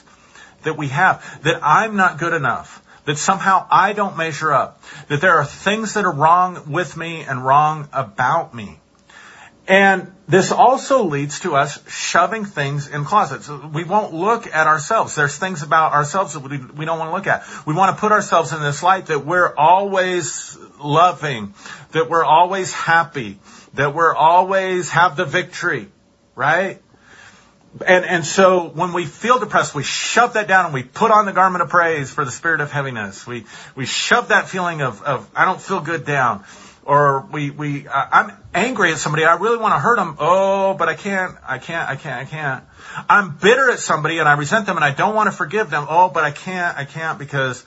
that 0.64 0.76
we 0.76 0.88
have 0.88 1.42
that 1.44 1.60
I'm 1.62 1.96
not 1.96 2.18
good 2.18 2.34
enough 2.34 2.82
that 3.08 3.16
somehow 3.16 3.66
I 3.70 3.94
don't 3.94 4.18
measure 4.18 4.52
up, 4.52 4.82
that 5.08 5.22
there 5.22 5.38
are 5.38 5.44
things 5.44 5.94
that 5.94 6.04
are 6.04 6.12
wrong 6.12 6.70
with 6.70 6.94
me 6.94 7.22
and 7.22 7.42
wrong 7.42 7.88
about 7.90 8.54
me. 8.54 8.78
And 9.68 10.10
this 10.26 10.50
also 10.50 11.04
leads 11.04 11.40
to 11.40 11.54
us 11.54 11.78
shoving 11.90 12.46
things 12.46 12.88
in 12.88 13.04
closets. 13.04 13.50
We 13.50 13.84
won't 13.84 14.14
look 14.14 14.46
at 14.46 14.66
ourselves. 14.66 15.14
There's 15.14 15.36
things 15.36 15.62
about 15.62 15.92
ourselves 15.92 16.32
that 16.32 16.40
we, 16.40 16.56
don't 16.86 16.98
want 16.98 17.10
to 17.10 17.14
look 17.14 17.26
at. 17.26 17.44
We 17.66 17.74
want 17.74 17.94
to 17.94 18.00
put 18.00 18.10
ourselves 18.10 18.54
in 18.54 18.62
this 18.62 18.82
light 18.82 19.06
that 19.06 19.26
we're 19.26 19.54
always 19.54 20.56
loving, 20.82 21.52
that 21.92 22.08
we're 22.08 22.24
always 22.24 22.72
happy, 22.72 23.38
that 23.74 23.94
we're 23.94 24.14
always 24.14 24.88
have 24.88 25.18
the 25.18 25.26
victory, 25.26 25.88
right? 26.34 26.80
And, 27.86 28.06
and 28.06 28.24
so 28.24 28.68
when 28.68 28.94
we 28.94 29.04
feel 29.04 29.38
depressed, 29.38 29.74
we 29.74 29.82
shove 29.82 30.32
that 30.32 30.48
down 30.48 30.64
and 30.64 30.74
we 30.74 30.82
put 30.82 31.10
on 31.10 31.26
the 31.26 31.32
garment 31.32 31.62
of 31.62 31.68
praise 31.68 32.10
for 32.10 32.24
the 32.24 32.30
spirit 32.30 32.62
of 32.62 32.72
heaviness. 32.72 33.26
We, 33.26 33.44
we 33.76 33.84
shove 33.84 34.28
that 34.28 34.48
feeling 34.48 34.80
of, 34.80 35.02
of, 35.02 35.30
I 35.36 35.44
don't 35.44 35.60
feel 35.60 35.80
good 35.80 36.06
down. 36.06 36.44
Or 36.88 37.28
we, 37.30 37.50
we, 37.50 37.86
I'm 37.86 38.32
angry 38.54 38.92
at 38.92 38.98
somebody. 38.98 39.26
I 39.26 39.34
really 39.34 39.58
want 39.58 39.74
to 39.74 39.78
hurt 39.78 39.98
them. 39.98 40.16
Oh, 40.18 40.72
but 40.72 40.88
I 40.88 40.94
can't, 40.94 41.36
I 41.46 41.58
can't, 41.58 41.86
I 41.86 41.96
can't, 41.96 42.16
I 42.16 42.24
can't. 42.24 42.64
I'm 43.10 43.36
bitter 43.36 43.70
at 43.70 43.78
somebody 43.78 44.18
and 44.20 44.26
I 44.26 44.32
resent 44.32 44.64
them 44.64 44.76
and 44.76 44.84
I 44.84 44.92
don't 44.92 45.14
want 45.14 45.30
to 45.30 45.36
forgive 45.36 45.68
them. 45.68 45.84
Oh, 45.86 46.08
but 46.08 46.24
I 46.24 46.30
can't, 46.30 46.78
I 46.78 46.86
can't 46.86 47.18
because 47.18 47.62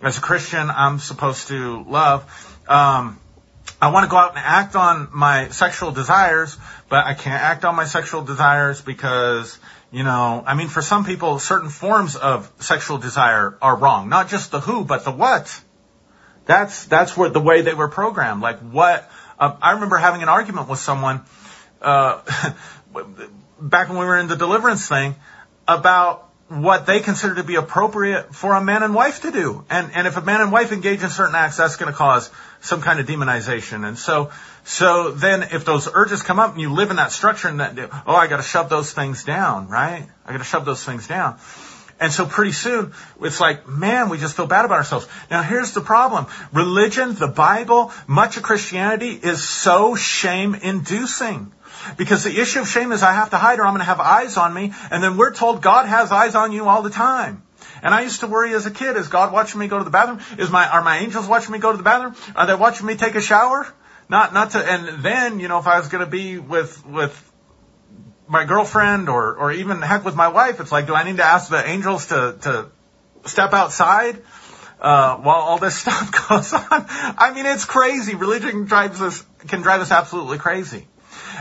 as 0.00 0.16
a 0.16 0.22
Christian, 0.22 0.70
I'm 0.70 1.00
supposed 1.00 1.48
to 1.48 1.84
love. 1.84 2.24
Um, 2.66 3.20
I 3.78 3.90
want 3.90 4.04
to 4.04 4.10
go 4.10 4.16
out 4.16 4.30
and 4.30 4.38
act 4.38 4.74
on 4.74 5.10
my 5.12 5.48
sexual 5.48 5.90
desires, 5.90 6.56
but 6.88 7.04
I 7.04 7.12
can't 7.12 7.42
act 7.42 7.66
on 7.66 7.76
my 7.76 7.84
sexual 7.84 8.22
desires 8.22 8.80
because, 8.80 9.58
you 9.90 10.02
know, 10.02 10.42
I 10.46 10.54
mean, 10.54 10.68
for 10.68 10.80
some 10.80 11.04
people, 11.04 11.38
certain 11.40 11.68
forms 11.68 12.16
of 12.16 12.50
sexual 12.60 12.96
desire 12.96 13.58
are 13.60 13.76
wrong. 13.76 14.08
Not 14.08 14.28
just 14.28 14.50
the 14.50 14.60
who, 14.60 14.86
but 14.86 15.04
the 15.04 15.12
what. 15.12 15.60
That's, 16.44 16.84
that's 16.86 17.16
where 17.16 17.28
the 17.28 17.40
way 17.40 17.62
they 17.62 17.74
were 17.74 17.88
programmed. 17.88 18.42
Like 18.42 18.60
what, 18.60 19.10
uh, 19.38 19.56
I 19.60 19.72
remember 19.72 19.96
having 19.96 20.22
an 20.22 20.28
argument 20.28 20.68
with 20.68 20.78
someone, 20.78 21.22
uh, 21.80 22.20
back 23.60 23.88
when 23.88 23.98
we 23.98 24.04
were 24.04 24.18
in 24.18 24.28
the 24.28 24.36
deliverance 24.36 24.88
thing 24.88 25.14
about 25.68 26.28
what 26.60 26.84
they 26.84 27.00
consider 27.00 27.36
to 27.36 27.44
be 27.44 27.54
appropriate 27.54 28.34
for 28.34 28.54
a 28.54 28.62
man 28.62 28.82
and 28.82 28.94
wife 28.94 29.22
to 29.22 29.30
do. 29.30 29.64
And, 29.70 29.90
and 29.94 30.06
if 30.06 30.16
a 30.16 30.20
man 30.20 30.42
and 30.42 30.52
wife 30.52 30.70
engage 30.70 31.02
in 31.02 31.08
certain 31.08 31.34
acts, 31.34 31.56
that's 31.56 31.76
going 31.76 31.90
to 31.90 31.96
cause 31.96 32.30
some 32.60 32.82
kind 32.82 33.00
of 33.00 33.06
demonization. 33.06 33.86
And 33.86 33.96
so, 33.96 34.30
so 34.64 35.12
then 35.12 35.44
if 35.44 35.64
those 35.64 35.88
urges 35.92 36.22
come 36.22 36.38
up 36.38 36.52
and 36.52 36.60
you 36.60 36.72
live 36.72 36.90
in 36.90 36.96
that 36.96 37.10
structure 37.10 37.48
and 37.48 37.60
that, 37.60 37.78
oh, 38.06 38.14
I 38.14 38.26
got 38.26 38.36
to 38.36 38.42
shove 38.42 38.68
those 38.68 38.92
things 38.92 39.24
down, 39.24 39.68
right? 39.68 40.06
I 40.26 40.32
got 40.32 40.38
to 40.38 40.44
shove 40.44 40.66
those 40.66 40.84
things 40.84 41.06
down. 41.06 41.38
And 42.02 42.12
so 42.12 42.26
pretty 42.26 42.50
soon, 42.50 42.92
it's 43.20 43.40
like, 43.40 43.68
man, 43.68 44.08
we 44.08 44.18
just 44.18 44.34
feel 44.34 44.48
bad 44.48 44.64
about 44.64 44.78
ourselves. 44.78 45.06
Now 45.30 45.42
here's 45.42 45.70
the 45.70 45.80
problem. 45.80 46.26
Religion, 46.52 47.14
the 47.14 47.28
Bible, 47.28 47.92
much 48.08 48.36
of 48.36 48.42
Christianity 48.42 49.10
is 49.10 49.48
so 49.48 49.94
shame 49.94 50.56
inducing. 50.56 51.52
Because 51.96 52.24
the 52.24 52.40
issue 52.40 52.58
of 52.58 52.68
shame 52.68 52.90
is 52.90 53.04
I 53.04 53.12
have 53.12 53.30
to 53.30 53.36
hide 53.36 53.60
or 53.60 53.66
I'm 53.66 53.74
going 53.74 53.78
to 53.78 53.84
have 53.84 54.00
eyes 54.00 54.36
on 54.36 54.52
me. 54.52 54.72
And 54.90 55.00
then 55.00 55.16
we're 55.16 55.32
told 55.32 55.62
God 55.62 55.86
has 55.86 56.10
eyes 56.10 56.34
on 56.34 56.50
you 56.50 56.66
all 56.66 56.82
the 56.82 56.90
time. 56.90 57.44
And 57.84 57.94
I 57.94 58.02
used 58.02 58.18
to 58.20 58.26
worry 58.26 58.52
as 58.52 58.66
a 58.66 58.72
kid, 58.72 58.96
is 58.96 59.06
God 59.06 59.32
watching 59.32 59.60
me 59.60 59.68
go 59.68 59.78
to 59.78 59.84
the 59.84 59.90
bathroom? 59.90 60.18
Is 60.40 60.50
my, 60.50 60.68
are 60.68 60.82
my 60.82 60.98
angels 60.98 61.28
watching 61.28 61.52
me 61.52 61.60
go 61.60 61.70
to 61.70 61.76
the 61.76 61.84
bathroom? 61.84 62.16
Are 62.34 62.46
they 62.48 62.54
watching 62.56 62.84
me 62.84 62.96
take 62.96 63.14
a 63.14 63.20
shower? 63.20 63.72
Not, 64.08 64.34
not 64.34 64.50
to, 64.50 64.58
and 64.58 65.04
then, 65.04 65.38
you 65.38 65.46
know, 65.46 65.60
if 65.60 65.68
I 65.68 65.78
was 65.78 65.86
going 65.86 66.04
to 66.04 66.10
be 66.10 66.38
with, 66.38 66.84
with 66.84 67.31
my 68.32 68.44
girlfriend 68.44 69.10
or, 69.10 69.34
or 69.34 69.52
even 69.52 69.82
heck 69.82 70.06
with 70.06 70.16
my 70.16 70.28
wife, 70.28 70.58
it's 70.58 70.72
like, 70.72 70.86
do 70.86 70.94
I 70.94 71.04
need 71.04 71.18
to 71.18 71.24
ask 71.24 71.50
the 71.50 71.68
angels 71.68 72.06
to, 72.06 72.38
to 72.40 72.70
step 73.26 73.52
outside? 73.52 74.22
Uh, 74.80 75.16
while 75.18 75.36
all 75.36 75.58
this 75.58 75.78
stuff 75.82 76.28
goes 76.28 76.52
on. 76.52 76.64
I 76.68 77.32
mean, 77.32 77.46
it's 77.46 77.64
crazy. 77.64 78.16
Religion 78.16 78.64
drives 78.64 79.00
us, 79.00 79.24
can 79.46 79.60
drive 79.60 79.80
us 79.80 79.92
absolutely 79.92 80.38
crazy. 80.38 80.88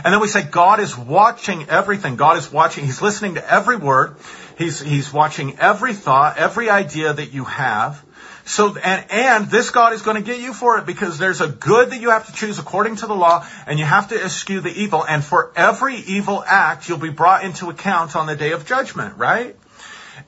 And 0.03 0.13
then 0.13 0.19
we 0.21 0.27
say 0.27 0.43
God 0.43 0.79
is 0.79 0.95
watching 0.95 1.67
everything. 1.67 2.17
God 2.17 2.37
is 2.37 2.51
watching. 2.51 2.85
He's 2.85 3.01
listening 3.01 3.35
to 3.35 3.51
every 3.51 3.77
word. 3.77 4.17
He's, 4.59 4.79
he's 4.79 5.11
watching 5.11 5.57
every 5.57 5.93
thought, 5.93 6.37
every 6.37 6.69
idea 6.69 7.13
that 7.13 7.33
you 7.33 7.45
have. 7.45 8.03
So, 8.45 8.75
and, 8.75 9.11
and 9.11 9.49
this 9.49 9.69
God 9.69 9.93
is 9.93 10.01
going 10.01 10.17
to 10.17 10.23
get 10.23 10.39
you 10.39 10.53
for 10.53 10.77
it 10.77 10.85
because 10.85 11.17
there's 11.17 11.41
a 11.41 11.47
good 11.47 11.91
that 11.91 12.01
you 12.01 12.09
have 12.09 12.27
to 12.27 12.33
choose 12.33 12.59
according 12.59 12.97
to 12.97 13.07
the 13.07 13.15
law 13.15 13.47
and 13.67 13.79
you 13.79 13.85
have 13.85 14.09
to 14.09 14.23
eschew 14.23 14.61
the 14.61 14.71
evil. 14.71 15.05
And 15.05 15.23
for 15.23 15.51
every 15.55 15.95
evil 15.95 16.43
act, 16.45 16.89
you'll 16.89 16.97
be 16.97 17.09
brought 17.09 17.43
into 17.43 17.69
account 17.69 18.15
on 18.15 18.27
the 18.27 18.35
day 18.35 18.51
of 18.51 18.65
judgment, 18.65 19.17
right? 19.17 19.55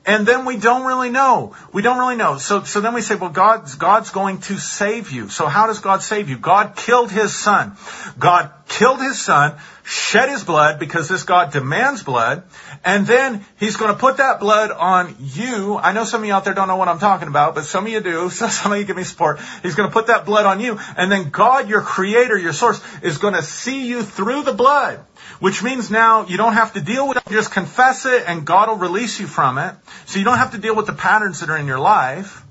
And 0.05 0.27
then 0.27 0.45
we 0.45 0.57
don't 0.57 0.85
really 0.85 1.09
know. 1.09 1.55
We 1.71 1.81
don't 1.81 1.97
really 1.97 2.15
know. 2.15 2.37
So, 2.37 2.63
so 2.63 2.81
then 2.81 2.93
we 2.93 3.01
say, 3.01 3.15
well, 3.15 3.29
God's, 3.29 3.75
God's 3.75 4.09
going 4.09 4.39
to 4.41 4.57
save 4.57 5.11
you. 5.11 5.29
So 5.29 5.47
how 5.47 5.67
does 5.67 5.79
God 5.79 6.03
save 6.03 6.29
you? 6.29 6.37
God 6.37 6.75
killed 6.75 7.09
his 7.09 7.33
son. 7.33 7.77
God 8.19 8.51
killed 8.67 8.99
his 8.99 9.19
son, 9.19 9.57
shed 9.83 10.29
his 10.29 10.43
blood 10.43 10.79
because 10.79 11.09
this 11.09 11.23
God 11.23 11.51
demands 11.51 12.03
blood. 12.03 12.43
And 12.85 13.05
then 13.05 13.45
he's 13.59 13.75
going 13.75 13.93
to 13.93 13.99
put 13.99 14.17
that 14.17 14.39
blood 14.39 14.71
on 14.71 15.15
you. 15.19 15.77
I 15.77 15.91
know 15.91 16.05
some 16.05 16.21
of 16.21 16.27
you 16.27 16.33
out 16.33 16.45
there 16.45 16.53
don't 16.53 16.67
know 16.67 16.77
what 16.77 16.87
I'm 16.87 16.99
talking 16.99 17.27
about, 17.27 17.55
but 17.55 17.65
some 17.65 17.85
of 17.85 17.91
you 17.91 17.99
do. 17.99 18.29
So 18.43 18.47
some 18.47 18.71
of 18.71 18.79
you 18.79 18.85
give 18.85 18.97
me 18.97 19.03
support. 19.03 19.39
He's 19.61 19.75
going 19.75 19.87
to 19.87 19.93
put 19.93 20.07
that 20.07 20.25
blood 20.25 20.45
on 20.45 20.59
you. 20.59 20.79
And 20.97 21.11
then 21.11 21.29
God, 21.29 21.69
your 21.69 21.81
creator, 21.81 22.37
your 22.37 22.53
source, 22.53 22.81
is 23.01 23.17
going 23.17 23.35
to 23.35 23.43
see 23.43 23.87
you 23.87 24.03
through 24.03 24.43
the 24.43 24.53
blood. 24.53 24.99
Which 25.39 25.61
means 25.63 25.91
now 25.91 26.25
you 26.25 26.37
don't 26.37 26.53
have 26.53 26.73
to 26.73 26.81
deal 26.81 27.07
with 27.07 27.17
it. 27.17 27.23
Just 27.29 27.51
confess 27.51 28.05
it 28.05 28.23
and 28.27 28.45
God 28.45 28.69
will 28.69 28.77
release 28.77 29.19
you 29.19 29.27
from 29.27 29.57
it. 29.57 29.75
So 30.05 30.19
you 30.19 30.25
don't 30.25 30.37
have 30.37 30.51
to 30.51 30.57
deal 30.57 30.75
with 30.75 30.87
the 30.87 30.93
patterns 30.93 31.41
that 31.41 31.49
are 31.49 31.57
in 31.57 31.67
your 31.67 31.79
life, 31.79 32.43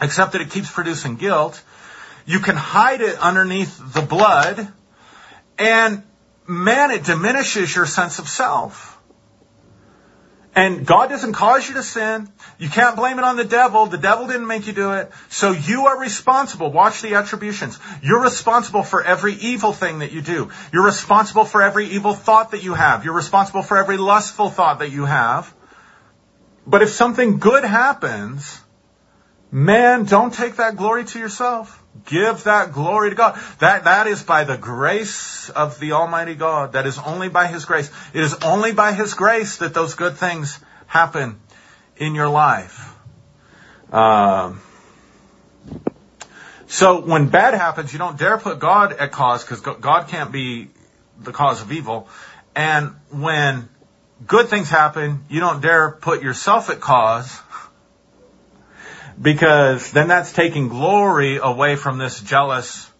except 0.00 0.32
that 0.32 0.40
it 0.40 0.50
keeps 0.50 0.70
producing 0.70 1.16
guilt. 1.16 1.62
You 2.26 2.40
can 2.40 2.56
hide 2.56 3.00
it 3.00 3.18
underneath 3.18 3.80
the 3.92 4.02
blood 4.02 4.72
and 5.58 6.02
man, 6.46 6.90
it 6.90 7.04
diminishes 7.04 7.74
your 7.74 7.86
sense 7.86 8.18
of 8.18 8.28
self. 8.28 8.94
And 10.56 10.86
God 10.86 11.08
doesn't 11.08 11.32
cause 11.32 11.68
you 11.68 11.74
to 11.74 11.82
sin. 11.82 12.28
You 12.58 12.68
can't 12.68 12.94
blame 12.94 13.18
it 13.18 13.24
on 13.24 13.36
the 13.36 13.44
devil. 13.44 13.86
The 13.86 13.98
devil 13.98 14.28
didn't 14.28 14.46
make 14.46 14.68
you 14.68 14.72
do 14.72 14.92
it. 14.92 15.10
So 15.28 15.50
you 15.50 15.86
are 15.86 15.98
responsible. 15.98 16.70
Watch 16.70 17.02
the 17.02 17.14
attributions. 17.14 17.78
You're 18.02 18.22
responsible 18.22 18.84
for 18.84 19.02
every 19.02 19.34
evil 19.34 19.72
thing 19.72 19.98
that 19.98 20.12
you 20.12 20.22
do. 20.22 20.50
You're 20.72 20.84
responsible 20.84 21.44
for 21.44 21.60
every 21.60 21.86
evil 21.86 22.14
thought 22.14 22.52
that 22.52 22.62
you 22.62 22.74
have. 22.74 23.04
You're 23.04 23.14
responsible 23.14 23.62
for 23.62 23.76
every 23.78 23.96
lustful 23.96 24.48
thought 24.48 24.78
that 24.78 24.90
you 24.90 25.06
have. 25.06 25.52
But 26.66 26.82
if 26.82 26.90
something 26.90 27.38
good 27.38 27.64
happens, 27.64 28.60
man, 29.50 30.04
don't 30.04 30.32
take 30.32 30.56
that 30.56 30.76
glory 30.76 31.04
to 31.04 31.18
yourself. 31.18 31.83
Give 32.06 32.42
that 32.44 32.72
glory 32.72 33.10
to 33.10 33.16
God. 33.16 33.38
That, 33.60 33.84
that 33.84 34.06
is 34.06 34.22
by 34.22 34.44
the 34.44 34.56
grace 34.56 35.48
of 35.50 35.78
the 35.78 35.92
Almighty 35.92 36.34
God. 36.34 36.72
That 36.72 36.86
is 36.86 36.98
only 36.98 37.28
by 37.28 37.46
His 37.46 37.64
grace. 37.64 37.90
It 38.12 38.22
is 38.22 38.34
only 38.42 38.72
by 38.72 38.92
His 38.92 39.14
grace 39.14 39.58
that 39.58 39.74
those 39.74 39.94
good 39.94 40.16
things 40.16 40.58
happen 40.86 41.40
in 41.96 42.14
your 42.14 42.28
life. 42.28 42.94
Um, 43.92 44.60
so 46.66 47.00
when 47.00 47.28
bad 47.28 47.54
happens, 47.54 47.92
you 47.92 48.00
don't 48.00 48.18
dare 48.18 48.38
put 48.38 48.58
God 48.58 48.92
at 48.92 49.12
cause 49.12 49.44
because 49.44 49.60
God 49.60 50.08
can't 50.08 50.32
be 50.32 50.70
the 51.20 51.30
cause 51.30 51.62
of 51.62 51.70
evil. 51.70 52.08
And 52.56 52.96
when 53.10 53.68
good 54.26 54.48
things 54.48 54.68
happen, 54.68 55.24
you 55.28 55.38
don't 55.40 55.60
dare 55.60 55.92
put 55.92 56.22
yourself 56.22 56.70
at 56.70 56.80
cause 56.80 57.40
because 59.20 59.90
then 59.92 60.08
that's 60.08 60.32
taking 60.32 60.68
glory 60.68 61.38
away 61.42 61.76
from 61.76 61.98
this 61.98 62.20
jealous 62.20 62.90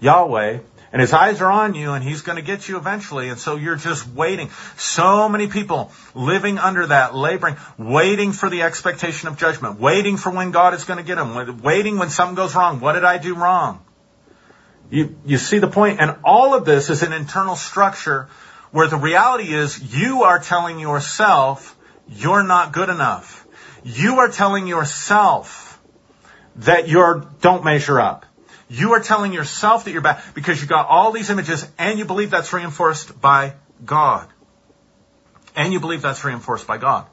Yahweh. 0.00 0.58
And 0.92 1.00
his 1.00 1.14
eyes 1.14 1.40
are 1.40 1.50
on 1.50 1.74
you 1.74 1.92
and 1.92 2.04
he's 2.04 2.20
going 2.20 2.36
to 2.36 2.42
get 2.42 2.68
you 2.68 2.76
eventually. 2.76 3.30
And 3.30 3.38
so 3.38 3.56
you're 3.56 3.76
just 3.76 4.06
waiting. 4.06 4.50
So 4.76 5.26
many 5.26 5.46
people 5.46 5.90
living 6.14 6.58
under 6.58 6.86
that, 6.88 7.14
laboring, 7.14 7.56
waiting 7.78 8.32
for 8.32 8.50
the 8.50 8.62
expectation 8.62 9.28
of 9.28 9.38
judgment, 9.38 9.80
waiting 9.80 10.18
for 10.18 10.30
when 10.30 10.50
God 10.50 10.74
is 10.74 10.84
going 10.84 10.98
to 10.98 11.04
get 11.04 11.16
them, 11.16 11.62
waiting 11.62 11.96
when 11.96 12.10
something 12.10 12.34
goes 12.34 12.54
wrong. 12.54 12.80
What 12.80 12.92
did 12.92 13.04
I 13.04 13.16
do 13.16 13.34
wrong? 13.34 13.82
You, 14.90 15.16
you 15.24 15.38
see 15.38 15.58
the 15.58 15.68
point? 15.68 15.98
And 15.98 16.16
all 16.24 16.52
of 16.54 16.66
this 16.66 16.90
is 16.90 17.02
an 17.02 17.14
internal 17.14 17.56
structure 17.56 18.28
where 18.70 18.88
the 18.88 18.98
reality 18.98 19.54
is 19.54 19.80
you 19.96 20.24
are 20.24 20.38
telling 20.38 20.78
yourself 20.78 21.74
you're 22.06 22.42
not 22.42 22.72
good 22.72 22.90
enough. 22.90 23.41
You 23.84 24.20
are 24.20 24.28
telling 24.28 24.66
yourself 24.66 25.80
that 26.56 26.88
you're, 26.88 27.26
don't 27.40 27.64
measure 27.64 28.00
up. 28.00 28.26
You 28.68 28.92
are 28.92 29.00
telling 29.00 29.32
yourself 29.32 29.84
that 29.84 29.92
you're 29.92 30.00
bad 30.00 30.22
because 30.34 30.60
you 30.60 30.66
got 30.66 30.86
all 30.88 31.12
these 31.12 31.30
images 31.30 31.68
and 31.78 31.98
you 31.98 32.04
believe 32.04 32.30
that's 32.30 32.52
reinforced 32.52 33.20
by 33.20 33.54
God. 33.84 34.28
And 35.54 35.72
you 35.72 35.80
believe 35.80 36.00
that's 36.00 36.24
reinforced 36.24 36.66
by 36.66 36.78
God. 36.78 37.06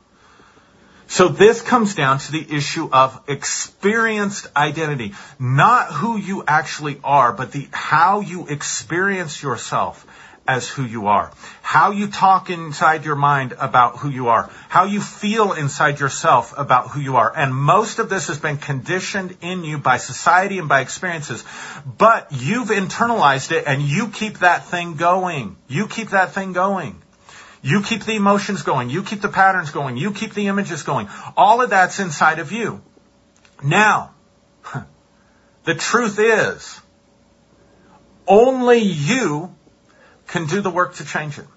So 1.08 1.28
this 1.28 1.62
comes 1.62 1.96
down 1.96 2.20
to 2.20 2.32
the 2.32 2.56
issue 2.56 2.88
of 2.94 3.20
experienced 3.28 4.48
identity. 4.56 5.16
Not 5.40 5.92
who 5.92 6.18
you 6.18 6.44
actually 6.48 7.00
are, 7.04 7.34
but 7.34 7.52
the, 7.52 7.68
how 7.72 8.22
you 8.22 8.48
experience 8.48 9.42
yourself 9.42 10.06
as 10.50 10.68
who 10.68 10.84
you 10.84 11.06
are. 11.08 11.32
How 11.62 11.92
you 11.92 12.08
talk 12.08 12.50
inside 12.50 13.06
your 13.06 13.16
mind 13.16 13.54
about 13.60 13.98
who 13.98 14.10
you 14.10 14.30
are. 14.30 14.50
How 14.68 14.86
you 14.86 15.00
feel 15.00 15.54
inside 15.54 16.00
yourself 16.00 16.56
about 16.58 16.88
who 16.90 17.00
you 17.00 17.18
are. 17.18 17.32
And 17.36 17.54
most 17.54 18.00
of 18.00 18.10
this 18.10 18.30
has 18.30 18.40
been 18.40 18.58
conditioned 18.58 19.38
in 19.42 19.64
you 19.64 19.78
by 19.78 19.98
society 19.98 20.58
and 20.58 20.68
by 20.68 20.82
experiences. 20.82 21.44
But 21.86 22.32
you've 22.32 22.70
internalized 22.70 23.52
it 23.52 23.66
and 23.68 23.84
you 23.84 24.08
keep 24.08 24.40
that 24.40 24.66
thing 24.66 24.96
going. 24.96 25.56
You 25.68 25.88
keep 25.88 26.10
that 26.10 26.34
thing 26.34 26.54
going. 26.54 27.00
You 27.62 27.84
keep 27.84 28.06
the 28.06 28.16
emotions 28.16 28.64
going. 28.64 28.90
You 28.90 29.04
keep 29.04 29.22
the 29.22 29.30
patterns 29.30 29.70
going. 29.70 29.98
You 29.98 30.14
keep 30.14 30.34
the 30.34 30.48
images 30.48 30.82
going. 30.82 31.10
All 31.38 31.62
of 31.62 31.70
that's 31.70 32.00
inside 32.00 32.40
of 32.40 32.52
you. 32.52 32.82
Now, 33.62 34.16
the 35.66 35.76
truth 35.76 36.18
is, 36.18 36.82
only 38.28 38.78
you 38.80 39.56
can 40.30 40.46
do 40.46 40.62
the 40.62 40.70
work 40.70 40.96
to 40.96 41.06
change 41.06 41.38
it. 41.38 41.48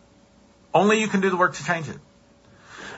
Only 0.74 1.00
you 1.00 1.08
can 1.08 1.20
do 1.20 1.30
the 1.30 1.36
work 1.36 1.54
to 1.54 1.64
change 1.64 1.88
it. 1.88 1.98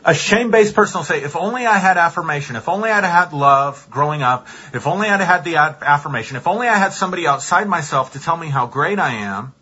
A 0.05 0.14
shame-based 0.14 0.75
person 0.75 0.99
will 0.99 1.05
say, 1.05 1.22
if 1.22 1.35
only 1.35 1.66
I 1.66 1.79
had 1.79 1.97
affirmation, 1.97 2.57
if 2.57 2.68
only 2.68 2.91
I'd 2.91 3.05
had 3.05 3.33
love 3.33 3.87
growing 3.91 4.22
up, 4.22 4.47
if 4.72 4.87
only 4.87 5.09
I'd 5.09 5.20
had 5.20 5.45
the 5.45 5.57
affirmation, 5.57 6.37
if 6.37 6.47
only 6.47 6.68
I 6.68 6.77
had 6.77 6.93
somebody 6.93 7.27
outside 7.27 7.66
myself 7.66 8.12
to 8.12 8.20
tell 8.20 8.37
me 8.37 8.49
how 8.49 8.66
great 8.66 8.99
I 8.99 9.14
am, 9.14 9.55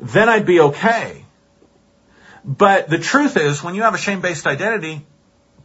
then 0.00 0.28
I'd 0.28 0.44
be 0.44 0.60
okay. 0.60 1.24
But 2.44 2.88
the 2.88 2.98
truth 2.98 3.36
is, 3.36 3.62
when 3.62 3.74
you 3.74 3.82
have 3.82 3.94
a 3.94 3.98
shame-based 3.98 4.46
identity, 4.46 5.06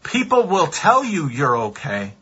people 0.03 0.43
will 0.43 0.67
tell 0.67 1.03
you 1.03 1.27
you're 1.27 1.57
okay, 1.69 2.13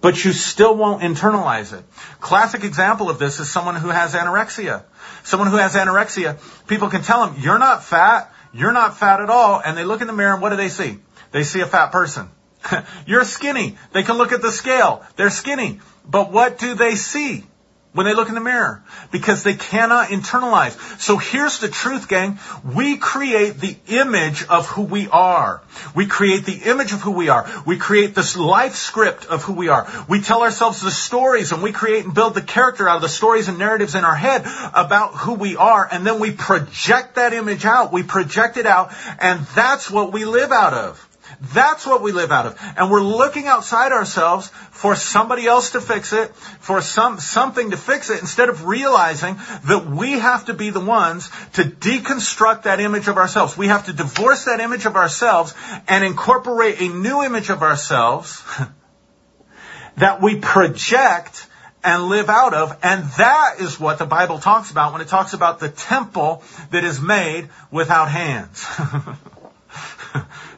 but 0.00 0.24
you 0.24 0.32
still 0.32 0.74
won't 0.74 1.02
internalize 1.02 1.76
it. 1.76 1.84
Classic 2.20 2.64
example 2.64 3.10
of 3.10 3.18
this 3.18 3.40
is 3.40 3.50
someone 3.50 3.76
who 3.76 3.88
has 3.88 4.14
anorexia. 4.14 4.82
Someone 5.24 5.50
who 5.50 5.56
has 5.56 5.74
anorexia, 5.74 6.38
people 6.66 6.88
can 6.88 7.02
tell 7.02 7.26
them, 7.26 7.36
you're 7.40 7.58
not 7.58 7.84
fat, 7.84 8.32
you're 8.52 8.72
not 8.72 8.96
fat 8.96 9.20
at 9.20 9.30
all, 9.30 9.60
and 9.64 9.76
they 9.76 9.84
look 9.84 10.00
in 10.00 10.06
the 10.06 10.12
mirror 10.12 10.32
and 10.32 10.42
what 10.42 10.50
do 10.50 10.56
they 10.56 10.68
see? 10.68 10.98
They 11.32 11.42
see 11.42 11.60
a 11.60 11.66
fat 11.66 11.92
person. 11.92 12.28
you're 13.06 13.24
skinny. 13.24 13.76
They 13.92 14.02
can 14.02 14.16
look 14.16 14.32
at 14.32 14.42
the 14.42 14.50
scale. 14.50 15.04
They're 15.16 15.30
skinny. 15.30 15.80
But 16.08 16.32
what 16.32 16.58
do 16.58 16.74
they 16.74 16.94
see? 16.94 17.44
When 17.92 18.06
they 18.06 18.14
look 18.14 18.28
in 18.28 18.34
the 18.34 18.40
mirror 18.40 18.84
because 19.10 19.42
they 19.42 19.54
cannot 19.54 20.08
internalize. 20.08 21.00
So 21.00 21.16
here's 21.16 21.58
the 21.58 21.68
truth, 21.68 22.08
gang. 22.08 22.38
We 22.64 22.98
create 22.98 23.58
the 23.58 23.76
image 23.88 24.46
of 24.46 24.66
who 24.68 24.82
we 24.82 25.08
are. 25.08 25.62
We 25.94 26.06
create 26.06 26.44
the 26.44 26.70
image 26.70 26.92
of 26.92 27.00
who 27.00 27.10
we 27.10 27.28
are. 27.28 27.50
We 27.66 27.78
create 27.78 28.14
this 28.14 28.36
life 28.36 28.76
script 28.76 29.26
of 29.26 29.42
who 29.42 29.54
we 29.54 29.68
are. 29.68 29.88
We 30.08 30.20
tell 30.20 30.42
ourselves 30.42 30.80
the 30.80 30.90
stories 30.90 31.50
and 31.50 31.62
we 31.62 31.72
create 31.72 32.04
and 32.04 32.14
build 32.14 32.34
the 32.34 32.42
character 32.42 32.88
out 32.88 32.96
of 32.96 33.02
the 33.02 33.08
stories 33.08 33.48
and 33.48 33.58
narratives 33.58 33.96
in 33.96 34.04
our 34.04 34.14
head 34.14 34.42
about 34.72 35.14
who 35.14 35.34
we 35.34 35.56
are. 35.56 35.88
And 35.90 36.06
then 36.06 36.20
we 36.20 36.30
project 36.30 37.16
that 37.16 37.32
image 37.32 37.64
out. 37.64 37.92
We 37.92 38.04
project 38.04 38.56
it 38.56 38.66
out 38.66 38.94
and 39.18 39.40
that's 39.56 39.90
what 39.90 40.12
we 40.12 40.24
live 40.24 40.52
out 40.52 40.74
of. 40.74 41.09
That's 41.40 41.86
what 41.86 42.02
we 42.02 42.12
live 42.12 42.30
out 42.30 42.46
of. 42.46 42.58
And 42.76 42.90
we're 42.90 43.02
looking 43.02 43.46
outside 43.46 43.92
ourselves 43.92 44.48
for 44.70 44.94
somebody 44.94 45.46
else 45.46 45.70
to 45.70 45.80
fix 45.80 46.12
it, 46.12 46.34
for 46.34 46.82
some, 46.82 47.18
something 47.18 47.70
to 47.70 47.78
fix 47.78 48.10
it, 48.10 48.20
instead 48.20 48.50
of 48.50 48.66
realizing 48.66 49.36
that 49.64 49.86
we 49.86 50.12
have 50.12 50.46
to 50.46 50.54
be 50.54 50.68
the 50.68 50.80
ones 50.80 51.30
to 51.54 51.62
deconstruct 51.62 52.64
that 52.64 52.80
image 52.80 53.08
of 53.08 53.16
ourselves. 53.16 53.56
We 53.56 53.68
have 53.68 53.86
to 53.86 53.94
divorce 53.94 54.44
that 54.44 54.60
image 54.60 54.84
of 54.84 54.96
ourselves 54.96 55.54
and 55.88 56.04
incorporate 56.04 56.80
a 56.80 56.88
new 56.88 57.22
image 57.22 57.48
of 57.48 57.62
ourselves 57.62 58.42
that 59.96 60.20
we 60.20 60.36
project 60.36 61.46
and 61.82 62.04
live 62.04 62.28
out 62.28 62.52
of. 62.52 62.76
And 62.82 63.04
that 63.16 63.56
is 63.60 63.80
what 63.80 63.98
the 63.98 64.04
Bible 64.04 64.38
talks 64.38 64.70
about 64.70 64.92
when 64.92 65.00
it 65.00 65.08
talks 65.08 65.32
about 65.32 65.58
the 65.58 65.70
temple 65.70 66.42
that 66.70 66.84
is 66.84 67.00
made 67.00 67.48
without 67.70 68.10
hands. 68.10 68.66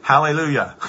Hallelujah. 0.03 0.75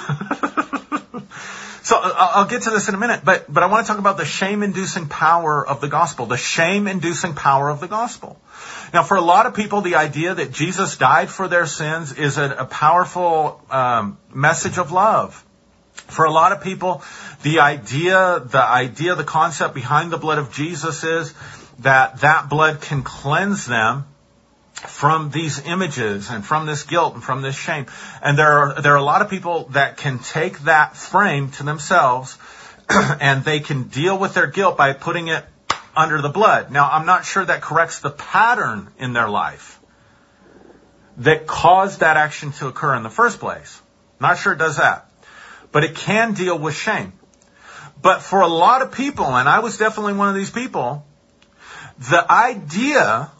so 1.81 1.97
I'll 1.97 2.47
get 2.47 2.63
to 2.63 2.69
this 2.69 2.89
in 2.89 2.95
a 2.95 2.97
minute, 2.97 3.21
but, 3.23 3.51
but 3.51 3.63
I 3.63 3.67
want 3.67 3.85
to 3.85 3.89
talk 3.89 3.97
about 3.97 4.17
the 4.17 4.25
shame-inducing 4.25 5.07
power 5.07 5.65
of 5.65 5.79
the 5.79 5.87
gospel, 5.87 6.25
the 6.25 6.35
shame-inducing 6.35 7.33
power 7.33 7.69
of 7.69 7.79
the 7.79 7.87
gospel. 7.87 8.37
Now, 8.93 9.03
for 9.03 9.15
a 9.15 9.21
lot 9.21 9.45
of 9.45 9.55
people, 9.55 9.79
the 9.79 9.95
idea 9.95 10.35
that 10.35 10.51
Jesus 10.51 10.97
died 10.97 11.29
for 11.29 11.47
their 11.47 11.65
sins 11.65 12.11
is 12.11 12.37
a, 12.37 12.55
a 12.59 12.65
powerful 12.65 13.61
um, 13.71 14.17
message 14.33 14.77
of 14.77 14.91
love. 14.91 15.41
For 15.93 16.25
a 16.25 16.31
lot 16.31 16.51
of 16.51 16.61
people, 16.61 17.01
the 17.41 17.61
idea, 17.61 18.41
the 18.45 18.61
idea, 18.61 19.15
the 19.15 19.23
concept 19.23 19.73
behind 19.73 20.11
the 20.11 20.17
blood 20.17 20.39
of 20.39 20.51
Jesus 20.51 21.05
is 21.05 21.33
that 21.79 22.19
that 22.19 22.49
blood 22.49 22.81
can 22.81 23.01
cleanse 23.01 23.65
them 23.65 24.03
from 24.75 25.31
these 25.31 25.65
images 25.65 26.29
and 26.29 26.45
from 26.45 26.65
this 26.65 26.83
guilt 26.83 27.13
and 27.13 27.23
from 27.23 27.41
this 27.41 27.55
shame. 27.55 27.85
And 28.21 28.37
there 28.37 28.51
are, 28.51 28.81
there 28.81 28.93
are 28.93 28.97
a 28.97 29.03
lot 29.03 29.21
of 29.21 29.29
people 29.29 29.69
that 29.69 29.97
can 29.97 30.19
take 30.19 30.59
that 30.59 30.97
frame 30.97 31.51
to 31.51 31.63
themselves 31.63 32.37
and 32.89 33.43
they 33.43 33.61
can 33.61 33.83
deal 33.83 34.17
with 34.17 34.33
their 34.33 34.47
guilt 34.47 34.77
by 34.77 34.93
putting 34.93 35.29
it 35.29 35.45
under 35.95 36.21
the 36.21 36.29
blood. 36.29 36.71
Now, 36.71 36.89
I'm 36.91 37.05
not 37.05 37.25
sure 37.25 37.45
that 37.45 37.61
corrects 37.61 37.99
the 37.99 38.11
pattern 38.11 38.89
in 38.99 39.13
their 39.13 39.29
life 39.29 39.79
that 41.17 41.47
caused 41.47 42.01
that 42.01 42.17
action 42.17 42.51
to 42.53 42.67
occur 42.67 42.95
in 42.95 43.03
the 43.03 43.09
first 43.09 43.39
place. 43.39 43.81
Not 44.19 44.37
sure 44.37 44.53
it 44.53 44.59
does 44.59 44.77
that. 44.77 45.09
But 45.71 45.83
it 45.83 45.95
can 45.95 46.33
deal 46.33 46.57
with 46.57 46.75
shame. 46.75 47.13
But 48.01 48.21
for 48.21 48.41
a 48.41 48.47
lot 48.47 48.81
of 48.81 48.91
people, 48.91 49.25
and 49.25 49.47
I 49.47 49.59
was 49.59 49.77
definitely 49.77 50.13
one 50.13 50.29
of 50.29 50.35
these 50.35 50.51
people, 50.51 51.05
the 51.97 52.29
idea 52.29 53.31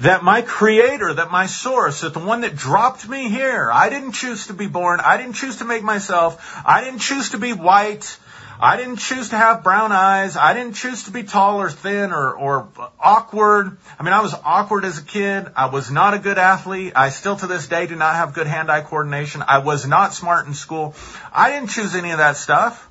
that 0.00 0.24
my 0.24 0.40
creator, 0.40 1.12
that 1.12 1.30
my 1.30 1.46
source, 1.46 2.00
that 2.00 2.14
the 2.14 2.20
one 2.20 2.40
that 2.40 2.56
dropped 2.56 3.06
me 3.08 3.28
here, 3.28 3.70
I 3.70 3.90
didn't 3.90 4.12
choose 4.12 4.46
to 4.46 4.54
be 4.54 4.66
born. 4.66 4.98
I 5.00 5.18
didn't 5.18 5.34
choose 5.34 5.58
to 5.58 5.66
make 5.66 5.82
myself. 5.82 6.62
I 6.64 6.82
didn't 6.82 7.00
choose 7.00 7.30
to 7.30 7.38
be 7.38 7.52
white. 7.52 8.18
I 8.62 8.76
didn't 8.76 8.96
choose 8.96 9.30
to 9.30 9.36
have 9.36 9.62
brown 9.62 9.92
eyes. 9.92 10.36
I 10.36 10.54
didn't 10.54 10.74
choose 10.74 11.04
to 11.04 11.10
be 11.10 11.22
tall 11.22 11.60
or 11.60 11.70
thin 11.70 12.12
or, 12.12 12.34
or 12.34 12.68
awkward. 12.98 13.76
I 13.98 14.02
mean, 14.02 14.12
I 14.12 14.20
was 14.20 14.34
awkward 14.44 14.86
as 14.86 14.98
a 14.98 15.02
kid. 15.02 15.48
I 15.54 15.66
was 15.66 15.90
not 15.90 16.14
a 16.14 16.18
good 16.18 16.38
athlete. 16.38 16.94
I 16.96 17.10
still 17.10 17.36
to 17.36 17.46
this 17.46 17.68
day 17.68 17.86
do 17.86 17.96
not 17.96 18.14
have 18.14 18.32
good 18.32 18.46
hand-eye 18.46 18.82
coordination. 18.82 19.42
I 19.46 19.58
was 19.58 19.86
not 19.86 20.14
smart 20.14 20.46
in 20.46 20.54
school. 20.54 20.94
I 21.32 21.50
didn't 21.50 21.70
choose 21.70 21.94
any 21.94 22.10
of 22.10 22.18
that 22.18 22.36
stuff. 22.36 22.88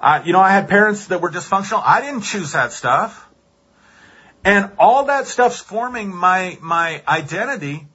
Uh, 0.00 0.22
you 0.24 0.32
know, 0.32 0.40
I 0.40 0.50
had 0.50 0.68
parents 0.68 1.06
that 1.06 1.20
were 1.20 1.30
dysfunctional. 1.30 1.82
I 1.84 2.00
didn't 2.00 2.22
choose 2.22 2.52
that 2.52 2.72
stuff. 2.72 3.23
And 4.44 4.70
all 4.78 5.06
that 5.06 5.26
stuff's 5.26 5.58
forming 5.58 6.14
my, 6.14 6.58
my 6.60 7.02
identity. 7.08 7.86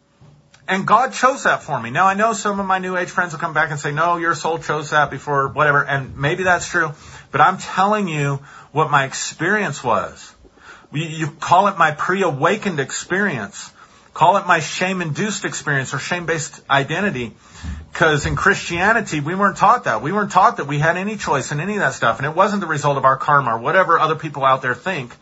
And 0.67 0.85
God 0.85 1.13
chose 1.13 1.43
that 1.43 1.63
for 1.63 1.79
me. 1.79 1.89
Now 1.91 2.05
I 2.05 2.15
know 2.15 2.33
some 2.33 2.59
of 2.59 2.65
my 2.65 2.79
new 2.79 2.97
age 2.97 3.09
friends 3.09 3.33
will 3.33 3.39
come 3.39 3.53
back 3.53 3.71
and 3.71 3.79
say, 3.79 3.91
no, 3.91 4.17
your 4.17 4.35
soul 4.35 4.59
chose 4.59 4.89
that 4.91 5.11
before 5.11 5.47
whatever. 5.49 5.83
And 5.83 6.17
maybe 6.17 6.43
that's 6.43 6.67
true. 6.67 6.91
But 7.31 7.41
I'm 7.41 7.57
telling 7.57 8.07
you 8.07 8.39
what 8.71 8.89
my 8.89 9.05
experience 9.05 9.83
was. 9.83 10.33
You 10.91 11.27
call 11.27 11.67
it 11.67 11.77
my 11.77 11.91
pre-awakened 11.91 12.79
experience. 12.79 13.71
Call 14.13 14.37
it 14.37 14.47
my 14.47 14.59
shame-induced 14.59 15.45
experience 15.45 15.93
or 15.93 15.99
shame-based 15.99 16.61
identity. 16.69 17.33
Because 17.91 18.25
in 18.25 18.35
Christianity, 18.35 19.19
we 19.19 19.35
weren't 19.35 19.57
taught 19.57 19.83
that. 19.83 20.01
We 20.01 20.11
weren't 20.11 20.31
taught 20.31 20.57
that 20.57 20.65
we 20.65 20.79
had 20.79 20.97
any 20.97 21.15
choice 21.15 21.51
in 21.51 21.59
any 21.59 21.73
of 21.73 21.79
that 21.79 21.93
stuff. 21.93 22.17
And 22.17 22.25
it 22.25 22.35
wasn't 22.35 22.61
the 22.61 22.67
result 22.67 22.97
of 22.97 23.05
our 23.05 23.17
karma 23.17 23.55
or 23.55 23.59
whatever 23.59 23.99
other 23.99 24.15
people 24.15 24.43
out 24.43 24.61
there 24.61 24.75
think 24.75 25.15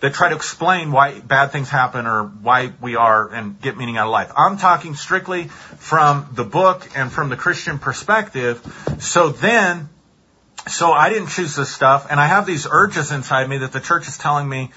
that 0.00 0.14
try 0.14 0.30
to 0.30 0.36
explain 0.36 0.92
why 0.92 1.20
bad 1.20 1.52
things 1.52 1.68
happen 1.68 2.06
or 2.06 2.24
why 2.24 2.72
we 2.80 2.96
are 2.96 3.28
and 3.28 3.60
get 3.60 3.76
meaning 3.76 3.96
out 3.96 4.06
of 4.06 4.12
life. 4.12 4.32
I'm 4.36 4.56
talking 4.56 4.94
strictly 4.94 5.44
from 5.44 6.28
the 6.32 6.44
book 6.44 6.88
and 6.96 7.12
from 7.12 7.28
the 7.28 7.36
Christian 7.36 7.78
perspective. 7.78 8.60
So 8.98 9.28
then, 9.28 9.88
so 10.68 10.90
I 10.92 11.10
didn't 11.10 11.28
choose 11.28 11.54
this 11.54 11.72
stuff 11.72 12.06
and 12.10 12.18
I 12.18 12.26
have 12.26 12.46
these 12.46 12.66
urges 12.70 13.12
inside 13.12 13.48
me 13.48 13.58
that 13.58 13.72
the 13.72 13.80
church 13.80 14.08
is 14.08 14.16
telling 14.16 14.48
me 14.48 14.70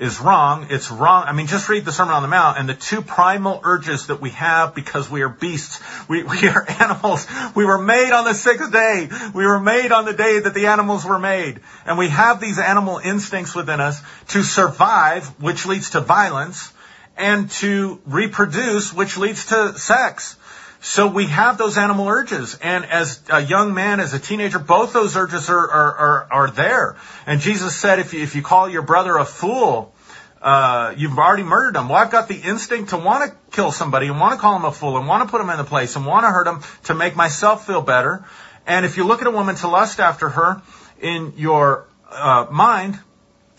is 0.00 0.18
wrong. 0.18 0.68
It's 0.70 0.90
wrong. 0.90 1.24
I 1.26 1.32
mean, 1.32 1.46
just 1.46 1.68
read 1.68 1.84
the 1.84 1.92
Sermon 1.92 2.14
on 2.14 2.22
the 2.22 2.28
Mount 2.28 2.58
and 2.58 2.66
the 2.66 2.74
two 2.74 3.02
primal 3.02 3.60
urges 3.62 4.06
that 4.06 4.18
we 4.18 4.30
have 4.30 4.74
because 4.74 5.10
we 5.10 5.20
are 5.20 5.28
beasts. 5.28 5.78
We, 6.08 6.22
we 6.22 6.48
are 6.48 6.64
animals. 6.80 7.26
We 7.54 7.66
were 7.66 7.78
made 7.78 8.10
on 8.10 8.24
the 8.24 8.32
sixth 8.32 8.72
day. 8.72 9.10
We 9.34 9.46
were 9.46 9.60
made 9.60 9.92
on 9.92 10.06
the 10.06 10.14
day 10.14 10.40
that 10.40 10.54
the 10.54 10.68
animals 10.68 11.04
were 11.04 11.18
made. 11.18 11.60
And 11.84 11.98
we 11.98 12.08
have 12.08 12.40
these 12.40 12.58
animal 12.58 12.98
instincts 12.98 13.54
within 13.54 13.80
us 13.80 14.00
to 14.28 14.42
survive, 14.42 15.26
which 15.38 15.66
leads 15.66 15.90
to 15.90 16.00
violence, 16.00 16.72
and 17.18 17.50
to 17.50 18.00
reproduce, 18.06 18.94
which 18.94 19.18
leads 19.18 19.46
to 19.46 19.78
sex. 19.78 20.36
So 20.82 21.08
we 21.08 21.26
have 21.26 21.58
those 21.58 21.76
animal 21.76 22.08
urges. 22.08 22.58
And 22.62 22.86
as 22.86 23.20
a 23.28 23.40
young 23.40 23.74
man, 23.74 24.00
as 24.00 24.14
a 24.14 24.18
teenager, 24.18 24.58
both 24.58 24.92
those 24.92 25.16
urges 25.16 25.50
are, 25.50 25.70
are, 25.70 25.96
are, 25.96 26.28
are 26.30 26.50
there. 26.50 26.96
And 27.26 27.40
Jesus 27.40 27.76
said, 27.76 27.98
if 27.98 28.14
you, 28.14 28.22
if 28.22 28.34
you 28.34 28.42
call 28.42 28.68
your 28.68 28.82
brother 28.82 29.16
a 29.18 29.26
fool, 29.26 29.94
uh, 30.40 30.94
you've 30.96 31.18
already 31.18 31.42
murdered 31.42 31.76
him. 31.76 31.90
Well, 31.90 31.98
I've 31.98 32.10
got 32.10 32.28
the 32.28 32.36
instinct 32.36 32.90
to 32.90 32.96
want 32.96 33.30
to 33.30 33.36
kill 33.54 33.72
somebody 33.72 34.06
and 34.06 34.18
want 34.18 34.32
to 34.32 34.38
call 34.38 34.56
him 34.56 34.64
a 34.64 34.72
fool 34.72 34.96
and 34.96 35.06
want 35.06 35.22
to 35.22 35.30
put 35.30 35.40
him 35.40 35.50
in 35.50 35.58
the 35.58 35.64
place 35.64 35.96
and 35.96 36.06
want 36.06 36.24
to 36.24 36.30
hurt 36.30 36.46
him 36.46 36.60
to 36.84 36.94
make 36.94 37.14
myself 37.14 37.66
feel 37.66 37.82
better. 37.82 38.24
And 38.66 38.86
if 38.86 38.96
you 38.96 39.04
look 39.04 39.20
at 39.20 39.26
a 39.26 39.30
woman 39.30 39.56
to 39.56 39.68
lust 39.68 40.00
after 40.00 40.30
her 40.30 40.62
in 41.00 41.34
your 41.36 41.88
uh, 42.10 42.46
mind, 42.50 42.98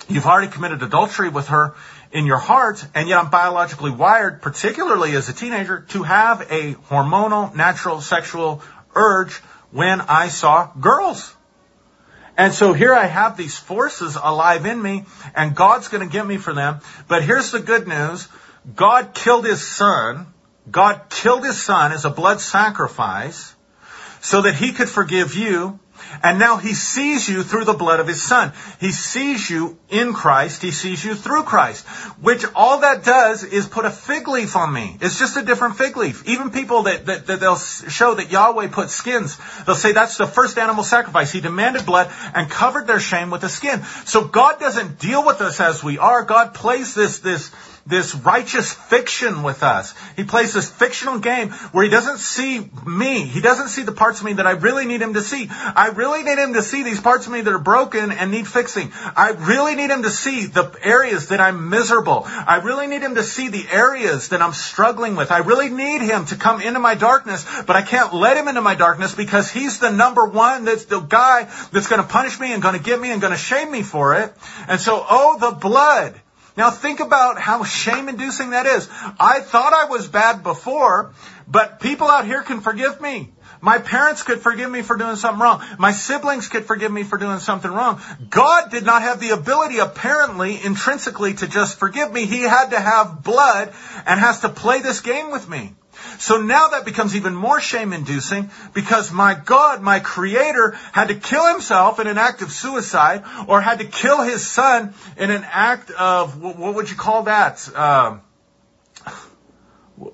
you've 0.09 0.25
already 0.25 0.47
committed 0.47 0.81
adultery 0.81 1.29
with 1.29 1.49
her 1.49 1.75
in 2.11 2.25
your 2.25 2.37
heart, 2.37 2.85
and 2.93 3.07
yet 3.07 3.19
I'm 3.19 3.29
biologically 3.29 3.91
wired, 3.91 4.41
particularly 4.41 5.15
as 5.15 5.29
a 5.29 5.33
teenager, 5.33 5.81
to 5.89 6.03
have 6.03 6.41
a 6.51 6.73
hormonal, 6.89 7.55
natural 7.55 8.01
sexual 8.01 8.61
urge 8.95 9.35
when 9.71 10.01
I 10.01 10.27
saw 10.27 10.71
girls. 10.79 11.33
And 12.37 12.53
so 12.53 12.73
here 12.73 12.93
I 12.93 13.05
have 13.05 13.37
these 13.37 13.57
forces 13.57 14.17
alive 14.21 14.65
in 14.65 14.81
me, 14.81 15.05
and 15.35 15.55
God's 15.55 15.87
going 15.89 16.07
to 16.07 16.11
get 16.11 16.25
me 16.25 16.37
for 16.37 16.53
them. 16.53 16.79
But 17.07 17.23
here's 17.23 17.51
the 17.51 17.59
good 17.59 17.87
news. 17.87 18.27
God 18.75 19.13
killed 19.13 19.45
his 19.45 19.65
son. 19.65 20.27
God 20.69 21.09
killed 21.09 21.43
his 21.43 21.61
son 21.61 21.91
as 21.91 22.05
a 22.05 22.09
blood 22.09 22.39
sacrifice 22.39 23.55
so 24.21 24.43
that 24.43 24.55
he 24.55 24.71
could 24.71 24.89
forgive 24.89 25.35
you 25.35 25.79
and 26.23 26.39
now 26.39 26.57
he 26.57 26.73
sees 26.73 27.27
you 27.27 27.43
through 27.43 27.65
the 27.65 27.73
blood 27.73 27.99
of 27.99 28.07
his 28.07 28.21
son. 28.21 28.53
He 28.79 28.91
sees 28.91 29.49
you 29.49 29.77
in 29.89 30.13
Christ. 30.13 30.61
He 30.61 30.71
sees 30.71 31.03
you 31.03 31.15
through 31.15 31.43
Christ. 31.43 31.87
Which 32.21 32.45
all 32.55 32.81
that 32.81 33.03
does 33.03 33.43
is 33.43 33.67
put 33.67 33.85
a 33.85 33.89
fig 33.89 34.27
leaf 34.27 34.55
on 34.55 34.73
me. 34.73 34.97
It's 35.01 35.19
just 35.19 35.37
a 35.37 35.43
different 35.43 35.77
fig 35.77 35.97
leaf. 35.97 36.27
Even 36.27 36.51
people 36.51 36.83
that, 36.83 37.05
that, 37.05 37.27
that 37.27 37.39
they'll 37.39 37.57
show 37.57 38.15
that 38.15 38.31
Yahweh 38.31 38.67
put 38.67 38.89
skins, 38.89 39.37
they'll 39.65 39.75
say 39.75 39.91
that's 39.91 40.17
the 40.17 40.27
first 40.27 40.57
animal 40.57 40.83
sacrifice. 40.83 41.31
He 41.31 41.41
demanded 41.41 41.85
blood 41.85 42.11
and 42.33 42.49
covered 42.49 42.87
their 42.87 42.99
shame 42.99 43.29
with 43.29 43.41
the 43.41 43.49
skin. 43.49 43.83
So 44.05 44.25
God 44.25 44.59
doesn't 44.59 44.99
deal 44.99 45.25
with 45.25 45.41
us 45.41 45.59
as 45.59 45.83
we 45.83 45.97
are. 45.97 46.23
God 46.23 46.53
plays 46.53 46.93
this, 46.93 47.19
this, 47.19 47.51
this 47.85 48.15
righteous 48.15 48.73
fiction 48.73 49.43
with 49.43 49.63
us. 49.63 49.93
He 50.15 50.23
plays 50.23 50.53
this 50.53 50.69
fictional 50.69 51.19
game 51.19 51.49
where 51.71 51.83
he 51.83 51.89
doesn't 51.89 52.19
see 52.19 52.69
me. 52.85 53.23
He 53.23 53.41
doesn't 53.41 53.69
see 53.69 53.83
the 53.83 53.91
parts 53.91 54.19
of 54.19 54.25
me 54.25 54.33
that 54.33 54.47
I 54.47 54.51
really 54.51 54.85
need 54.85 55.01
him 55.01 55.13
to 55.15 55.21
see. 55.21 55.47
I 55.49 55.91
really 55.95 56.23
need 56.23 56.37
him 56.37 56.53
to 56.53 56.61
see 56.61 56.83
these 56.83 56.99
parts 56.99 57.25
of 57.25 57.33
me 57.33 57.41
that 57.41 57.53
are 57.53 57.59
broken 57.59 58.11
and 58.11 58.31
need 58.31 58.47
fixing. 58.47 58.91
I 59.15 59.31
really 59.31 59.75
need 59.75 59.89
him 59.89 60.03
to 60.03 60.09
see 60.09 60.45
the 60.45 60.71
areas 60.81 61.29
that 61.29 61.39
I'm 61.39 61.69
miserable. 61.69 62.23
I 62.25 62.61
really 62.63 62.87
need 62.87 63.01
him 63.01 63.15
to 63.15 63.23
see 63.23 63.49
the 63.49 63.65
areas 63.71 64.29
that 64.29 64.41
I'm 64.41 64.53
struggling 64.53 65.15
with. 65.15 65.31
I 65.31 65.39
really 65.39 65.69
need 65.69 66.01
him 66.01 66.25
to 66.27 66.35
come 66.35 66.61
into 66.61 66.79
my 66.79 66.95
darkness, 66.95 67.45
but 67.65 67.75
I 67.75 67.81
can't 67.81 68.13
let 68.13 68.37
him 68.37 68.47
into 68.47 68.61
my 68.61 68.75
darkness 68.75 69.15
because 69.15 69.49
he's 69.49 69.79
the 69.79 69.91
number 69.91 70.25
one 70.25 70.65
that's 70.65 70.85
the 70.85 70.99
guy 70.99 71.43
that's 71.71 71.87
going 71.87 72.01
to 72.01 72.07
punish 72.07 72.39
me 72.39 72.53
and 72.53 72.61
going 72.61 72.77
to 72.77 72.83
get 72.83 72.99
me 72.99 73.11
and 73.11 73.21
going 73.21 73.33
to 73.33 73.39
shame 73.39 73.71
me 73.71 73.83
for 73.83 74.15
it. 74.15 74.33
And 74.67 74.79
so, 74.79 75.05
oh, 75.09 75.37
the 75.39 75.51
blood. 75.51 76.19
Now 76.57 76.69
think 76.69 76.99
about 76.99 77.39
how 77.39 77.63
shame 77.63 78.09
inducing 78.09 78.51
that 78.51 78.65
is. 78.65 78.89
I 79.19 79.39
thought 79.39 79.73
I 79.73 79.85
was 79.85 80.07
bad 80.07 80.43
before, 80.43 81.13
but 81.47 81.79
people 81.79 82.07
out 82.07 82.25
here 82.25 82.41
can 82.41 82.61
forgive 82.61 82.99
me. 82.99 83.31
My 83.61 83.77
parents 83.77 84.23
could 84.23 84.41
forgive 84.41 84.71
me 84.71 84.81
for 84.81 84.97
doing 84.97 85.15
something 85.15 85.39
wrong. 85.39 85.63
My 85.77 85.91
siblings 85.91 86.47
could 86.47 86.65
forgive 86.65 86.91
me 86.91 87.03
for 87.03 87.17
doing 87.17 87.37
something 87.37 87.71
wrong. 87.71 88.01
God 88.29 88.71
did 88.71 88.83
not 88.85 89.03
have 89.03 89.19
the 89.19 89.29
ability, 89.29 89.77
apparently, 89.77 90.61
intrinsically, 90.61 91.35
to 91.35 91.47
just 91.47 91.77
forgive 91.77 92.11
me. 92.11 92.25
He 92.25 92.41
had 92.41 92.71
to 92.71 92.79
have 92.79 93.23
blood 93.23 93.71
and 94.07 94.19
has 94.19 94.41
to 94.41 94.49
play 94.49 94.81
this 94.81 95.01
game 95.01 95.31
with 95.31 95.47
me. 95.47 95.75
So 96.21 96.39
now 96.39 96.67
that 96.67 96.85
becomes 96.85 97.15
even 97.15 97.33
more 97.33 97.59
shame 97.59 97.93
inducing 97.93 98.51
because 98.75 99.11
my 99.11 99.33
God, 99.33 99.81
my 99.81 99.99
creator, 99.99 100.77
had 100.91 101.07
to 101.07 101.15
kill 101.15 101.51
himself 101.51 101.99
in 101.99 102.05
an 102.05 102.19
act 102.19 102.43
of 102.43 102.51
suicide 102.51 103.23
or 103.47 103.59
had 103.59 103.79
to 103.79 103.85
kill 103.85 104.21
his 104.21 104.45
son 104.45 104.93
in 105.17 105.31
an 105.31 105.43
act 105.49 105.89
of, 105.89 106.39
what 106.39 106.75
would 106.75 106.91
you 106.91 106.95
call 106.95 107.23
that? 107.23 107.67
Uh, 107.75 108.19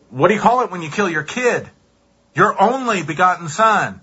what 0.10 0.30
do 0.30 0.34
you 0.34 0.40
call 0.40 0.62
it 0.62 0.72
when 0.72 0.82
you 0.82 0.90
kill 0.90 1.10
your 1.10 1.24
kid? 1.24 1.70
Your 2.34 2.56
only 2.62 3.04
begotten 3.04 3.50
son. 3.50 4.00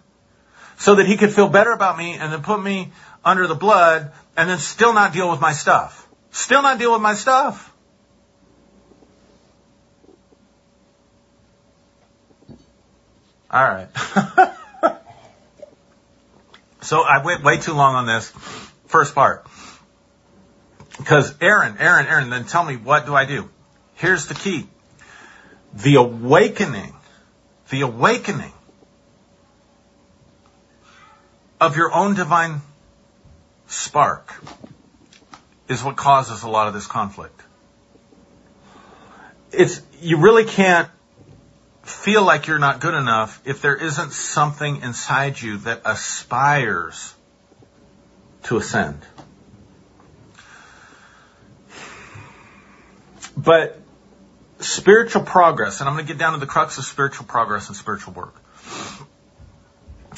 So 0.77 0.97
that 0.97 1.07
he 1.07 1.17
could 1.17 1.33
feel 1.33 1.49
better 1.49 1.73
about 1.73 1.97
me 1.97 2.19
and 2.19 2.31
then 2.31 2.43
put 2.43 2.63
me 2.63 2.93
under 3.25 3.47
the 3.47 3.55
blood 3.55 4.13
and 4.37 4.51
then 4.51 4.59
still 4.59 4.93
not 4.93 5.15
deal 5.15 5.31
with 5.31 5.41
my 5.41 5.53
stuff. 5.53 6.07
Still 6.33 6.61
not 6.61 6.79
deal 6.79 6.93
with 6.93 7.01
my 7.01 7.15
stuff. 7.15 7.74
All 13.55 13.63
right. 13.63 13.89
so 16.83 17.03
I 17.03 17.23
went 17.23 17.45
way 17.45 17.59
too 17.59 17.73
long 17.73 17.95
on 17.95 18.05
this 18.05 18.33
first 18.87 19.15
part. 19.15 19.47
Because 20.99 21.33
Aaron, 21.41 21.77
Aaron, 21.79 22.07
Aaron, 22.09 22.31
then 22.31 22.47
tell 22.47 22.65
me 22.65 22.75
what 22.77 23.07
do 23.07 23.15
I 23.15 23.27
do? 23.27 23.49
Here's 23.95 24.27
the 24.27 24.35
key. 24.35 24.67
The 25.73 25.95
awakening, 25.95 26.95
the 27.71 27.83
awakening 27.83 28.53
of 31.61 31.77
your 31.77 31.95
own 31.95 32.17
divine 32.17 32.61
spark 33.69 34.35
is 35.69 35.85
what 35.85 35.95
causes 35.95 36.43
a 36.43 36.49
lot 36.49 36.67
of 36.67 36.75
this 36.75 36.89
conflict. 36.89 37.41
It's, 39.53 39.81
you 40.01 40.17
really 40.17 40.45
can't 40.45 40.89
feel 41.85 42.25
like 42.25 42.47
you're 42.47 42.59
not 42.59 42.81
good 42.81 42.95
enough 42.95 43.41
if 43.45 43.61
there 43.61 43.77
isn't 43.77 44.13
something 44.13 44.83
inside 44.83 45.41
you 45.41 45.59
that 45.59 45.83
aspires 45.85 47.15
to 48.45 48.57
ascend. 48.57 49.01
But 53.37 53.81
spiritual 54.61 55.23
progress, 55.23 55.81
and 55.81 55.89
I'm 55.89 55.95
going 55.95 56.07
to 56.07 56.13
get 56.13 56.19
down 56.19 56.35
to 56.35 56.39
the 56.39 56.47
crux 56.47 56.79
of 56.79 56.85
spiritual 56.85 57.27
progress 57.27 57.69
and 57.69 57.77
spiritual 57.77 58.15
work. 58.15 58.35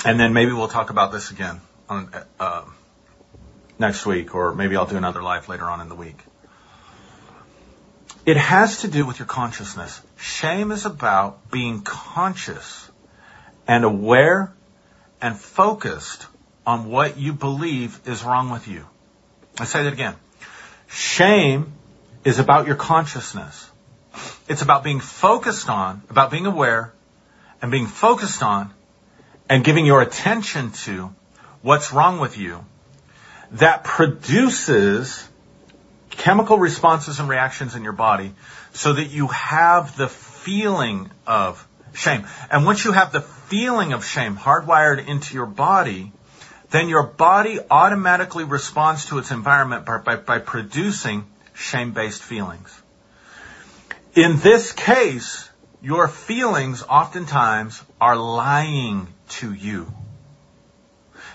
And 0.05 0.21
then 0.21 0.33
maybe 0.33 0.53
we'll 0.53 0.69
talk 0.69 0.91
about 0.91 1.13
this 1.13 1.31
again 1.31 1.61
on, 1.89 2.11
uh, 2.39 2.65
next 3.79 4.07
week, 4.07 4.35
or 4.35 4.55
maybe 4.55 4.77
I'll 4.77 4.87
do 4.87 4.97
another 4.97 5.23
live 5.23 5.49
later 5.49 5.65
on 5.65 5.81
in 5.81 5.89
the 5.89 5.95
week. 5.95 6.19
It 8.27 8.37
has 8.37 8.81
to 8.81 8.89
do 8.89 9.07
with 9.07 9.21
your 9.21 9.27
consciousness. 9.27 10.03
Shame 10.19 10.73
is 10.73 10.85
about 10.85 11.49
being 11.53 11.83
conscious 11.83 12.91
and 13.69 13.85
aware 13.85 14.53
and 15.23 15.39
focused 15.39 16.27
on 16.67 16.91
what 16.91 17.19
you 17.19 17.33
believe 17.33 18.01
is 18.05 18.25
wrong 18.25 18.51
with 18.51 18.67
you. 18.67 18.85
I 19.61 19.65
say 19.65 19.85
that 19.85 19.93
again. 19.93 20.17
Shame 20.89 21.73
is 22.25 22.41
about 22.41 22.67
your 22.67 22.75
consciousness. 22.75 23.71
It's 24.49 24.63
about 24.63 24.83
being 24.83 24.99
focused 24.99 25.69
on, 25.69 26.03
about 26.11 26.33
being 26.33 26.47
aware 26.47 26.93
and 27.63 27.71
being 27.71 27.87
focused 27.87 28.43
on 28.43 28.75
and 29.49 29.63
giving 29.65 29.87
your 29.87 30.03
attention 30.03 30.73
to 30.73 31.15
what's 31.63 31.93
wrong 31.93 32.19
with 32.19 32.37
you 32.37 32.65
that 33.53 33.85
produces 33.85 35.29
chemical 36.11 36.59
responses 36.59 37.21
and 37.21 37.29
reactions 37.29 37.75
in 37.75 37.83
your 37.83 37.93
body 37.93 38.33
so 38.73 38.93
that 38.93 39.11
you 39.11 39.29
have 39.29 39.97
the 39.97 40.09
feeling 40.09 41.11
of 41.27 41.67
shame. 41.93 42.27
And 42.51 42.65
once 42.65 42.85
you 42.85 42.93
have 42.93 43.13
the 43.13 43.21
feeling 43.21 43.93
of 43.93 44.05
shame 44.05 44.37
hardwired 44.37 45.07
into 45.07 45.35
your 45.35 45.47
body, 45.47 46.13
then 46.71 46.89
your 46.89 47.05
body 47.05 47.59
automatically 47.71 48.45
responds 48.45 49.07
to 49.07 49.19
its 49.19 49.31
environment 49.31 49.85
by, 49.85 49.99
by, 49.99 50.17
by 50.17 50.39
producing 50.39 51.25
shame-based 51.55 52.23
feelings. 52.23 52.83
In 54.15 54.39
this 54.39 54.73
case, 54.73 55.49
your 55.83 56.09
feelings 56.09 56.83
oftentimes 56.83 57.83
are 58.01 58.17
lying 58.17 59.09
to 59.29 59.53
you. 59.53 59.93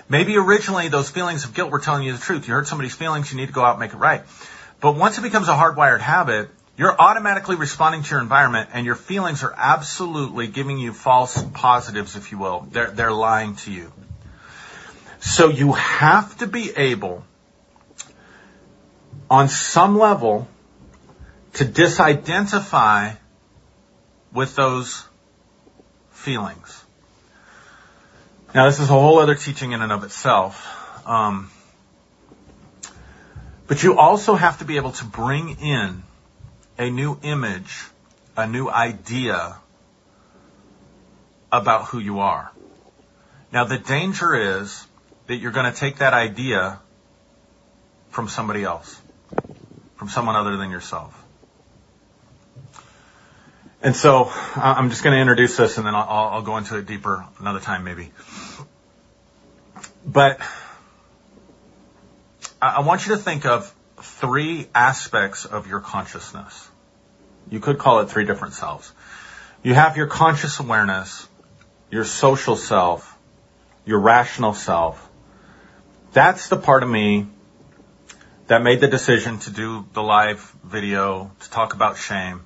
Maybe 0.09 0.35
originally 0.37 0.89
those 0.89 1.09
feelings 1.09 1.45
of 1.45 1.53
guilt 1.53 1.71
were 1.71 1.79
telling 1.79 2.03
you 2.03 2.11
the 2.11 2.19
truth. 2.19 2.47
You 2.47 2.53
hurt 2.53 2.67
somebody's 2.67 2.95
feelings, 2.95 3.31
you 3.31 3.37
need 3.37 3.47
to 3.47 3.53
go 3.53 3.63
out 3.63 3.71
and 3.71 3.79
make 3.79 3.93
it 3.93 3.97
right. 3.97 4.23
But 4.81 4.95
once 4.95 5.17
it 5.19 5.21
becomes 5.21 5.47
a 5.47 5.53
hardwired 5.53 6.01
habit, 6.01 6.49
you're 6.75 6.99
automatically 6.99 7.55
responding 7.55 8.01
to 8.01 8.09
your 8.09 8.19
environment 8.19 8.71
and 8.73 8.85
your 8.85 8.95
feelings 8.95 9.43
are 9.43 9.53
absolutely 9.55 10.47
giving 10.47 10.79
you 10.79 10.91
false 10.91 11.41
positives, 11.53 12.15
if 12.15 12.31
you 12.31 12.39
will. 12.39 12.67
They're, 12.71 12.89
they're 12.89 13.11
lying 13.11 13.55
to 13.57 13.71
you. 13.71 13.93
So 15.19 15.49
you 15.49 15.73
have 15.73 16.35
to 16.39 16.47
be 16.47 16.71
able, 16.75 17.23
on 19.29 19.47
some 19.49 19.99
level, 19.99 20.47
to 21.53 21.65
disidentify 21.65 23.17
with 24.33 24.55
those 24.55 25.05
feelings. 26.09 26.83
Now, 28.55 28.65
this 28.65 28.79
is 28.79 28.89
a 28.89 28.93
whole 28.93 29.19
other 29.19 29.35
teaching 29.35 29.73
in 29.73 29.81
and 29.83 29.91
of 29.91 30.03
itself. 30.03 31.07
Um, 31.07 31.51
but 33.71 33.83
you 33.83 33.97
also 33.97 34.35
have 34.35 34.59
to 34.59 34.65
be 34.65 34.75
able 34.75 34.91
to 34.91 35.05
bring 35.05 35.57
in 35.61 36.03
a 36.77 36.89
new 36.89 37.17
image, 37.23 37.85
a 38.35 38.45
new 38.45 38.67
idea 38.67 39.55
about 41.53 41.85
who 41.85 41.97
you 41.97 42.19
are. 42.19 42.51
Now 43.53 43.63
the 43.63 43.77
danger 43.77 44.59
is 44.59 44.85
that 45.27 45.37
you're 45.37 45.53
going 45.53 45.71
to 45.71 45.79
take 45.79 45.99
that 45.99 46.11
idea 46.11 46.81
from 48.09 48.27
somebody 48.27 48.65
else, 48.65 48.99
from 49.95 50.09
someone 50.09 50.35
other 50.35 50.57
than 50.57 50.69
yourself. 50.69 51.17
And 53.81 53.95
so 53.95 54.33
I'm 54.57 54.89
just 54.89 55.01
going 55.01 55.15
to 55.15 55.21
introduce 55.21 55.55
this 55.55 55.77
and 55.77 55.87
then 55.87 55.95
I'll, 55.95 56.09
I'll 56.09 56.41
go 56.41 56.57
into 56.57 56.75
it 56.75 56.87
deeper 56.87 57.25
another 57.39 57.61
time 57.61 57.85
maybe. 57.85 58.11
But 60.05 60.41
I 62.61 62.81
want 62.81 63.07
you 63.07 63.15
to 63.15 63.21
think 63.21 63.45
of 63.47 63.73
three 63.97 64.67
aspects 64.75 65.45
of 65.45 65.67
your 65.67 65.79
consciousness. 65.79 66.69
You 67.49 67.59
could 67.59 67.79
call 67.79 68.01
it 68.01 68.09
three 68.09 68.25
different 68.25 68.53
selves. 68.53 68.91
You 69.63 69.73
have 69.73 69.97
your 69.97 70.05
conscious 70.05 70.59
awareness, 70.59 71.27
your 71.89 72.05
social 72.05 72.55
self, 72.55 73.17
your 73.83 73.99
rational 73.99 74.53
self. 74.53 75.09
That's 76.13 76.49
the 76.49 76.57
part 76.57 76.83
of 76.83 76.89
me 76.89 77.27
that 78.45 78.61
made 78.61 78.79
the 78.79 78.87
decision 78.87 79.39
to 79.39 79.49
do 79.49 79.87
the 79.93 80.03
live 80.03 80.41
video, 80.63 81.31
to 81.39 81.49
talk 81.49 81.73
about 81.73 81.97
shame. 81.97 82.41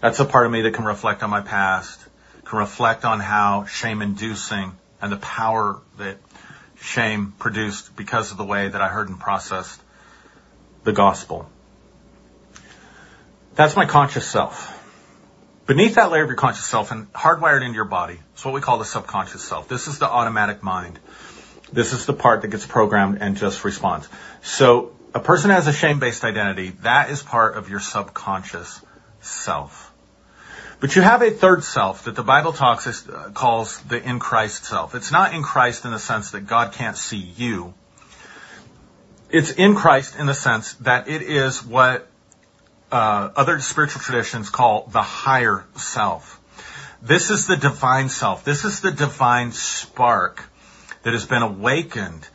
That's 0.00 0.20
a 0.20 0.24
part 0.24 0.46
of 0.46 0.52
me 0.52 0.62
that 0.62 0.72
can 0.72 0.84
reflect 0.84 1.22
on 1.22 1.28
my 1.28 1.42
past, 1.42 2.00
can 2.44 2.58
reflect 2.58 3.04
on 3.04 3.20
how 3.20 3.66
shame 3.66 4.00
inducing 4.00 4.72
and 5.02 5.12
the 5.12 5.16
power 5.16 5.80
that 5.98 6.16
shame 6.80 7.32
produced 7.38 7.96
because 7.96 8.30
of 8.30 8.38
the 8.38 8.44
way 8.44 8.68
that 8.68 8.80
I 8.80 8.88
heard 8.88 9.08
and 9.08 9.18
processed 9.18 9.80
the 10.84 10.92
gospel. 10.92 11.48
That's 13.54 13.76
my 13.76 13.86
conscious 13.86 14.26
self. 14.26 14.74
Beneath 15.66 15.96
that 15.96 16.10
layer 16.10 16.22
of 16.22 16.28
your 16.28 16.36
conscious 16.36 16.64
self 16.64 16.92
and 16.92 17.12
hardwired 17.12 17.62
into 17.62 17.74
your 17.74 17.84
body 17.84 18.18
is 18.36 18.44
what 18.44 18.54
we 18.54 18.60
call 18.60 18.78
the 18.78 18.84
subconscious 18.84 19.42
self. 19.42 19.68
This 19.68 19.86
is 19.86 19.98
the 19.98 20.08
automatic 20.08 20.62
mind. 20.62 20.98
This 21.72 21.92
is 21.92 22.06
the 22.06 22.14
part 22.14 22.42
that 22.42 22.48
gets 22.48 22.66
programmed 22.66 23.18
and 23.20 23.36
just 23.36 23.64
responds. 23.64 24.08
So 24.42 24.96
a 25.14 25.20
person 25.20 25.50
has 25.50 25.66
a 25.66 25.72
shame-based 25.72 26.24
identity. 26.24 26.70
That 26.82 27.10
is 27.10 27.22
part 27.22 27.56
of 27.56 27.68
your 27.68 27.80
subconscious 27.80 28.80
self. 29.20 29.87
But 30.80 30.94
you 30.94 31.02
have 31.02 31.22
a 31.22 31.30
third 31.30 31.64
self 31.64 32.04
that 32.04 32.14
the 32.14 32.22
Bible 32.22 32.52
talks 32.52 32.86
uh, 33.08 33.30
calls 33.34 33.80
the 33.82 34.00
in 34.00 34.20
Christ 34.20 34.64
self. 34.64 34.94
It's 34.94 35.10
not 35.10 35.34
in 35.34 35.42
Christ 35.42 35.84
in 35.84 35.90
the 35.90 35.98
sense 35.98 36.30
that 36.30 36.46
God 36.46 36.72
can't 36.72 36.96
see 36.96 37.16
you. 37.36 37.74
It's 39.30 39.50
in 39.50 39.74
Christ 39.74 40.16
in 40.16 40.26
the 40.26 40.34
sense 40.34 40.74
that 40.74 41.08
it 41.08 41.22
is 41.22 41.64
what 41.64 42.08
uh, 42.92 43.30
other 43.34 43.58
spiritual 43.58 44.02
traditions 44.02 44.50
call 44.50 44.86
the 44.86 45.02
higher 45.02 45.66
self. 45.76 46.40
This 47.02 47.30
is 47.30 47.46
the 47.46 47.56
divine 47.56 48.08
self. 48.08 48.44
This 48.44 48.64
is 48.64 48.80
the 48.80 48.92
divine 48.92 49.52
spark 49.52 50.48
that 51.02 51.12
has 51.12 51.26
been 51.26 51.42
awakened 51.42 52.26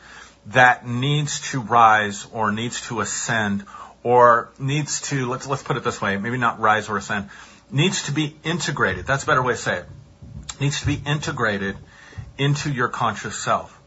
that 0.46 0.86
needs 0.86 1.50
to 1.52 1.60
rise 1.60 2.26
or 2.32 2.52
needs 2.52 2.86
to 2.88 3.00
ascend 3.00 3.64
or 4.02 4.50
needs 4.58 5.00
to 5.00 5.28
let's 5.28 5.46
let's 5.46 5.62
put 5.62 5.78
it 5.78 5.82
this 5.82 6.00
way, 6.00 6.18
maybe 6.18 6.36
not 6.36 6.60
rise 6.60 6.88
or 6.88 6.98
ascend, 6.98 7.30
needs 7.70 8.04
to 8.04 8.12
be 8.12 8.36
integrated. 8.44 9.06
That's 9.06 9.24
a 9.24 9.26
better 9.26 9.42
way 9.42 9.54
to 9.54 9.58
say 9.58 9.78
it. 9.78 9.86
Needs 10.60 10.80
to 10.80 10.86
be 10.86 11.00
integrated 11.06 11.76
into 12.38 12.72
your 12.72 12.88
conscious 12.88 13.36
self. 13.36 13.80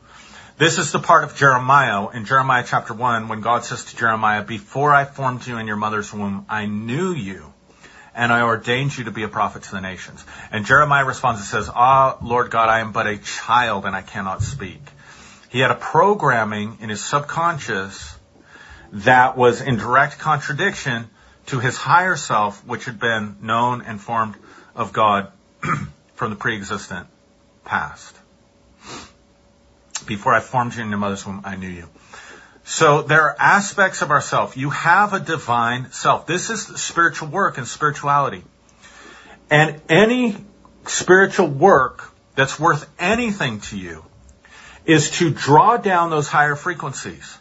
This 0.58 0.80
is 0.80 0.92
the 0.92 1.00
part 1.00 1.24
of 1.24 1.36
Jeremiah 1.36 2.08
in 2.10 2.26
Jeremiah 2.26 2.64
chapter 2.66 2.94
1 2.94 3.28
when 3.28 3.42
God 3.42 3.64
says 3.64 3.86
to 3.86 3.96
Jeremiah, 3.96 4.44
Before 4.44 4.92
I 4.94 5.06
formed 5.06 5.46
you 5.46 5.58
in 5.58 5.68
your 5.68 5.76
mother's 5.76 6.12
womb, 6.12 6.46
I 6.50 6.66
knew 6.66 7.14
you 7.14 7.54
and 8.16 8.34
I 8.34 8.42
ordained 8.42 8.98
you 8.98 9.04
to 9.04 9.12
be 9.12 9.22
a 9.22 9.28
prophet 9.28 9.64
to 9.64 9.72
the 9.72 9.82
nations. 9.82 10.26
And 10.52 10.66
Jeremiah 10.66 11.06
responds 11.06 11.42
and 11.42 11.48
says, 11.48 11.70
Ah, 11.74 12.18
Lord 12.24 12.50
God, 12.50 12.70
I 12.70 12.80
am 12.80 12.92
but 12.92 13.06
a 13.06 13.18
child 13.18 13.86
and 13.86 13.96
I 13.96 14.02
cannot 14.02 14.42
speak. 14.42 14.82
He 15.50 15.60
had 15.60 15.70
a 15.70 15.76
programming 15.76 16.80
in 16.82 16.90
his 16.90 17.04
subconscious 17.06 18.18
that 18.92 19.38
was 19.38 19.62
in 19.62 19.78
direct 19.78 20.18
contradiction 20.18 21.10
to 21.48 21.60
his 21.60 21.78
higher 21.78 22.16
self, 22.16 22.66
which 22.66 22.86
had 22.86 23.00
been 23.00 23.38
known 23.42 23.82
and 23.82 24.00
formed 24.00 24.36
of 24.76 24.94
God 24.94 25.32
from 26.16 26.30
the 26.30 26.36
pre-existent 26.36 27.08
past. 27.66 28.16
Before 30.06 30.34
I 30.34 30.40
formed 30.40 30.76
you 30.76 30.84
in 30.84 30.90
your 30.90 31.00
mother's 31.00 31.26
womb, 31.26 31.42
I 31.44 31.56
knew 31.56 31.68
you. 31.68 31.90
So 32.64 33.02
there 33.02 33.22
are 33.24 33.36
aspects 33.40 34.02
of 34.02 34.12
ourself. 34.12 34.58
You 34.58 34.70
have 34.70 35.14
a 35.14 35.20
divine 35.20 35.92
self. 35.92 36.28
This 36.28 36.50
is 36.50 36.66
spiritual 36.66 37.30
work 37.30 37.58
and 37.58 37.66
spirituality. 37.66 38.44
And 39.50 39.82
any 39.88 40.36
spiritual 40.86 41.48
work 41.48 42.14
that's 42.36 42.60
worth 42.60 42.90
anything 43.00 43.62
to 43.62 43.78
you 43.78 44.06
is 44.86 45.12
to 45.12 45.30
draw 45.30 45.78
down 45.78 46.10
those 46.10 46.28
higher 46.28 46.56
frequencies. 46.56 47.38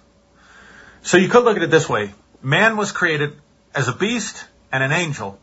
So 1.02 1.16
you 1.16 1.28
could 1.28 1.44
look 1.44 1.56
at 1.56 1.62
it 1.62 1.70
this 1.70 1.88
way. 1.88 2.12
Man 2.42 2.76
was 2.76 2.92
created 2.92 3.36
as 3.76 3.88
a 3.88 3.92
beast 3.92 4.46
and 4.72 4.82
an 4.82 4.90
angel. 4.90 5.38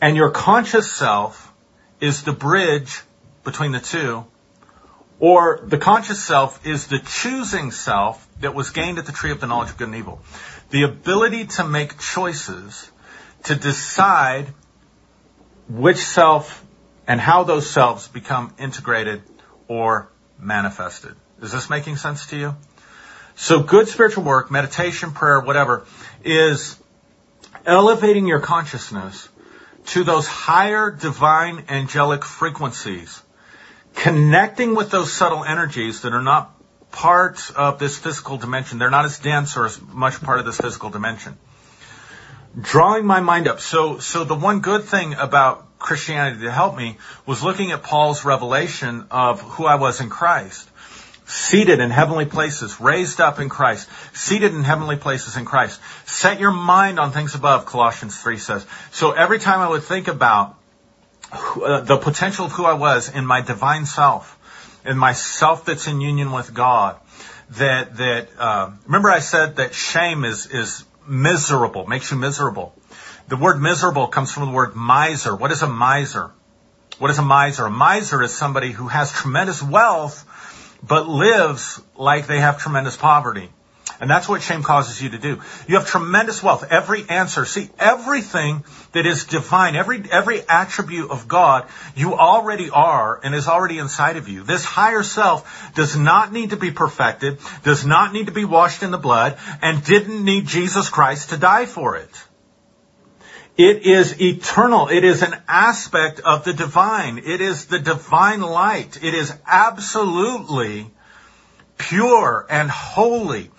And 0.00 0.16
your 0.16 0.30
conscious 0.30 0.92
self 0.92 1.52
is 2.00 2.22
the 2.22 2.32
bridge 2.32 3.00
between 3.44 3.72
the 3.72 3.80
two 3.80 4.26
or 5.22 5.60
the 5.62 5.78
conscious 5.78 6.22
self 6.22 6.66
is 6.66 6.88
the 6.88 6.98
choosing 6.98 7.70
self 7.70 8.26
that 8.40 8.56
was 8.56 8.70
gained 8.70 8.98
at 8.98 9.06
the 9.06 9.12
tree 9.12 9.30
of 9.30 9.40
the 9.40 9.46
knowledge 9.46 9.70
of 9.70 9.76
good 9.76 9.86
and 9.86 9.96
evil. 9.96 10.20
The 10.70 10.82
ability 10.82 11.46
to 11.58 11.64
make 11.64 12.00
choices, 12.00 12.90
to 13.44 13.54
decide 13.54 14.48
which 15.68 15.98
self 15.98 16.64
and 17.06 17.20
how 17.20 17.44
those 17.44 17.70
selves 17.70 18.08
become 18.08 18.52
integrated 18.58 19.22
or 19.68 20.08
manifested. 20.40 21.14
Is 21.40 21.52
this 21.52 21.70
making 21.70 21.98
sense 21.98 22.26
to 22.26 22.36
you? 22.36 22.56
So 23.36 23.62
good 23.62 23.86
spiritual 23.86 24.24
work, 24.24 24.50
meditation, 24.50 25.12
prayer, 25.12 25.38
whatever, 25.38 25.86
is 26.24 26.81
elevating 27.66 28.26
your 28.26 28.40
consciousness 28.40 29.28
to 29.86 30.04
those 30.04 30.26
higher 30.26 30.90
divine 30.90 31.64
angelic 31.68 32.24
frequencies 32.24 33.22
connecting 33.94 34.74
with 34.74 34.90
those 34.90 35.12
subtle 35.12 35.44
energies 35.44 36.02
that 36.02 36.12
are 36.12 36.22
not 36.22 36.54
part 36.90 37.50
of 37.56 37.78
this 37.78 37.98
physical 37.98 38.36
dimension. 38.36 38.78
They're 38.78 38.90
not 38.90 39.04
as 39.04 39.18
dense 39.18 39.56
or 39.56 39.66
as 39.66 39.80
much 39.80 40.20
part 40.22 40.38
of 40.38 40.44
this 40.44 40.58
physical 40.58 40.90
dimension. 40.90 41.36
Drawing 42.60 43.06
my 43.06 43.20
mind 43.20 43.48
up. 43.48 43.60
So, 43.60 43.98
so 43.98 44.24
the 44.24 44.34
one 44.34 44.60
good 44.60 44.84
thing 44.84 45.14
about 45.14 45.78
Christianity 45.78 46.42
to 46.42 46.52
help 46.52 46.76
me 46.76 46.98
was 47.26 47.42
looking 47.42 47.72
at 47.72 47.82
Paul's 47.82 48.24
revelation 48.24 49.06
of 49.10 49.40
who 49.40 49.64
I 49.64 49.76
was 49.76 50.00
in 50.00 50.10
Christ. 50.10 50.68
Seated 51.32 51.80
in 51.80 51.90
heavenly 51.90 52.26
places, 52.26 52.78
raised 52.78 53.18
up 53.18 53.40
in 53.40 53.48
Christ, 53.48 53.88
seated 54.12 54.52
in 54.52 54.64
heavenly 54.64 54.96
places 54.96 55.38
in 55.38 55.46
Christ. 55.46 55.80
Set 56.04 56.38
your 56.38 56.52
mind 56.52 57.00
on 57.00 57.10
things 57.12 57.34
above, 57.34 57.64
Colossians 57.64 58.20
3 58.20 58.36
says. 58.36 58.66
So 58.90 59.12
every 59.12 59.38
time 59.38 59.60
I 59.60 59.68
would 59.68 59.82
think 59.82 60.08
about 60.08 60.56
uh, 61.32 61.80
the 61.80 61.96
potential 61.96 62.44
of 62.44 62.52
who 62.52 62.66
I 62.66 62.74
was 62.74 63.08
in 63.08 63.24
my 63.24 63.40
divine 63.40 63.86
self, 63.86 64.38
in 64.84 64.98
my 64.98 65.14
self 65.14 65.64
that's 65.64 65.86
in 65.86 66.02
union 66.02 66.32
with 66.32 66.52
God. 66.52 66.96
That 67.52 67.96
that 67.96 68.28
uh, 68.38 68.70
remember 68.84 69.10
I 69.10 69.20
said 69.20 69.56
that 69.56 69.74
shame 69.74 70.24
is 70.24 70.46
is 70.46 70.84
miserable, 71.06 71.86
makes 71.86 72.10
you 72.10 72.18
miserable. 72.18 72.74
The 73.28 73.36
word 73.36 73.60
miserable 73.60 74.08
comes 74.08 74.32
from 74.32 74.46
the 74.46 74.52
word 74.52 74.74
miser. 74.74 75.34
What 75.34 75.52
is 75.52 75.62
a 75.62 75.68
miser? 75.68 76.30
What 76.98 77.10
is 77.10 77.18
a 77.18 77.22
miser? 77.22 77.66
A 77.66 77.70
miser 77.70 78.22
is 78.22 78.34
somebody 78.34 78.70
who 78.70 78.88
has 78.88 79.10
tremendous 79.12 79.62
wealth, 79.62 80.24
but 80.82 81.08
lives 81.08 81.80
like 81.96 82.26
they 82.26 82.40
have 82.40 82.58
tremendous 82.58 82.96
poverty. 82.96 83.50
And 84.00 84.10
that's 84.10 84.28
what 84.28 84.42
shame 84.42 84.64
causes 84.64 85.00
you 85.00 85.10
to 85.10 85.18
do. 85.18 85.40
You 85.68 85.76
have 85.76 85.86
tremendous 85.86 86.42
wealth. 86.42 86.64
Every 86.70 87.08
answer, 87.08 87.44
see, 87.44 87.70
everything 87.78 88.64
that 88.92 89.06
is 89.06 89.26
divine, 89.26 89.76
every, 89.76 90.02
every 90.10 90.42
attribute 90.48 91.10
of 91.10 91.28
God, 91.28 91.68
you 91.94 92.14
already 92.14 92.68
are 92.70 93.20
and 93.22 93.32
is 93.32 93.46
already 93.46 93.78
inside 93.78 94.16
of 94.16 94.28
you. 94.28 94.42
This 94.42 94.64
higher 94.64 95.04
self 95.04 95.72
does 95.76 95.96
not 95.96 96.32
need 96.32 96.50
to 96.50 96.56
be 96.56 96.72
perfected, 96.72 97.38
does 97.62 97.86
not 97.86 98.12
need 98.12 98.26
to 98.26 98.32
be 98.32 98.44
washed 98.44 98.82
in 98.82 98.90
the 98.90 98.98
blood, 98.98 99.38
and 99.62 99.84
didn't 99.84 100.24
need 100.24 100.46
Jesus 100.46 100.88
Christ 100.88 101.30
to 101.30 101.36
die 101.36 101.66
for 101.66 101.96
it. 101.96 102.10
It 103.56 103.86
is 103.86 104.20
eternal. 104.20 104.88
It 104.88 105.04
is 105.04 105.22
an 105.22 105.36
aspect 105.46 106.20
of 106.20 106.44
the 106.44 106.54
divine. 106.54 107.18
It 107.18 107.40
is 107.40 107.66
the 107.66 107.78
divine 107.78 108.40
light. 108.40 108.98
It 109.02 109.14
is 109.14 109.32
absolutely 109.46 110.90
pure 111.76 112.46
and 112.48 112.70
holy 112.70 113.50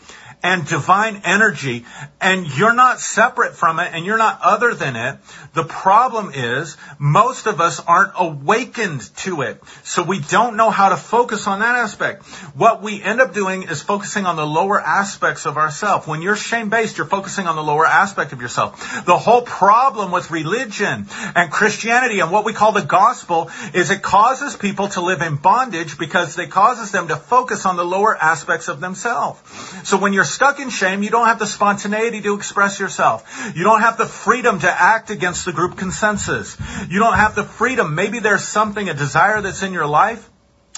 and 0.44 0.68
divine 0.68 1.22
energy 1.24 1.86
and 2.20 2.46
you're 2.58 2.74
not 2.74 3.00
separate 3.00 3.56
from 3.56 3.80
it 3.80 3.92
and 3.94 4.06
you're 4.06 4.18
not 4.18 4.40
other 4.44 4.76
than 4.76 4.98
it. 4.98 5.18
The 5.54 5.64
problem 5.64 6.32
is 6.34 6.76
most 7.00 7.48
of 7.48 7.62
us 7.62 7.80
aren't 7.80 8.14
awakened 8.18 9.02
to 9.18 9.42
it. 9.42 9.62
So 9.84 10.04
we 10.04 10.20
don't 10.20 10.58
know 10.58 10.70
how 10.70 10.90
to 10.90 10.98
focus 10.98 11.48
on 11.48 11.60
that 11.60 11.76
aspect. 11.76 12.26
What 12.56 12.82
we 12.82 13.02
end 13.02 13.22
up 13.22 13.34
doing 13.34 13.64
is 13.64 13.82
focusing 13.82 14.26
on 14.26 14.36
the 14.36 14.46
lower 14.46 14.82
aspects 14.82 15.46
of 15.46 15.58
ourself. 15.58 16.08
When 16.08 16.22
you're 16.22 16.36
shame 16.36 16.70
based, 16.70 16.98
you're 16.98 17.08
focusing 17.08 17.48
on 17.48 17.56
the 17.56 17.64
lower 17.64 17.86
aspect 17.86 18.34
of 18.34 18.42
yourself. 18.42 19.06
The 19.06 19.18
whole 19.18 19.44
problem 19.44 20.12
with 20.12 20.30
religion 20.30 21.08
and 21.36 21.52
Christianity 21.52 22.20
and 22.20 22.32
what 22.32 22.44
we 22.44 22.52
call 22.52 22.74
the 22.74 22.82
gospel 22.82 23.50
is 23.74 23.92
it 23.92 24.02
causes 24.02 24.58
people 24.58 24.90
to 24.90 25.02
live 25.02 25.22
in 25.22 25.38
bondage 25.38 25.98
because 25.98 26.38
it 26.38 26.52
causes 26.52 26.92
them 26.92 27.08
to 27.08 27.16
focus 27.16 27.66
on 27.66 27.78
the 27.78 27.86
lower 27.86 28.16
aspects 28.18 28.68
of 28.68 28.82
themselves. 28.82 29.40
So 29.88 29.98
when 29.98 30.12
you're 30.12 30.33
stuck 30.34 30.60
in 30.60 30.70
shame, 30.70 31.04
you 31.04 31.10
don't 31.10 31.28
have 31.28 31.40
the 31.40 31.46
spontaneity 31.46 32.22
to 32.22 32.36
express 32.36 32.80
yourself. 32.80 33.54
You 33.56 33.64
don't 33.64 33.82
have 33.82 33.98
the 33.98 34.06
freedom 34.06 34.60
to 34.60 34.70
act 34.70 35.10
against 35.10 35.46
the 35.46 35.54
group 35.54 35.78
consensus. 35.78 36.58
You 36.90 37.00
don't 37.00 37.16
have 37.16 37.36
the 37.36 37.44
freedom. 37.44 37.96
Maybe 37.96 38.20
there's 38.20 38.44
something, 38.44 38.90
a 38.90 38.94
desire 38.94 39.42
that's 39.42 39.64
in 39.64 39.74
your 39.74 39.86
life 39.86 40.30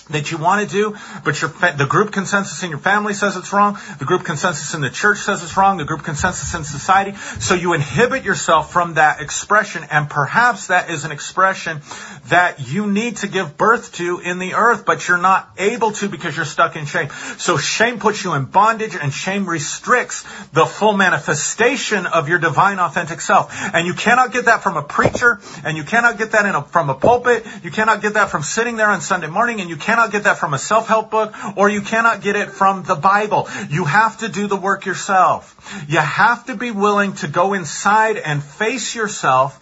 that 0.10 0.32
you 0.32 0.38
want 0.38 0.68
to 0.68 0.72
do, 0.72 0.96
but 1.24 1.42
your 1.42 1.50
the 1.50 1.88
group 1.90 2.12
consensus 2.12 2.62
in 2.64 2.70
your 2.70 2.80
family 2.80 3.14
says 3.14 3.36
it's 3.38 3.52
wrong. 3.52 3.78
The 3.98 4.06
group 4.06 4.24
consensus 4.24 4.74
in 4.74 4.82
the 4.82 4.90
church 4.90 5.20
says 5.20 5.44
it's 5.44 5.58
wrong. 5.58 5.78
The 5.78 5.86
group 5.86 6.04
consensus 6.04 6.54
in 6.54 6.64
society. 6.64 7.16
So 7.40 7.56
you 7.56 7.74
inhibit 7.74 8.24
yourself 8.24 8.72
from 8.72 8.96
that 8.96 9.22
expression, 9.22 9.84
and 9.90 10.10
perhaps 10.10 10.68
that 10.68 10.90
is 10.90 11.06
an 11.06 11.12
expression 11.12 11.82
that 12.28 12.68
you 12.68 12.88
need 12.88 13.18
to 13.18 13.28
give 13.28 13.58
birth 13.58 13.94
to 13.94 14.20
in 14.20 14.40
the 14.40 14.54
earth, 14.56 14.86
but 14.86 15.08
you're 15.08 15.18
not 15.18 15.50
able 15.58 15.92
to 15.94 16.10
because 16.10 16.36
you're 16.36 16.46
stuck 16.46 16.76
in 16.76 16.86
shame. 16.86 17.10
So 17.38 17.58
shame 17.58 18.00
puts 18.00 18.24
you 18.24 18.34
in 18.34 18.46
bondage, 18.46 18.96
and 18.96 19.14
shame 19.14 19.48
restricts 19.48 20.24
the 20.52 20.66
full 20.66 20.94
manifestation 20.94 22.06
of 22.06 22.30
your 22.30 22.40
divine, 22.40 22.80
authentic 22.80 23.22
self. 23.22 23.52
And 23.74 23.88
you 23.88 23.94
cannot 23.94 24.32
get 24.32 24.46
that 24.46 24.62
from 24.62 24.78
a 24.78 24.84
preacher, 24.84 25.40
and 25.64 25.78
you 25.78 25.84
cannot 25.84 26.18
get 26.18 26.32
that 26.32 26.46
a, 26.46 26.62
from 26.64 26.90
a 26.90 26.96
pulpit. 26.96 27.46
You 27.64 27.72
cannot 27.72 28.02
get 28.02 28.14
that 28.14 28.30
from 28.30 28.44
sitting 28.44 28.76
there 28.76 28.90
on 28.90 29.02
Sunday 29.02 29.28
morning, 29.28 29.62
and 29.62 29.70
you 29.70 29.78
can't 29.78 29.95
cannot 29.96 30.12
get 30.12 30.26
that 30.26 30.38
from 30.38 30.54
a 30.54 30.58
self-help 30.60 31.10
book 31.10 31.34
or 31.56 31.70
you 31.70 31.82
cannot 31.82 32.22
get 32.22 32.36
it 32.36 32.50
from 32.50 32.84
the 32.84 32.96
Bible. 32.96 33.48
You 33.70 33.86
have 33.86 34.18
to 34.18 34.28
do 34.28 34.48
the 34.48 34.58
work 34.58 34.86
yourself. 34.86 35.86
You 35.88 36.00
have 36.00 36.48
to 36.48 36.56
be 36.56 36.72
willing 36.72 37.14
to 37.16 37.30
go 37.30 37.54
inside 37.54 38.18
and 38.18 38.44
face 38.44 38.94
yourself 38.94 39.58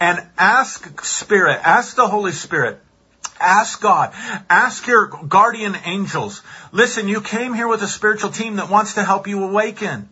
and 0.00 0.26
ask 0.36 1.04
Spirit, 1.04 1.60
ask 1.62 1.94
the 1.94 2.08
Holy 2.08 2.32
Spirit, 2.32 2.80
Ask 3.38 3.82
God. 3.82 4.14
Ask 4.48 4.86
your 4.86 5.08
guardian 5.08 5.76
angels. 5.84 6.42
Listen, 6.72 7.06
you 7.06 7.20
came 7.20 7.52
here 7.52 7.68
with 7.68 7.82
a 7.82 7.86
spiritual 7.86 8.30
team 8.30 8.56
that 8.56 8.70
wants 8.70 8.94
to 8.94 9.04
help 9.04 9.28
you 9.28 9.44
awaken. 9.44 10.08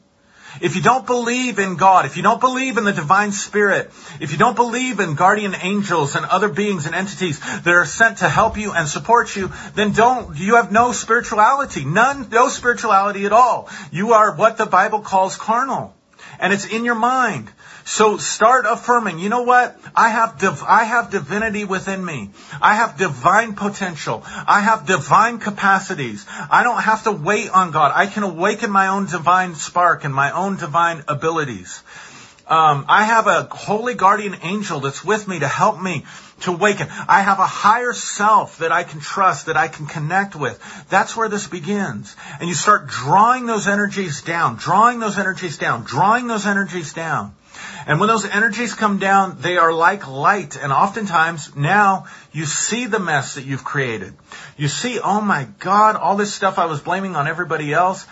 If 0.61 0.77
you 0.77 0.83
don't 0.83 1.07
believe 1.07 1.59
in 1.59 1.77
God, 1.77 2.07
if 2.07 2.17
you 2.17 2.23
don't 2.23 2.41
believe 2.41 2.79
in 2.79 2.85
the 2.85 2.93
divine 2.93 3.33
spirit, 3.33 3.91
if 4.21 4.33
you 4.33 4.39
don't 4.39 4.55
believe 4.55 5.01
in 5.01 5.15
guardian 5.15 5.55
angels 5.61 6.15
and 6.15 6.25
other 6.25 6.49
beings 6.49 6.87
and 6.87 6.95
entities 6.95 7.41
that 7.41 7.69
are 7.69 7.87
sent 7.87 8.19
to 8.19 8.29
help 8.29 8.57
you 8.57 8.73
and 8.73 8.89
support 8.89 9.35
you, 9.35 9.53
then 9.75 9.93
don't, 9.93 10.37
you 10.39 10.57
have 10.57 10.71
no 10.71 10.93
spirituality. 10.93 11.85
None, 11.85 12.29
no 12.31 12.49
spirituality 12.49 13.27
at 13.27 13.33
all. 13.33 13.69
You 13.91 14.13
are 14.13 14.37
what 14.37 14.57
the 14.57 14.67
Bible 14.67 15.01
calls 15.01 15.37
carnal. 15.37 15.95
And 16.39 16.53
it's 16.53 16.67
in 16.67 16.85
your 16.85 16.95
mind. 16.95 17.51
So 17.85 18.17
start 18.17 18.65
affirming, 18.67 19.19
you 19.19 19.29
know 19.29 19.43
what? 19.43 19.79
I 19.95 20.09
have, 20.09 20.39
div- 20.39 20.65
I 20.67 20.85
have 20.85 21.11
divinity 21.11 21.65
within 21.65 22.03
me. 22.03 22.31
I 22.61 22.77
have 22.77 22.97
divine 22.97 23.55
potential. 23.55 24.23
I 24.27 24.61
have 24.61 24.87
divine 24.87 25.39
capacities. 25.39 26.25
I 26.51 26.63
don't 26.63 26.81
have 26.81 27.05
to 27.05 27.13
wait 27.13 27.51
on 27.51 27.73
God. 27.73 27.93
I 27.95 28.07
can 28.07 28.23
awaken 28.23 28.71
my 28.71 28.89
own 28.89 29.05
divine 29.05 29.55
spark 29.55 30.05
and 30.05 30.15
my 30.15 30.31
own 30.31 30.57
divine 30.57 31.05
abilities. 31.09 31.83
Um, 32.47 32.87
I 32.89 33.05
have 33.05 33.27
a 33.27 33.49
holy 33.51 33.95
guardian 33.95 34.37
angel 34.43 34.81
that's 34.81 35.05
with 35.05 35.29
me 35.29 35.39
to 35.39 35.49
help 35.49 35.81
me 35.81 36.05
to 36.41 36.53
awaken. 36.53 36.89
I 37.09 37.23
have 37.23 37.39
a 37.39 37.47
higher 37.47 37.93
self 37.93 38.59
that 38.59 38.73
I 38.73 38.85
can 38.85 39.01
trust, 39.01 39.47
that 39.47 39.57
I 39.57 39.69
can 39.69 39.87
connect 39.87 40.37
with. 40.37 40.59
That's 40.91 41.17
where 41.17 41.29
this 41.29 41.47
begins. 41.47 42.15
And 42.41 42.49
you 42.49 42.55
start 42.55 42.87
drawing 42.87 43.47
those 43.47 43.67
energies 43.67 44.23
down, 44.23 44.57
drawing 44.57 45.01
those 45.01 45.19
energies 45.19 45.59
down, 45.59 45.85
drawing 45.85 46.27
those 46.27 46.47
energies 46.47 46.93
down. 46.93 47.35
And 47.87 48.01
when 48.01 48.09
those 48.09 48.25
energies 48.25 48.75
come 48.75 48.99
down, 48.99 49.37
they 49.41 49.57
are 49.57 49.73
like 49.73 50.09
light. 50.09 50.57
And 50.57 50.73
oftentimes 50.73 51.55
now 51.55 52.07
you 52.33 52.47
see 52.47 52.87
the 52.87 52.99
mess 52.99 53.35
that 53.35 53.45
you've 53.45 53.65
created. 53.65 54.15
You 54.57 54.69
see, 54.69 55.01
oh 55.01 55.21
my 55.21 55.47
God, 55.59 55.97
all 55.97 56.17
this 56.17 56.33
stuff 56.33 56.59
I 56.59 56.67
was 56.67 56.81
blaming 56.81 57.17
on 57.17 57.29
everybody 57.29 57.73
else. 57.73 58.07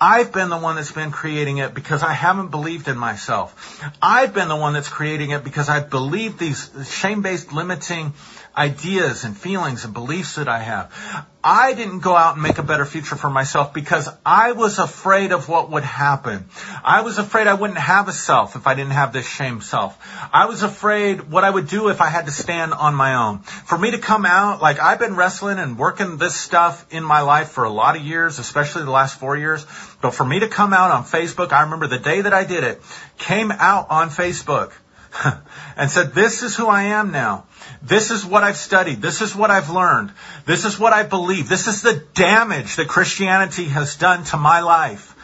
I've 0.00 0.32
been 0.32 0.48
the 0.48 0.58
one 0.58 0.76
that's 0.76 0.92
been 0.92 1.10
creating 1.10 1.58
it 1.58 1.74
because 1.74 2.04
I 2.04 2.12
haven't 2.12 2.52
believed 2.52 2.86
in 2.86 2.96
myself. 2.96 3.82
I've 4.00 4.32
been 4.32 4.46
the 4.46 4.56
one 4.56 4.74
that's 4.74 4.88
creating 4.88 5.30
it 5.30 5.42
because 5.42 5.68
I 5.68 5.80
believe 5.80 6.38
these 6.38 6.70
shame-based 6.88 7.52
limiting 7.52 8.14
ideas 8.56 9.24
and 9.24 9.36
feelings 9.36 9.84
and 9.84 9.92
beliefs 9.92 10.36
that 10.36 10.48
I 10.48 10.60
have. 10.60 11.26
I 11.42 11.72
didn't 11.72 12.00
go 12.00 12.16
out 12.16 12.34
and 12.34 12.42
make 12.42 12.58
a 12.58 12.64
better 12.64 12.84
future 12.84 13.14
for 13.14 13.30
myself 13.30 13.72
because 13.72 14.08
I 14.26 14.52
was 14.52 14.80
afraid 14.80 15.30
of 15.30 15.48
what 15.48 15.70
would 15.70 15.84
happen. 15.84 16.46
I 16.82 17.02
was 17.02 17.18
afraid 17.18 17.46
I 17.46 17.54
wouldn't 17.54 17.78
have 17.78 18.08
a 18.08 18.12
self 18.12 18.56
if 18.56 18.66
I 18.66 18.74
didn't 18.74 18.92
have 18.92 19.12
this 19.12 19.26
shame 19.26 19.60
self. 19.60 19.96
I 20.32 20.46
was 20.46 20.64
afraid 20.64 21.30
what 21.30 21.44
I 21.44 21.50
would 21.50 21.68
do 21.68 21.90
if 21.90 22.00
I 22.00 22.08
had 22.08 22.26
to 22.26 22.32
stand 22.32 22.74
on 22.74 22.96
my 22.96 23.14
own. 23.14 23.38
For 23.38 23.78
me 23.78 23.92
to 23.92 23.98
come 23.98 24.26
out, 24.26 24.60
like 24.60 24.80
I've 24.80 24.98
been 24.98 25.14
wrestling 25.14 25.58
and 25.58 25.78
working 25.78 26.16
this 26.16 26.34
stuff 26.34 26.84
in 26.90 27.04
my 27.04 27.20
life 27.20 27.50
for 27.50 27.62
a 27.62 27.70
lot 27.70 27.94
of 27.94 28.02
years, 28.02 28.40
especially 28.40 28.84
the 28.84 28.90
last 28.90 29.20
four 29.20 29.36
years. 29.36 29.64
But 30.02 30.14
for 30.14 30.24
me 30.24 30.40
to 30.40 30.48
come 30.48 30.72
out 30.72 30.90
on 30.90 31.04
Facebook, 31.04 31.52
I 31.52 31.62
remember 31.62 31.86
the 31.86 32.00
day 32.00 32.20
that 32.20 32.34
I 32.34 32.44
did 32.44 32.64
it, 32.64 32.82
came 33.16 33.52
out 33.52 33.90
on 33.90 34.10
Facebook 34.10 34.72
and 35.76 35.88
said, 35.88 36.14
this 36.14 36.42
is 36.42 36.56
who 36.56 36.66
I 36.66 36.84
am 36.84 37.12
now. 37.12 37.44
This 37.82 38.10
is 38.10 38.24
what 38.24 38.42
I've 38.42 38.56
studied. 38.56 39.00
This 39.00 39.20
is 39.22 39.34
what 39.34 39.50
I've 39.50 39.70
learned. 39.70 40.12
This 40.46 40.64
is 40.64 40.78
what 40.78 40.92
I 40.92 41.04
believe. 41.04 41.48
This 41.48 41.68
is 41.68 41.82
the 41.82 42.02
damage 42.14 42.76
that 42.76 42.88
Christianity 42.88 43.66
has 43.66 43.96
done 43.96 44.24
to 44.24 44.36
my 44.36 44.60
life. 44.60 45.14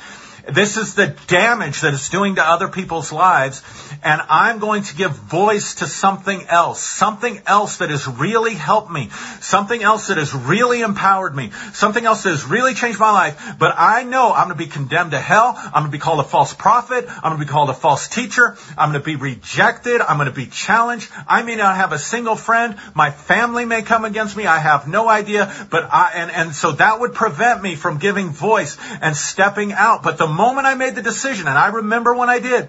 This 0.51 0.77
is 0.77 0.95
the 0.95 1.17
damage 1.27 1.81
that 1.81 1.95
it's 1.95 2.11
doing 2.11 2.35
to 2.35 2.43
other 2.43 2.69
people's 2.69 3.13
lives. 3.13 3.63
And 4.03 4.21
I'm 4.29 4.59
going 4.59 4.83
to 4.83 4.95
give 4.95 5.13
voice 5.13 5.77
to 5.77 5.87
something 5.87 6.47
else, 6.49 6.83
something 6.83 7.41
else 7.47 7.79
that 7.79 7.89
has 7.89 8.07
really 8.07 8.55
helped 8.55 8.91
me, 8.91 9.09
something 9.41 9.83
else 9.83 10.09
that 10.09 10.19
has 10.19 10.35
really 10.35 10.83
empowered 10.83 11.35
me, 11.35 11.53
something 11.73 12.05
else 12.05 12.25
that 12.25 12.31
has 12.31 12.45
really 12.45 12.75
changed 12.75 13.01
my 13.01 13.11
life. 13.11 13.57
But 13.59 13.75
I 13.79 14.03
know 14.03 14.33
I'm 14.35 14.49
going 14.49 14.59
to 14.59 14.65
be 14.65 14.71
condemned 14.71 15.13
to 15.13 15.19
hell. 15.19 15.55
I'm 15.57 15.73
going 15.73 15.87
to 15.87 15.91
be 15.91 15.99
called 15.99 16.21
a 16.21 16.25
false 16.25 16.53
prophet. 16.53 17.07
I'm 17.09 17.31
going 17.31 17.39
to 17.39 17.47
be 17.47 17.51
called 17.51 17.71
a 17.71 17.75
false 17.75 18.09
teacher. 18.09 18.59
I'm 18.77 18.91
going 18.91 19.01
to 19.01 19.07
be 19.07 19.17
rejected. 19.17 20.03
I'm 20.03 20.19
going 20.19 20.29
to 20.29 20.35
be 20.35 20.47
challenged. 20.47 21.11
I 21.27 21.43
may 21.43 21.57
not 21.57 21.77
have 21.77 21.93
a 21.93 21.99
single 21.99 22.37
friend. 22.37 22.77
My 22.95 23.11
family 23.11 23.65
may 23.65 23.81
come 23.81 24.05
against 24.05 24.37
me. 24.37 24.45
I 24.45 24.59
have 24.59 24.87
no 24.87 25.09
idea. 25.09 25.51
But 25.71 25.89
I, 25.91 26.13
and, 26.17 26.31
and 26.31 26.55
so 26.55 26.73
that 26.73 27.01
would 27.01 27.15
prevent 27.15 27.63
me 27.63 27.77
from 27.77 27.97
giving 27.99 28.31
voice 28.31 28.77
and 29.01 29.17
stepping 29.17 29.73
out. 29.73 30.03
But 30.03 30.19
the 30.19 30.34
moment 30.35 30.67
I 30.67 30.75
made 30.75 30.95
the 30.95 31.03
decision, 31.03 31.47
and 31.47 31.57
I 31.57 31.69
remember 31.69 32.15
when 32.15 32.29
I 32.29 32.39
did, 32.41 32.69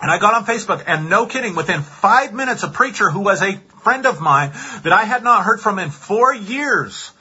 and 0.00 0.10
I 0.10 0.18
got 0.18 0.34
on 0.34 0.44
Facebook, 0.44 0.84
and 0.86 1.08
no 1.08 1.26
kidding, 1.26 1.54
within 1.54 1.82
five 1.82 2.34
minutes, 2.34 2.62
a 2.62 2.68
preacher 2.68 3.10
who 3.10 3.20
was 3.20 3.42
a 3.42 3.56
friend 3.82 4.04
of 4.06 4.20
mine 4.20 4.52
that 4.82 4.92
I 4.92 5.04
had 5.04 5.22
not 5.22 5.44
heard 5.44 5.60
from 5.60 5.78
in 5.78 5.90
four 5.90 6.34
years 6.34 7.12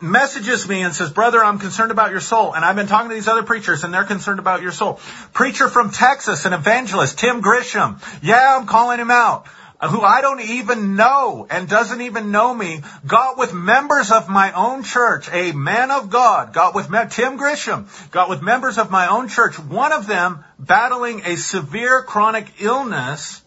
messages 0.00 0.68
me 0.68 0.82
and 0.82 0.94
says, 0.94 1.10
brother, 1.10 1.42
I'm 1.42 1.58
concerned 1.58 1.90
about 1.90 2.10
your 2.10 2.20
soul. 2.20 2.54
And 2.54 2.64
I've 2.64 2.76
been 2.76 2.86
talking 2.86 3.08
to 3.08 3.14
these 3.14 3.28
other 3.28 3.42
preachers 3.42 3.84
and 3.84 3.92
they're 3.92 4.04
concerned 4.04 4.38
about 4.38 4.62
your 4.62 4.72
soul. 4.72 5.00
Preacher 5.32 5.68
from 5.68 5.90
Texas, 5.90 6.44
an 6.44 6.52
evangelist, 6.52 7.18
Tim 7.18 7.42
Grisham. 7.42 8.00
Yeah, 8.22 8.58
I'm 8.58 8.66
calling 8.66 9.00
him 9.00 9.10
out 9.10 9.46
who 9.86 10.00
I 10.00 10.20
don't 10.22 10.40
even 10.40 10.96
know 10.96 11.46
and 11.48 11.68
doesn't 11.68 12.00
even 12.00 12.32
know 12.32 12.52
me, 12.52 12.82
got 13.06 13.38
with 13.38 13.54
members 13.54 14.10
of 14.10 14.28
my 14.28 14.50
own 14.52 14.82
church, 14.82 15.28
a 15.32 15.52
man 15.52 15.92
of 15.92 16.10
God, 16.10 16.52
got 16.52 16.74
with 16.74 16.88
Tim 17.10 17.38
Grisham, 17.38 17.86
got 18.10 18.28
with 18.28 18.42
members 18.42 18.78
of 18.78 18.90
my 18.90 19.06
own 19.08 19.28
church, 19.28 19.58
one 19.58 19.92
of 19.92 20.08
them 20.08 20.44
battling 20.58 21.22
a 21.24 21.36
severe 21.36 22.02
chronic 22.02 22.60
illness, 22.60 23.40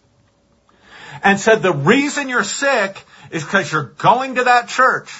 and 1.22 1.38
said 1.38 1.62
the 1.62 1.74
reason 1.74 2.30
you're 2.30 2.44
sick 2.44 3.04
is 3.30 3.44
because 3.44 3.70
you're 3.70 3.92
going 3.98 4.36
to 4.36 4.44
that 4.44 4.68
church. 4.68 5.12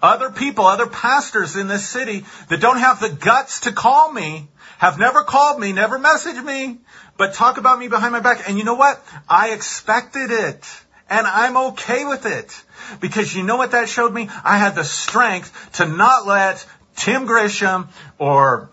Other 0.00 0.30
people, 0.30 0.66
other 0.66 0.86
pastors 0.86 1.56
in 1.56 1.68
this 1.68 1.88
city 1.88 2.24
that 2.48 2.60
don't 2.60 2.78
have 2.78 3.00
the 3.00 3.08
guts 3.08 3.60
to 3.60 3.72
call 3.72 4.12
me, 4.12 4.48
have 4.78 4.98
never 4.98 5.22
called 5.22 5.60
me, 5.60 5.72
never 5.72 5.98
messaged 5.98 6.42
me, 6.44 6.78
but 7.16 7.34
talk 7.34 7.58
about 7.58 7.78
me 7.78 7.88
behind 7.88 8.12
my 8.12 8.20
back. 8.20 8.48
And 8.48 8.58
you 8.58 8.64
know 8.64 8.74
what? 8.74 9.02
I 9.28 9.50
expected 9.50 10.30
it. 10.30 10.66
And 11.08 11.26
I'm 11.26 11.56
okay 11.68 12.04
with 12.04 12.26
it. 12.26 12.62
Because 13.00 13.34
you 13.34 13.42
know 13.42 13.56
what 13.56 13.70
that 13.72 13.88
showed 13.88 14.12
me? 14.12 14.28
I 14.44 14.58
had 14.58 14.74
the 14.74 14.84
strength 14.84 15.72
to 15.74 15.86
not 15.86 16.26
let 16.26 16.66
Tim 16.96 17.26
Grisham 17.26 17.88
or 18.18 18.70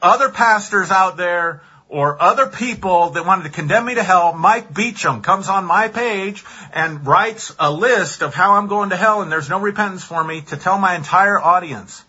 other 0.00 0.30
pastors 0.30 0.90
out 0.90 1.16
there 1.16 1.62
or 1.88 2.20
other 2.20 2.46
people 2.46 3.10
that 3.10 3.24
wanted 3.24 3.44
to 3.44 3.50
condemn 3.50 3.84
me 3.84 3.94
to 3.94 4.02
hell, 4.02 4.32
Mike 4.32 4.74
Beecham 4.74 5.22
comes 5.22 5.48
on 5.48 5.64
my 5.64 5.88
page 5.88 6.44
and 6.72 7.06
writes 7.06 7.54
a 7.58 7.70
list 7.70 8.22
of 8.22 8.34
how 8.34 8.54
I'm 8.54 8.66
going 8.66 8.90
to 8.90 8.96
hell 8.96 9.22
and 9.22 9.30
there's 9.30 9.48
no 9.48 9.60
repentance 9.60 10.02
for 10.02 10.22
me 10.22 10.40
to 10.42 10.56
tell 10.56 10.78
my 10.78 10.96
entire 10.96 11.40
audience. 11.40 12.02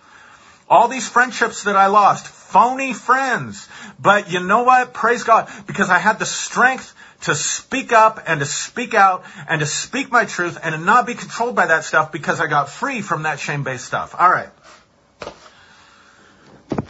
All 0.68 0.88
these 0.88 1.08
friendships 1.08 1.64
that 1.64 1.76
I 1.76 1.88
lost, 1.88 2.28
phony 2.48 2.94
friends. 2.94 3.68
But 4.00 4.32
you 4.32 4.40
know 4.40 4.64
what? 4.64 4.94
Praise 4.94 5.24
God. 5.24 5.50
Because 5.66 5.90
I 5.90 6.00
had 6.00 6.20
the 6.20 6.26
strength 6.26 6.94
to 7.22 7.36
speak 7.36 7.92
up 7.92 8.24
and 8.28 8.40
to 8.40 8.46
speak 8.46 8.94
out 8.94 9.24
and 9.50 9.60
to 9.60 9.66
speak 9.66 10.12
my 10.12 10.26
truth 10.26 10.58
and 10.62 10.74
to 10.74 10.80
not 10.80 11.06
be 11.06 11.16
controlled 11.16 11.56
by 11.56 11.68
that 11.68 11.84
stuff 11.84 12.12
because 12.12 12.40
I 12.40 12.48
got 12.48 12.70
free 12.70 13.02
from 13.02 13.24
that 13.24 13.40
shame-based 13.40 13.86
stuff. 13.86 14.16
All 14.18 14.30
right. 14.30 14.50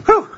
Whew. 0.06 0.30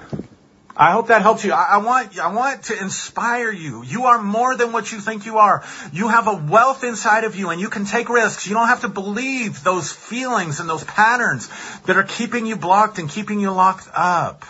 I 0.78 0.91
hope 0.91 1.07
that 1.07 1.22
helps 1.24 1.43
you. 1.43 1.51
I, 1.51 1.72
I, 1.72 1.78
want, 1.80 2.17
I 2.17 2.34
want 2.34 2.63
to 2.65 2.82
inspire 2.82 3.51
you. 3.51 3.84
You 3.84 4.05
are 4.05 4.22
more 4.22 4.55
than 4.55 4.72
what 4.72 4.89
you 4.93 4.99
think 4.99 5.26
you 5.26 5.39
are. 5.39 5.65
You 5.91 6.07
have 6.07 6.28
a 6.28 6.36
wealth 6.36 6.86
inside 6.86 7.26
of 7.26 7.36
you 7.36 7.49
and 7.49 7.59
you 7.59 7.67
can 7.67 7.84
take 7.84 8.07
risks. 8.07 8.47
You 8.47 8.53
don't 8.53 8.70
have 8.70 8.82
to 8.82 8.88
believe 8.88 9.61
those 9.61 9.91
feelings 9.91 10.61
and 10.61 10.70
those 10.70 10.86
patterns 10.86 11.49
that 11.82 11.97
are 11.97 12.03
keeping 12.03 12.45
you 12.45 12.55
blocked 12.55 12.97
and 12.97 13.09
keeping 13.09 13.41
you 13.41 13.51
locked 13.51 13.89
up. 13.93 14.45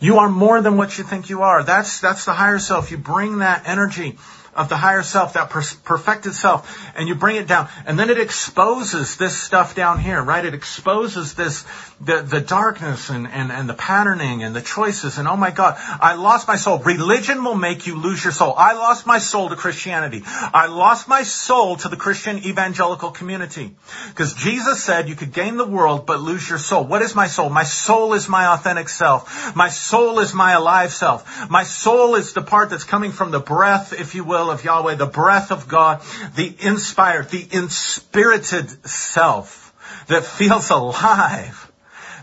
You 0.00 0.18
are 0.18 0.28
more 0.28 0.62
than 0.62 0.76
what 0.76 0.96
you 0.96 1.04
think 1.04 1.28
you 1.28 1.42
are. 1.42 1.62
That's, 1.62 2.00
that's 2.00 2.24
the 2.24 2.32
higher 2.32 2.58
self. 2.58 2.90
You 2.90 2.96
bring 2.96 3.38
that 3.38 3.64
energy 3.66 4.18
of 4.60 4.68
the 4.68 4.76
higher 4.76 5.02
self, 5.02 5.32
that 5.32 5.50
per- 5.50 5.62
perfected 5.84 6.34
self, 6.34 6.92
and 6.94 7.08
you 7.08 7.14
bring 7.14 7.36
it 7.36 7.48
down. 7.48 7.68
And 7.86 7.98
then 7.98 8.10
it 8.10 8.18
exposes 8.18 9.16
this 9.16 9.36
stuff 9.36 9.74
down 9.74 9.98
here, 9.98 10.22
right? 10.22 10.44
It 10.44 10.54
exposes 10.54 11.34
this, 11.34 11.64
the, 12.00 12.20
the 12.22 12.40
darkness 12.40 13.08
and, 13.08 13.26
and, 13.26 13.50
and 13.50 13.68
the 13.68 13.74
patterning 13.74 14.42
and 14.42 14.54
the 14.54 14.60
choices. 14.60 15.18
And 15.18 15.26
oh 15.26 15.36
my 15.36 15.50
God, 15.50 15.76
I 15.78 16.14
lost 16.14 16.46
my 16.46 16.56
soul. 16.56 16.78
Religion 16.78 17.42
will 17.42 17.54
make 17.54 17.86
you 17.86 17.96
lose 17.96 18.22
your 18.22 18.32
soul. 18.32 18.54
I 18.56 18.74
lost 18.74 19.06
my 19.06 19.18
soul 19.18 19.48
to 19.48 19.56
Christianity. 19.56 20.22
I 20.26 20.66
lost 20.66 21.08
my 21.08 21.22
soul 21.22 21.76
to 21.76 21.88
the 21.88 21.96
Christian 21.96 22.38
evangelical 22.44 23.10
community. 23.10 23.74
Because 24.08 24.34
Jesus 24.34 24.82
said 24.82 25.08
you 25.08 25.16
could 25.16 25.32
gain 25.32 25.56
the 25.56 25.66
world 25.66 26.06
but 26.06 26.20
lose 26.20 26.48
your 26.48 26.58
soul. 26.58 26.84
What 26.84 27.02
is 27.02 27.14
my 27.14 27.28
soul? 27.28 27.48
My 27.48 27.64
soul 27.64 28.12
is 28.14 28.28
my 28.28 28.46
authentic 28.54 28.88
self. 28.88 29.56
My 29.56 29.70
soul 29.70 30.20
is 30.20 30.34
my 30.34 30.52
alive 30.52 30.92
self. 30.92 31.50
My 31.50 31.64
soul 31.64 32.16
is 32.16 32.34
the 32.34 32.42
part 32.42 32.70
that's 32.70 32.84
coming 32.84 33.12
from 33.12 33.30
the 33.30 33.40
breath, 33.40 33.92
if 33.92 34.14
you 34.14 34.24
will, 34.24 34.49
of 34.50 34.64
Yahweh, 34.64 34.96
the 34.96 35.06
breath 35.06 35.50
of 35.50 35.68
God, 35.68 36.02
the 36.36 36.54
inspired, 36.60 37.30
the 37.30 37.46
inspirited 37.50 38.88
self 38.88 39.72
that 40.08 40.24
feels 40.24 40.70
alive 40.70 41.70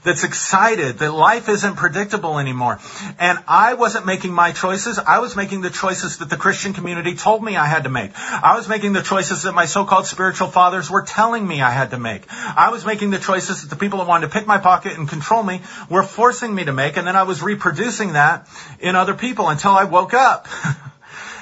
that's 0.08 0.24
excited 0.24 1.00
that 1.00 1.12
life 1.12 1.50
isn't 1.50 1.76
predictable 1.76 2.40
anymore. 2.40 2.80
And 3.20 3.38
I 3.48 3.74
wasn't 3.74 4.06
making 4.06 4.32
my 4.32 4.52
choices. 4.54 4.98
I 4.98 5.20
was 5.20 5.36
making 5.36 5.62
the 5.62 5.70
choices 5.70 6.18
that 6.18 6.30
the 6.30 6.38
Christian 6.38 6.74
community 6.74 7.16
told 7.16 7.44
me 7.44 7.58
I 7.58 7.66
had 7.66 7.84
to 7.84 7.90
make. 7.90 8.12
I 8.16 8.56
was 8.56 8.70
making 8.70 8.94
the 8.94 9.02
choices 9.02 9.44
that 9.44 9.54
my 9.54 9.66
so-called 9.66 10.08
spiritual 10.08 10.48
fathers 10.48 10.90
were 10.90 11.02
telling 11.02 11.46
me 11.46 11.62
I 11.62 11.72
had 11.72 11.92
to 11.92 12.00
make. 12.00 12.24
I 12.32 12.70
was 12.72 12.86
making 12.86 13.12
the 13.12 13.20
choices 13.20 13.62
that 13.62 13.70
the 13.70 13.76
people 13.76 14.00
that 14.00 14.08
wanted 14.08 14.28
to 14.28 14.34
pick 14.34 14.48
my 14.48 14.58
pocket 14.58 14.98
and 14.98 15.10
control 15.10 15.44
me 15.44 15.62
were 15.90 16.04
forcing 16.04 16.56
me 16.56 16.66
to 16.66 16.74
make. 16.74 16.98
And 16.98 17.06
then 17.06 17.18
I 17.18 17.24
was 17.24 17.42
reproducing 17.42 18.14
that 18.14 18.48
in 18.80 18.96
other 18.96 19.14
people 19.14 19.50
until 19.50 19.72
I 19.72 19.84
woke 19.84 20.14
up. 20.14 20.48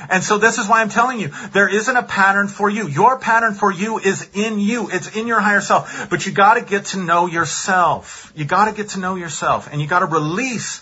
And 0.09 0.23
so 0.23 0.37
this 0.37 0.57
is 0.57 0.67
why 0.67 0.81
I'm 0.81 0.89
telling 0.89 1.19
you, 1.19 1.29
there 1.53 1.67
isn't 1.67 1.95
a 1.95 2.03
pattern 2.03 2.47
for 2.47 2.69
you. 2.69 2.87
Your 2.87 3.19
pattern 3.19 3.53
for 3.53 3.71
you 3.71 3.99
is 3.99 4.27
in 4.33 4.59
you. 4.59 4.89
It's 4.91 5.15
in 5.15 5.27
your 5.27 5.39
higher 5.39 5.61
self. 5.61 6.09
But 6.09 6.25
you 6.25 6.31
gotta 6.31 6.61
get 6.61 6.85
to 6.87 6.99
know 6.99 7.27
yourself. 7.27 8.31
You 8.35 8.45
gotta 8.45 8.71
get 8.71 8.89
to 8.89 8.99
know 8.99 9.15
yourself. 9.15 9.69
And 9.71 9.81
you 9.81 9.87
gotta 9.87 10.05
release 10.05 10.81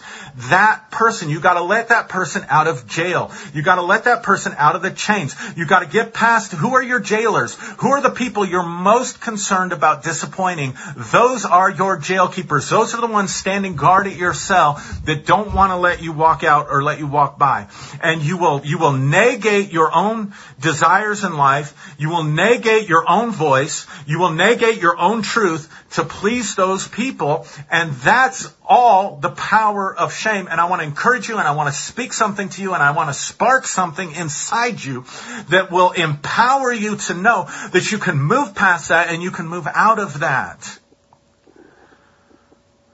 that 0.49 0.91
person. 0.91 1.29
You 1.29 1.39
gotta 1.39 1.63
let 1.63 1.89
that 1.89 2.09
person 2.09 2.45
out 2.49 2.67
of 2.67 2.87
jail. 2.87 3.31
You 3.53 3.61
gotta 3.61 3.81
let 3.81 4.05
that 4.05 4.23
person 4.23 4.53
out 4.57 4.75
of 4.75 4.81
the 4.81 4.91
chains. 4.91 5.35
You 5.55 5.65
gotta 5.65 5.85
get 5.85 6.13
past 6.13 6.51
who 6.51 6.73
are 6.75 6.83
your 6.83 6.99
jailers? 6.99 7.55
Who 7.79 7.89
are 7.89 8.01
the 8.01 8.09
people 8.09 8.45
you're 8.45 8.63
most 8.63 9.21
concerned 9.21 9.73
about 9.73 10.03
disappointing? 10.03 10.75
Those 11.11 11.45
are 11.45 11.69
your 11.69 11.97
jail 11.97 12.27
keepers. 12.27 12.69
Those 12.69 12.93
are 12.93 13.01
the 13.01 13.07
ones 13.07 13.33
standing 13.33 13.75
guard 13.75 14.07
at 14.07 14.15
your 14.15 14.33
cell 14.33 14.81
that 15.05 15.25
don't 15.25 15.53
want 15.53 15.71
to 15.71 15.77
let 15.77 16.01
you 16.01 16.11
walk 16.11 16.43
out 16.43 16.67
or 16.69 16.83
let 16.83 16.99
you 16.99 17.07
walk 17.07 17.37
by. 17.37 17.67
And 18.01 18.21
you 18.21 18.37
will, 18.37 18.61
you 18.63 18.77
will 18.77 18.93
negate 19.13 19.71
your 19.71 19.93
own 19.93 20.33
desires 20.59 21.23
in 21.23 21.37
life. 21.37 21.95
You 21.99 22.09
will 22.09 22.23
negate 22.23 22.89
your 22.89 23.07
own 23.07 23.31
voice. 23.31 23.85
You 24.07 24.19
will 24.19 24.31
negate 24.33 24.81
your 24.81 24.97
own 24.97 25.21
truth 25.21 25.69
to 25.91 26.03
please 26.03 26.55
those 26.55 26.87
people. 26.87 27.45
And 27.71 27.93
that's 27.93 28.51
all 28.65 29.17
the 29.17 29.29
power 29.29 29.95
of 29.95 30.13
shame. 30.13 30.47
And 30.49 30.59
I 30.59 30.65
want 30.65 30.81
to 30.81 30.87
encourage 30.87 31.29
you 31.29 31.37
and 31.37 31.47
I 31.47 31.55
want 31.55 31.73
to 31.73 31.79
speak 31.79 32.13
something 32.13 32.49
to 32.49 32.61
you 32.61 32.73
and 32.73 32.81
I 32.81 32.91
want 32.91 33.09
to 33.09 33.13
spark 33.13 33.67
something 33.67 34.11
inside 34.11 34.83
you 34.83 35.05
that 35.49 35.69
will 35.71 35.91
empower 35.91 36.73
you 36.73 36.97
to 37.07 37.13
know 37.13 37.47
that 37.71 37.91
you 37.91 37.99
can 37.99 38.17
move 38.21 38.55
past 38.55 38.89
that 38.89 39.09
and 39.09 39.21
you 39.21 39.31
can 39.31 39.47
move 39.47 39.67
out 39.67 39.99
of 39.99 40.19
that. 40.19 40.79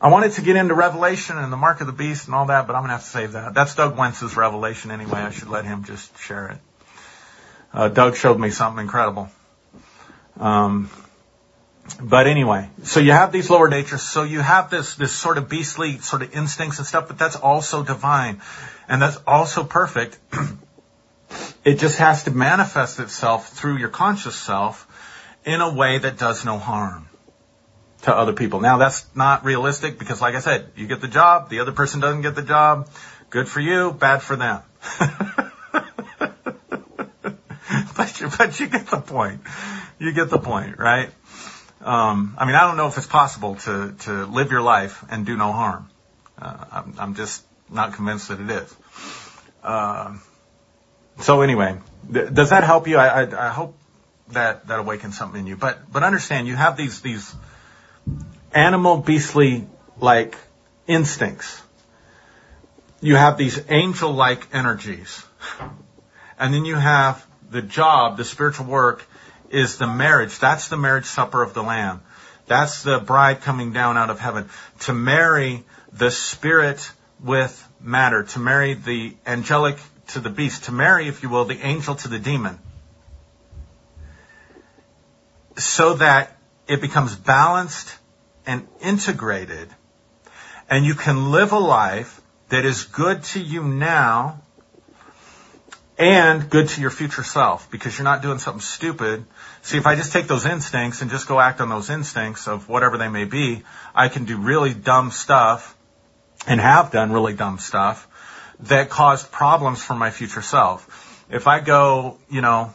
I 0.01 0.09
wanted 0.09 0.31
to 0.33 0.41
get 0.41 0.55
into 0.55 0.73
Revelation 0.75 1.37
and 1.37 1.51
the 1.51 1.57
mark 1.57 1.81
of 1.81 1.87
the 1.87 1.93
beast 1.93 2.27
and 2.27 2.35
all 2.35 2.45
that, 2.45 2.67
but 2.67 2.75
I'm 2.75 2.83
going 2.83 2.89
to 2.89 2.93
have 2.93 3.03
to 3.03 3.09
save 3.09 3.33
that. 3.33 3.53
That's 3.53 3.75
Doug 3.75 3.97
Wentz's 3.97 4.37
Revelation 4.37 4.91
anyway. 4.91 5.19
I 5.19 5.31
should 5.31 5.49
let 5.49 5.65
him 5.65 5.83
just 5.83 6.17
share 6.19 6.49
it. 6.51 6.57
Uh, 7.73 7.89
Doug 7.89 8.15
showed 8.15 8.39
me 8.39 8.49
something 8.49 8.81
incredible. 8.81 9.29
Um, 10.39 10.89
but 11.99 12.27
anyway, 12.27 12.69
so 12.83 13.01
you 13.01 13.11
have 13.11 13.33
these 13.33 13.49
lower 13.49 13.67
natures, 13.67 14.01
so 14.01 14.23
you 14.23 14.39
have 14.39 14.69
this, 14.69 14.95
this 14.95 15.11
sort 15.11 15.37
of 15.37 15.49
beastly 15.49 15.97
sort 15.97 16.21
of 16.21 16.33
instincts 16.33 16.77
and 16.77 16.87
stuff, 16.87 17.09
but 17.09 17.17
that's 17.17 17.35
also 17.35 17.83
divine. 17.83 18.41
And 18.87 19.01
that's 19.01 19.17
also 19.27 19.65
perfect. 19.65 20.17
it 21.65 21.77
just 21.77 21.97
has 21.97 22.23
to 22.23 22.31
manifest 22.31 23.01
itself 23.01 23.49
through 23.49 23.77
your 23.77 23.89
conscious 23.89 24.35
self 24.35 24.87
in 25.43 25.59
a 25.59 25.73
way 25.73 25.97
that 25.97 26.17
does 26.17 26.45
no 26.45 26.57
harm 26.57 27.08
to 28.03 28.15
other 28.15 28.33
people. 28.33 28.61
Now 28.61 28.77
that's 28.77 29.05
not 29.15 29.43
realistic 29.43 29.99
because 29.99 30.21
like 30.21 30.35
I 30.35 30.39
said, 30.39 30.71
you 30.75 30.87
get 30.87 31.01
the 31.01 31.07
job, 31.07 31.49
the 31.49 31.59
other 31.59 31.71
person 31.71 31.99
doesn't 31.99 32.21
get 32.21 32.35
the 32.35 32.41
job. 32.41 32.89
Good 33.29 33.47
for 33.47 33.59
you, 33.59 33.91
bad 33.91 34.21
for 34.21 34.35
them. 34.35 34.61
but 37.97 38.19
you, 38.19 38.29
but 38.37 38.59
you 38.59 38.67
get 38.67 38.87
the 38.87 39.01
point. 39.05 39.41
You 39.99 40.13
get 40.13 40.29
the 40.29 40.39
point, 40.39 40.79
right? 40.79 41.09
Um, 41.81 42.35
I 42.37 42.45
mean, 42.45 42.55
I 42.55 42.67
don't 42.67 42.77
know 42.77 42.87
if 42.87 42.97
it's 42.97 43.07
possible 43.07 43.55
to, 43.55 43.95
to 43.99 44.25
live 44.25 44.51
your 44.51 44.61
life 44.61 45.03
and 45.09 45.25
do 45.25 45.37
no 45.37 45.51
harm. 45.51 45.89
Uh, 46.41 46.65
I'm, 46.71 46.93
I'm 46.97 47.15
just 47.15 47.43
not 47.69 47.93
convinced 47.93 48.29
that 48.29 48.39
it 48.39 48.49
is. 48.49 48.75
Uh, 49.63 50.17
so 51.19 51.41
anyway, 51.41 51.77
th- 52.11 52.33
does 52.33 52.49
that 52.49 52.63
help 52.63 52.87
you? 52.87 52.97
I, 52.97 53.23
I, 53.23 53.47
I 53.47 53.49
hope 53.49 53.77
that 54.29 54.67
that 54.67 54.79
awakens 54.79 55.17
something 55.17 55.41
in 55.41 55.47
you. 55.47 55.57
But 55.57 55.91
but 55.91 56.03
understand, 56.03 56.47
you 56.47 56.55
have 56.55 56.77
these 56.77 57.01
these 57.01 57.33
animal 58.53 58.97
beastly 58.97 59.67
like 59.99 60.37
instincts. 60.87 61.61
You 63.01 63.15
have 63.15 63.37
these 63.37 63.59
angel 63.69 64.11
like 64.11 64.53
energies. 64.53 65.23
And 66.37 66.53
then 66.53 66.65
you 66.65 66.75
have 66.75 67.25
the 67.49 67.61
job, 67.61 68.17
the 68.17 68.25
spiritual 68.25 68.65
work 68.65 69.05
is 69.49 69.77
the 69.77 69.87
marriage. 69.87 70.37
That's 70.39 70.67
the 70.67 70.77
marriage 70.77 71.05
supper 71.05 71.41
of 71.41 71.53
the 71.53 71.63
Lamb. 71.63 72.01
That's 72.47 72.83
the 72.83 72.99
bride 72.99 73.41
coming 73.41 73.73
down 73.73 73.97
out 73.97 74.09
of 74.09 74.19
heaven 74.19 74.49
to 74.81 74.93
marry 74.93 75.63
the 75.93 76.11
spirit 76.11 76.91
with 77.23 77.67
matter, 77.79 78.23
to 78.23 78.39
marry 78.39 78.73
the 78.73 79.15
angelic 79.25 79.77
to 80.07 80.19
the 80.19 80.29
beast, 80.29 80.65
to 80.65 80.71
marry, 80.71 81.07
if 81.07 81.21
you 81.21 81.29
will, 81.29 81.45
the 81.45 81.59
angel 81.61 81.95
to 81.95 82.07
the 82.07 82.19
demon. 82.19 82.59
So 85.57 85.95
that 85.95 86.37
it 86.67 86.81
becomes 86.81 87.15
balanced 87.15 87.98
and 88.49 88.67
integrated 88.81 89.69
and 90.71 90.83
you 90.83 90.95
can 90.95 91.29
live 91.29 91.51
a 91.51 91.59
life 91.59 92.19
that 92.49 92.65
is 92.65 92.83
good 92.85 93.21
to 93.23 93.39
you 93.39 93.63
now 93.63 94.41
and 95.99 96.49
good 96.49 96.67
to 96.69 96.81
your 96.81 96.89
future 96.89 97.23
self 97.23 97.69
because 97.69 97.95
you're 97.95 98.05
not 98.05 98.23
doing 98.23 98.39
something 98.39 98.61
stupid. 98.61 99.23
See, 99.61 99.77
if 99.77 99.85
I 99.85 99.95
just 99.95 100.11
take 100.13 100.25
those 100.25 100.47
instincts 100.47 101.03
and 101.03 101.11
just 101.11 101.27
go 101.27 101.39
act 101.39 101.61
on 101.61 101.69
those 101.69 101.91
instincts 101.91 102.47
of 102.47 102.67
whatever 102.67 102.97
they 102.97 103.07
may 103.07 103.25
be, 103.25 103.61
I 103.93 104.09
can 104.09 104.25
do 104.25 104.37
really 104.37 104.73
dumb 104.73 105.11
stuff 105.11 105.75
and 106.47 106.59
have 106.59 106.91
done 106.91 107.11
really 107.11 107.33
dumb 107.33 107.59
stuff 107.59 108.07
that 108.61 108.89
caused 108.89 109.31
problems 109.31 109.83
for 109.83 109.93
my 109.93 110.09
future 110.09 110.41
self. 110.41 111.27
If 111.29 111.45
I 111.45 111.59
go, 111.59 112.17
you 112.31 112.41
know, 112.41 112.73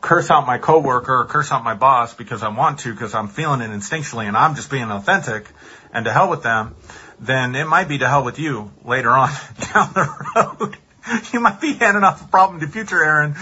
curse 0.00 0.30
out 0.30 0.46
my 0.46 0.58
coworker 0.58 1.20
or 1.20 1.24
curse 1.26 1.52
out 1.52 1.64
my 1.64 1.74
boss 1.74 2.14
because 2.14 2.42
I 2.42 2.48
want 2.48 2.80
to 2.80 2.92
because 2.92 3.14
I'm 3.14 3.28
feeling 3.28 3.60
it 3.60 3.70
instinctually 3.70 4.26
and 4.26 4.36
I'm 4.36 4.54
just 4.54 4.70
being 4.70 4.90
authentic 4.90 5.46
and 5.92 6.04
to 6.04 6.12
hell 6.12 6.30
with 6.30 6.42
them, 6.42 6.76
then 7.20 7.54
it 7.54 7.66
might 7.66 7.88
be 7.88 7.98
to 7.98 8.08
hell 8.08 8.24
with 8.24 8.38
you 8.38 8.70
later 8.84 9.10
on 9.10 9.28
down 9.74 9.92
the 9.92 10.08
road. 10.36 10.76
you 11.32 11.40
might 11.40 11.60
be 11.60 11.74
handing 11.74 12.02
off 12.02 12.24
a 12.24 12.28
problem 12.28 12.60
to 12.60 12.68
future 12.68 13.02
Aaron 13.02 13.34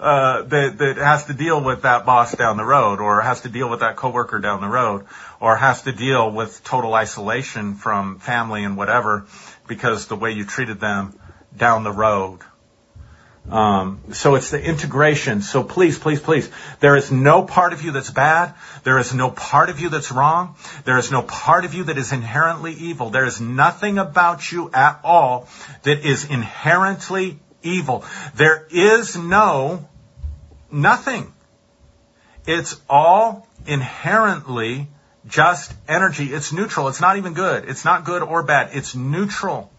uh, 0.00 0.42
that 0.42 0.78
that 0.78 0.96
has 0.96 1.26
to 1.26 1.34
deal 1.34 1.62
with 1.62 1.82
that 1.82 2.04
boss 2.04 2.34
down 2.34 2.56
the 2.56 2.64
road, 2.64 3.00
or 3.00 3.20
has 3.20 3.42
to 3.42 3.48
deal 3.48 3.68
with 3.68 3.80
that 3.80 3.96
coworker 3.96 4.38
down 4.38 4.60
the 4.60 4.68
road, 4.68 5.06
or 5.40 5.56
has 5.56 5.82
to 5.82 5.92
deal 5.92 6.30
with 6.30 6.62
total 6.64 6.94
isolation 6.94 7.74
from 7.74 8.18
family 8.18 8.64
and 8.64 8.76
whatever 8.76 9.26
because 9.68 10.06
the 10.06 10.16
way 10.16 10.32
you 10.32 10.44
treated 10.44 10.80
them 10.80 11.18
down 11.56 11.84
the 11.84 11.92
road. 11.92 12.40
Um, 13.50 14.00
so 14.12 14.36
it's 14.36 14.50
the 14.50 14.62
integration. 14.62 15.42
So 15.42 15.64
please, 15.64 15.98
please, 15.98 16.20
please, 16.20 16.48
there 16.80 16.96
is 16.96 17.10
no 17.10 17.42
part 17.42 17.72
of 17.72 17.82
you 17.82 17.90
that's 17.90 18.10
bad. 18.10 18.54
There 18.84 18.98
is 18.98 19.12
no 19.12 19.30
part 19.30 19.68
of 19.68 19.80
you 19.80 19.88
that's 19.88 20.12
wrong. 20.12 20.54
There 20.84 20.96
is 20.96 21.10
no 21.10 21.22
part 21.22 21.64
of 21.64 21.74
you 21.74 21.84
that 21.84 21.98
is 21.98 22.12
inherently 22.12 22.72
evil. 22.72 23.10
There 23.10 23.24
is 23.24 23.40
nothing 23.40 23.98
about 23.98 24.52
you 24.52 24.70
at 24.72 25.00
all 25.02 25.48
that 25.82 26.06
is 26.06 26.24
inherently 26.24 27.40
evil. 27.62 28.04
There 28.36 28.66
is 28.70 29.16
no 29.16 29.88
nothing. 30.70 31.32
It's 32.46 32.80
all 32.88 33.48
inherently 33.66 34.88
just 35.26 35.72
energy. 35.88 36.32
It's 36.32 36.52
neutral. 36.52 36.88
It's 36.88 37.00
not 37.00 37.16
even 37.16 37.34
good. 37.34 37.68
It's 37.68 37.84
not 37.84 38.04
good 38.04 38.22
or 38.22 38.44
bad. 38.44 38.70
It's 38.72 38.94
neutral. 38.94 39.71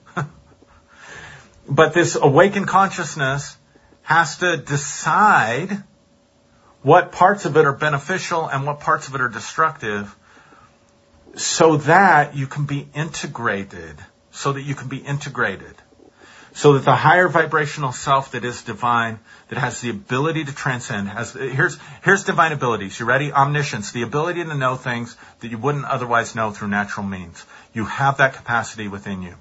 But 1.67 1.93
this 1.93 2.15
awakened 2.15 2.67
consciousness 2.67 3.57
has 4.01 4.37
to 4.37 4.57
decide 4.57 5.83
what 6.81 7.11
parts 7.11 7.45
of 7.45 7.55
it 7.55 7.65
are 7.65 7.73
beneficial 7.73 8.47
and 8.47 8.65
what 8.65 8.81
parts 8.81 9.07
of 9.07 9.15
it 9.15 9.21
are 9.21 9.29
destructive 9.29 10.13
so 11.35 11.77
that 11.77 12.35
you 12.35 12.47
can 12.47 12.65
be 12.65 12.87
integrated. 12.93 13.97
So 14.31 14.53
that 14.53 14.63
you 14.63 14.73
can 14.73 14.89
be 14.89 14.97
integrated 14.97 15.75
so 16.53 16.73
that 16.73 16.85
the 16.85 16.95
higher 16.95 17.27
vibrational 17.27 17.91
self 17.91 18.31
that 18.31 18.45
is 18.45 18.61
divine, 18.61 19.19
that 19.49 19.57
has 19.57 19.81
the 19.81 19.89
ability 19.89 20.45
to 20.45 20.53
transcend, 20.53 21.09
has, 21.09 21.33
here's, 21.33 21.77
here's 22.03 22.23
divine 22.23 22.51
abilities. 22.51 22.99
You 22.99 23.07
ready? 23.07 23.31
Omniscience, 23.31 23.91
the 23.91 24.03
ability 24.03 24.43
to 24.43 24.55
know 24.55 24.75
things 24.75 25.17
that 25.39 25.49
you 25.49 25.57
wouldn't 25.57 25.85
otherwise 25.85 26.35
know 26.35 26.51
through 26.51 26.67
natural 26.67 27.05
means. 27.05 27.43
You 27.73 27.85
have 27.85 28.17
that 28.17 28.35
capacity 28.35 28.87
within 28.87 29.23
you. 29.23 29.35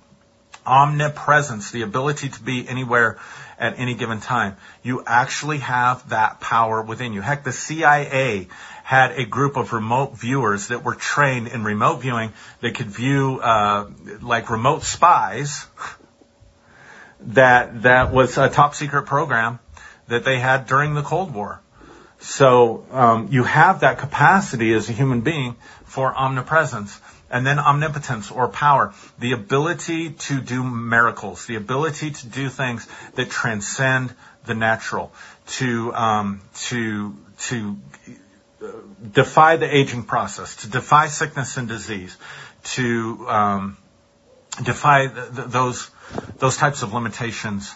Omnipresence, 0.66 1.70
the 1.70 1.82
ability 1.82 2.28
to 2.28 2.42
be 2.42 2.68
anywhere 2.68 3.18
at 3.58 3.78
any 3.78 3.94
given 3.94 4.20
time. 4.20 4.56
You 4.82 5.02
actually 5.06 5.58
have 5.58 6.08
that 6.10 6.40
power 6.40 6.82
within 6.82 7.12
you. 7.12 7.20
Heck, 7.20 7.44
the 7.44 7.52
CIA 7.52 8.48
had 8.82 9.12
a 9.12 9.24
group 9.24 9.56
of 9.56 9.72
remote 9.72 10.18
viewers 10.18 10.68
that 10.68 10.84
were 10.84 10.94
trained 10.94 11.48
in 11.48 11.64
remote 11.64 12.02
viewing. 12.02 12.32
They 12.60 12.72
could 12.72 12.88
view 12.88 13.40
uh, 13.40 13.90
like 14.20 14.50
remote 14.50 14.82
spies 14.82 15.66
that 17.20 17.82
that 17.82 18.12
was 18.12 18.36
a 18.38 18.48
top 18.48 18.74
secret 18.74 19.06
program 19.06 19.60
that 20.08 20.24
they 20.24 20.38
had 20.38 20.66
during 20.66 20.94
the 20.94 21.02
Cold 21.02 21.32
War. 21.32 21.60
So 22.18 22.86
um, 22.90 23.28
you 23.30 23.44
have 23.44 23.80
that 23.80 23.98
capacity 23.98 24.72
as 24.74 24.88
a 24.88 24.92
human 24.92 25.22
being 25.22 25.56
for 25.84 26.14
omnipresence. 26.14 27.00
And 27.32 27.46
then 27.46 27.58
omnipotence 27.58 28.30
or 28.30 28.48
power, 28.48 28.92
the 29.18 29.32
ability 29.32 30.10
to 30.10 30.40
do 30.40 30.62
miracles, 30.62 31.46
the 31.46 31.56
ability 31.56 32.10
to 32.10 32.26
do 32.26 32.50
things 32.50 32.86
that 33.14 33.30
transcend 33.30 34.14
the 34.44 34.54
natural, 34.54 35.12
to 35.46 35.94
um, 35.94 36.42
to 36.66 37.16
to 37.48 37.78
uh, 38.62 38.66
defy 39.12 39.56
the 39.56 39.74
aging 39.74 40.02
process, 40.02 40.56
to 40.56 40.68
defy 40.68 41.08
sickness 41.08 41.56
and 41.56 41.68
disease, 41.68 42.16
to 42.64 43.26
um, 43.28 43.76
defy 44.62 45.06
th- 45.06 45.34
th- 45.34 45.48
those 45.48 45.90
those 46.38 46.58
types 46.58 46.82
of 46.82 46.92
limitations 46.92 47.74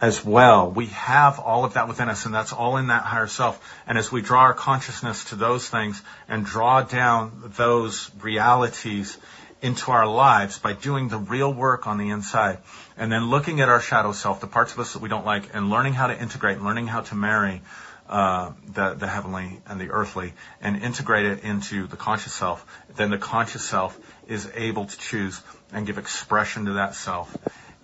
as 0.00 0.24
well. 0.24 0.70
We 0.70 0.86
have 0.86 1.38
all 1.38 1.64
of 1.64 1.74
that 1.74 1.88
within 1.88 2.08
us, 2.08 2.26
and 2.26 2.34
that's 2.34 2.52
all 2.52 2.76
in 2.76 2.88
that 2.88 3.02
higher 3.02 3.26
self. 3.26 3.60
And 3.86 3.96
as 3.96 4.10
we 4.10 4.22
draw 4.22 4.40
our 4.40 4.54
consciousness 4.54 5.24
to 5.26 5.36
those 5.36 5.68
things 5.68 6.02
and 6.28 6.44
draw 6.44 6.82
down 6.82 7.52
those 7.56 8.10
realities 8.20 9.16
into 9.62 9.92
our 9.92 10.06
lives 10.06 10.58
by 10.58 10.74
doing 10.74 11.08
the 11.08 11.16
real 11.16 11.52
work 11.52 11.86
on 11.86 11.96
the 11.96 12.10
inside, 12.10 12.58
and 12.98 13.10
then 13.10 13.30
looking 13.30 13.60
at 13.60 13.68
our 13.68 13.80
shadow 13.80 14.12
self, 14.12 14.40
the 14.40 14.46
parts 14.46 14.74
of 14.74 14.80
us 14.80 14.92
that 14.92 15.00
we 15.00 15.08
don't 15.08 15.24
like, 15.24 15.54
and 15.54 15.70
learning 15.70 15.94
how 15.94 16.08
to 16.08 16.20
integrate, 16.20 16.60
learning 16.60 16.86
how 16.86 17.00
to 17.00 17.14
marry 17.14 17.62
uh, 18.06 18.52
the, 18.74 18.92
the 18.92 19.06
heavenly 19.06 19.58
and 19.66 19.80
the 19.80 19.90
earthly, 19.90 20.34
and 20.60 20.82
integrate 20.82 21.24
it 21.24 21.44
into 21.44 21.86
the 21.86 21.96
conscious 21.96 22.34
self, 22.34 22.66
then 22.96 23.10
the 23.10 23.16
conscious 23.16 23.62
self 23.62 23.98
is 24.28 24.50
able 24.54 24.84
to 24.84 24.98
choose 24.98 25.40
and 25.72 25.86
give 25.86 25.96
expression 25.96 26.66
to 26.66 26.74
that 26.74 26.94
self 26.94 27.34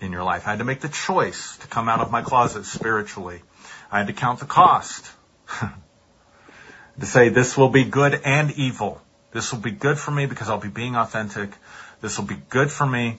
in 0.00 0.12
your 0.12 0.24
life. 0.24 0.46
I 0.46 0.50
had 0.50 0.58
to 0.58 0.64
make 0.64 0.80
the 0.80 0.88
choice 0.88 1.56
to 1.58 1.66
come 1.66 1.88
out 1.88 2.00
of 2.00 2.10
my 2.10 2.22
closet 2.22 2.64
spiritually. 2.64 3.42
I 3.90 3.98
had 3.98 4.06
to 4.06 4.12
count 4.12 4.40
the 4.40 4.46
cost. 4.46 5.10
to 7.00 7.06
say 7.06 7.28
this 7.28 7.56
will 7.56 7.68
be 7.68 7.84
good 7.84 8.20
and 8.24 8.52
evil. 8.52 9.00
This 9.32 9.52
will 9.52 9.60
be 9.60 9.70
good 9.70 9.98
for 9.98 10.10
me 10.10 10.26
because 10.26 10.48
I'll 10.48 10.58
be 10.58 10.68
being 10.68 10.96
authentic. 10.96 11.50
This 12.00 12.18
will 12.18 12.26
be 12.26 12.38
good 12.48 12.70
for 12.70 12.86
me 12.86 13.18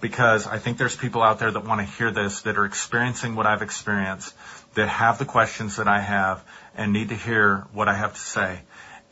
because 0.00 0.46
I 0.46 0.58
think 0.58 0.78
there's 0.78 0.96
people 0.96 1.22
out 1.22 1.38
there 1.38 1.50
that 1.50 1.64
want 1.64 1.80
to 1.80 1.86
hear 1.86 2.10
this, 2.10 2.42
that 2.42 2.56
are 2.56 2.64
experiencing 2.64 3.34
what 3.34 3.46
I've 3.46 3.62
experienced, 3.62 4.34
that 4.74 4.88
have 4.88 5.18
the 5.18 5.24
questions 5.24 5.76
that 5.76 5.88
I 5.88 6.00
have 6.00 6.44
and 6.76 6.92
need 6.92 7.08
to 7.08 7.16
hear 7.16 7.66
what 7.72 7.88
I 7.88 7.94
have 7.94 8.14
to 8.14 8.20
say 8.20 8.60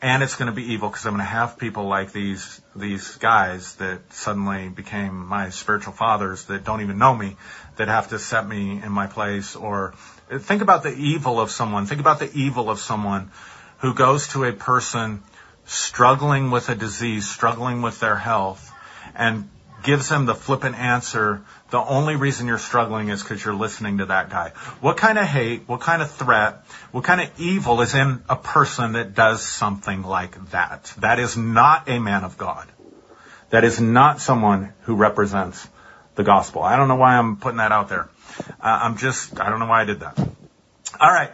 and 0.01 0.21
it's 0.21 0.35
going 0.35 0.47
to 0.47 0.55
be 0.55 0.73
evil 0.73 0.89
because 0.89 1.05
I'm 1.05 1.13
going 1.13 1.25
to 1.25 1.29
have 1.29 1.57
people 1.57 1.85
like 1.85 2.11
these 2.11 2.61
these 2.75 3.15
guys 3.17 3.75
that 3.75 4.13
suddenly 4.13 4.69
became 4.69 5.25
my 5.25 5.49
spiritual 5.49 5.93
fathers 5.93 6.45
that 6.45 6.63
don't 6.63 6.81
even 6.81 6.97
know 6.97 7.15
me 7.15 7.35
that 7.77 7.87
have 7.87 8.09
to 8.09 8.19
set 8.19 8.47
me 8.47 8.81
in 8.83 8.91
my 8.91 9.07
place. 9.07 9.55
Or 9.55 9.95
think 10.29 10.61
about 10.61 10.83
the 10.83 10.93
evil 10.93 11.39
of 11.39 11.49
someone. 11.49 11.87
Think 11.87 12.01
about 12.01 12.19
the 12.19 12.31
evil 12.31 12.69
of 12.69 12.79
someone 12.79 13.31
who 13.79 13.93
goes 13.93 14.27
to 14.29 14.43
a 14.43 14.53
person 14.53 15.23
struggling 15.65 16.51
with 16.51 16.69
a 16.69 16.75
disease 16.75 17.27
struggling 17.29 17.81
with 17.81 17.99
their 17.99 18.15
health 18.15 18.71
and 19.15 19.49
gives 19.83 20.09
them 20.09 20.25
the 20.25 20.35
flippant 20.35 20.75
answer 20.75 21.41
the 21.69 21.79
only 21.79 22.15
reason 22.15 22.47
you're 22.47 22.57
struggling 22.57 23.09
is 23.09 23.21
because 23.21 23.43
you're 23.43 23.53
listening 23.53 23.97
to 23.97 24.05
that 24.05 24.29
guy. 24.29 24.49
What 24.79 24.95
kind 24.95 25.17
of 25.17 25.25
hate, 25.25 25.67
what 25.67 25.81
kind 25.81 26.01
of 26.01 26.09
threat, 26.09 26.63
what 26.91 27.03
kind 27.03 27.19
of 27.19 27.29
evil 27.39 27.81
is 27.81 27.93
in 27.93 28.23
a 28.29 28.37
person 28.37 28.93
that 28.93 29.15
does 29.15 29.41
something 29.41 30.03
like 30.03 30.51
that? 30.51 30.93
That 30.99 31.19
is 31.19 31.35
not 31.35 31.89
a 31.89 31.99
man 31.99 32.23
of 32.23 32.37
God. 32.37 32.67
That 33.49 33.65
is 33.65 33.81
not 33.81 34.21
someone 34.21 34.73
who 34.81 34.95
represents 34.95 35.67
the 36.15 36.23
gospel. 36.23 36.63
I 36.63 36.77
don't 36.77 36.87
know 36.87 36.95
why 36.95 37.17
I'm 37.17 37.35
putting 37.35 37.57
that 37.57 37.73
out 37.73 37.89
there. 37.89 38.07
Uh, 38.39 38.79
I'm 38.83 38.97
just, 38.97 39.39
I 39.39 39.49
don't 39.49 39.59
know 39.59 39.67
why 39.67 39.81
I 39.81 39.85
did 39.85 39.99
that. 39.99 40.17
All 40.17 41.11
right. 41.11 41.31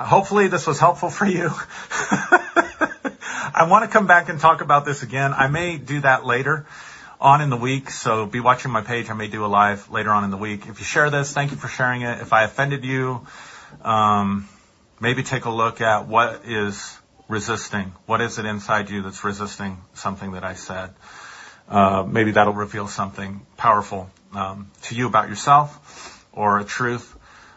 Hopefully 0.00 0.48
this 0.48 0.66
was 0.66 0.78
helpful 0.78 1.10
for 1.10 1.26
you. 1.26 1.50
I 3.58 3.66
want 3.68 3.84
to 3.84 3.90
come 3.90 4.06
back 4.06 4.28
and 4.28 4.40
talk 4.40 4.60
about 4.60 4.84
this 4.84 5.02
again. 5.02 5.32
I 5.32 5.48
may 5.48 5.78
do 5.78 6.00
that 6.00 6.26
later 6.26 6.66
on 7.20 7.40
in 7.40 7.50
the 7.50 7.56
week. 7.56 7.90
So 7.90 8.26
be 8.26 8.40
watching 8.40 8.70
my 8.70 8.82
page. 8.82 9.10
I 9.10 9.14
may 9.14 9.28
do 9.28 9.44
a 9.44 9.46
live 9.46 9.90
later 9.90 10.10
on 10.10 10.24
in 10.24 10.30
the 10.30 10.36
week. 10.36 10.66
If 10.66 10.78
you 10.78 10.84
share 10.84 11.10
this, 11.10 11.32
thank 11.32 11.50
you 11.50 11.56
for 11.56 11.68
sharing 11.68 12.02
it. 12.02 12.20
If 12.20 12.32
I 12.32 12.44
offended 12.44 12.84
you, 12.84 13.26
um, 13.82 14.48
maybe 15.00 15.22
take 15.22 15.44
a 15.44 15.50
look 15.50 15.80
at 15.80 16.06
what 16.06 16.42
is 16.44 16.98
resisting. 17.28 17.92
What 18.06 18.20
is 18.20 18.38
it 18.38 18.44
inside 18.44 18.90
you 18.90 19.02
that's 19.02 19.24
resisting 19.24 19.78
something 19.94 20.32
that 20.32 20.44
I 20.44 20.54
said? 20.54 20.90
Uh, 21.68 22.04
maybe 22.06 22.32
that'll 22.32 22.52
reveal 22.52 22.86
something 22.86 23.44
powerful 23.56 24.08
um, 24.34 24.70
to 24.82 24.94
you 24.94 25.06
about 25.06 25.28
yourself 25.28 26.24
or 26.32 26.58
a 26.58 26.64
truth. 26.64 27.16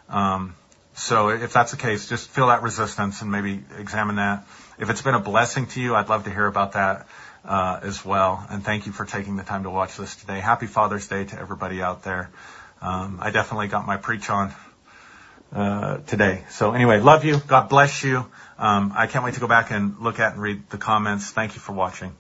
Um, 0.09 0.55
so 0.95 1.29
if 1.29 1.53
that's 1.53 1.71
the 1.71 1.77
case, 1.77 2.09
just 2.09 2.29
feel 2.29 2.47
that 2.47 2.63
resistance 2.63 3.21
and 3.21 3.31
maybe 3.31 3.63
examine 3.77 4.15
that. 4.15 4.45
If 4.79 4.89
it's 4.89 5.01
been 5.01 5.15
a 5.15 5.19
blessing 5.19 5.67
to 5.67 5.81
you, 5.81 5.95
I'd 5.95 6.09
love 6.09 6.23
to 6.23 6.31
hear 6.31 6.47
about 6.47 6.73
that 6.73 7.07
uh, 7.45 7.79
as 7.83 8.03
well. 8.03 8.45
And 8.49 8.63
thank 8.63 8.85
you 8.85 8.91
for 8.91 9.05
taking 9.05 9.35
the 9.35 9.43
time 9.43 9.63
to 9.63 9.69
watch 9.69 9.97
this 9.97 10.15
today. 10.15 10.39
Happy 10.39 10.67
Father's 10.67 11.07
Day 11.07 11.25
to 11.25 11.39
everybody 11.39 11.81
out 11.81 12.03
there. 12.03 12.29
Um, 12.81 13.19
I 13.21 13.31
definitely 13.31 13.67
got 13.67 13.85
my 13.85 13.97
preach 13.97 14.29
on 14.29 14.53
uh, 15.51 15.97
today. 15.99 16.43
So 16.49 16.73
anyway, 16.73 16.99
love 16.99 17.25
you. 17.25 17.37
God 17.47 17.69
bless 17.69 18.03
you. 18.03 18.25
Um, 18.57 18.93
I 18.95 19.07
can't 19.07 19.23
wait 19.23 19.35
to 19.35 19.39
go 19.39 19.47
back 19.47 19.71
and 19.71 19.99
look 19.99 20.19
at 20.19 20.33
and 20.33 20.41
read 20.41 20.69
the 20.69 20.77
comments. 20.77 21.29
Thank 21.31 21.55
you 21.55 21.61
for 21.61 21.73
watching. 21.73 22.15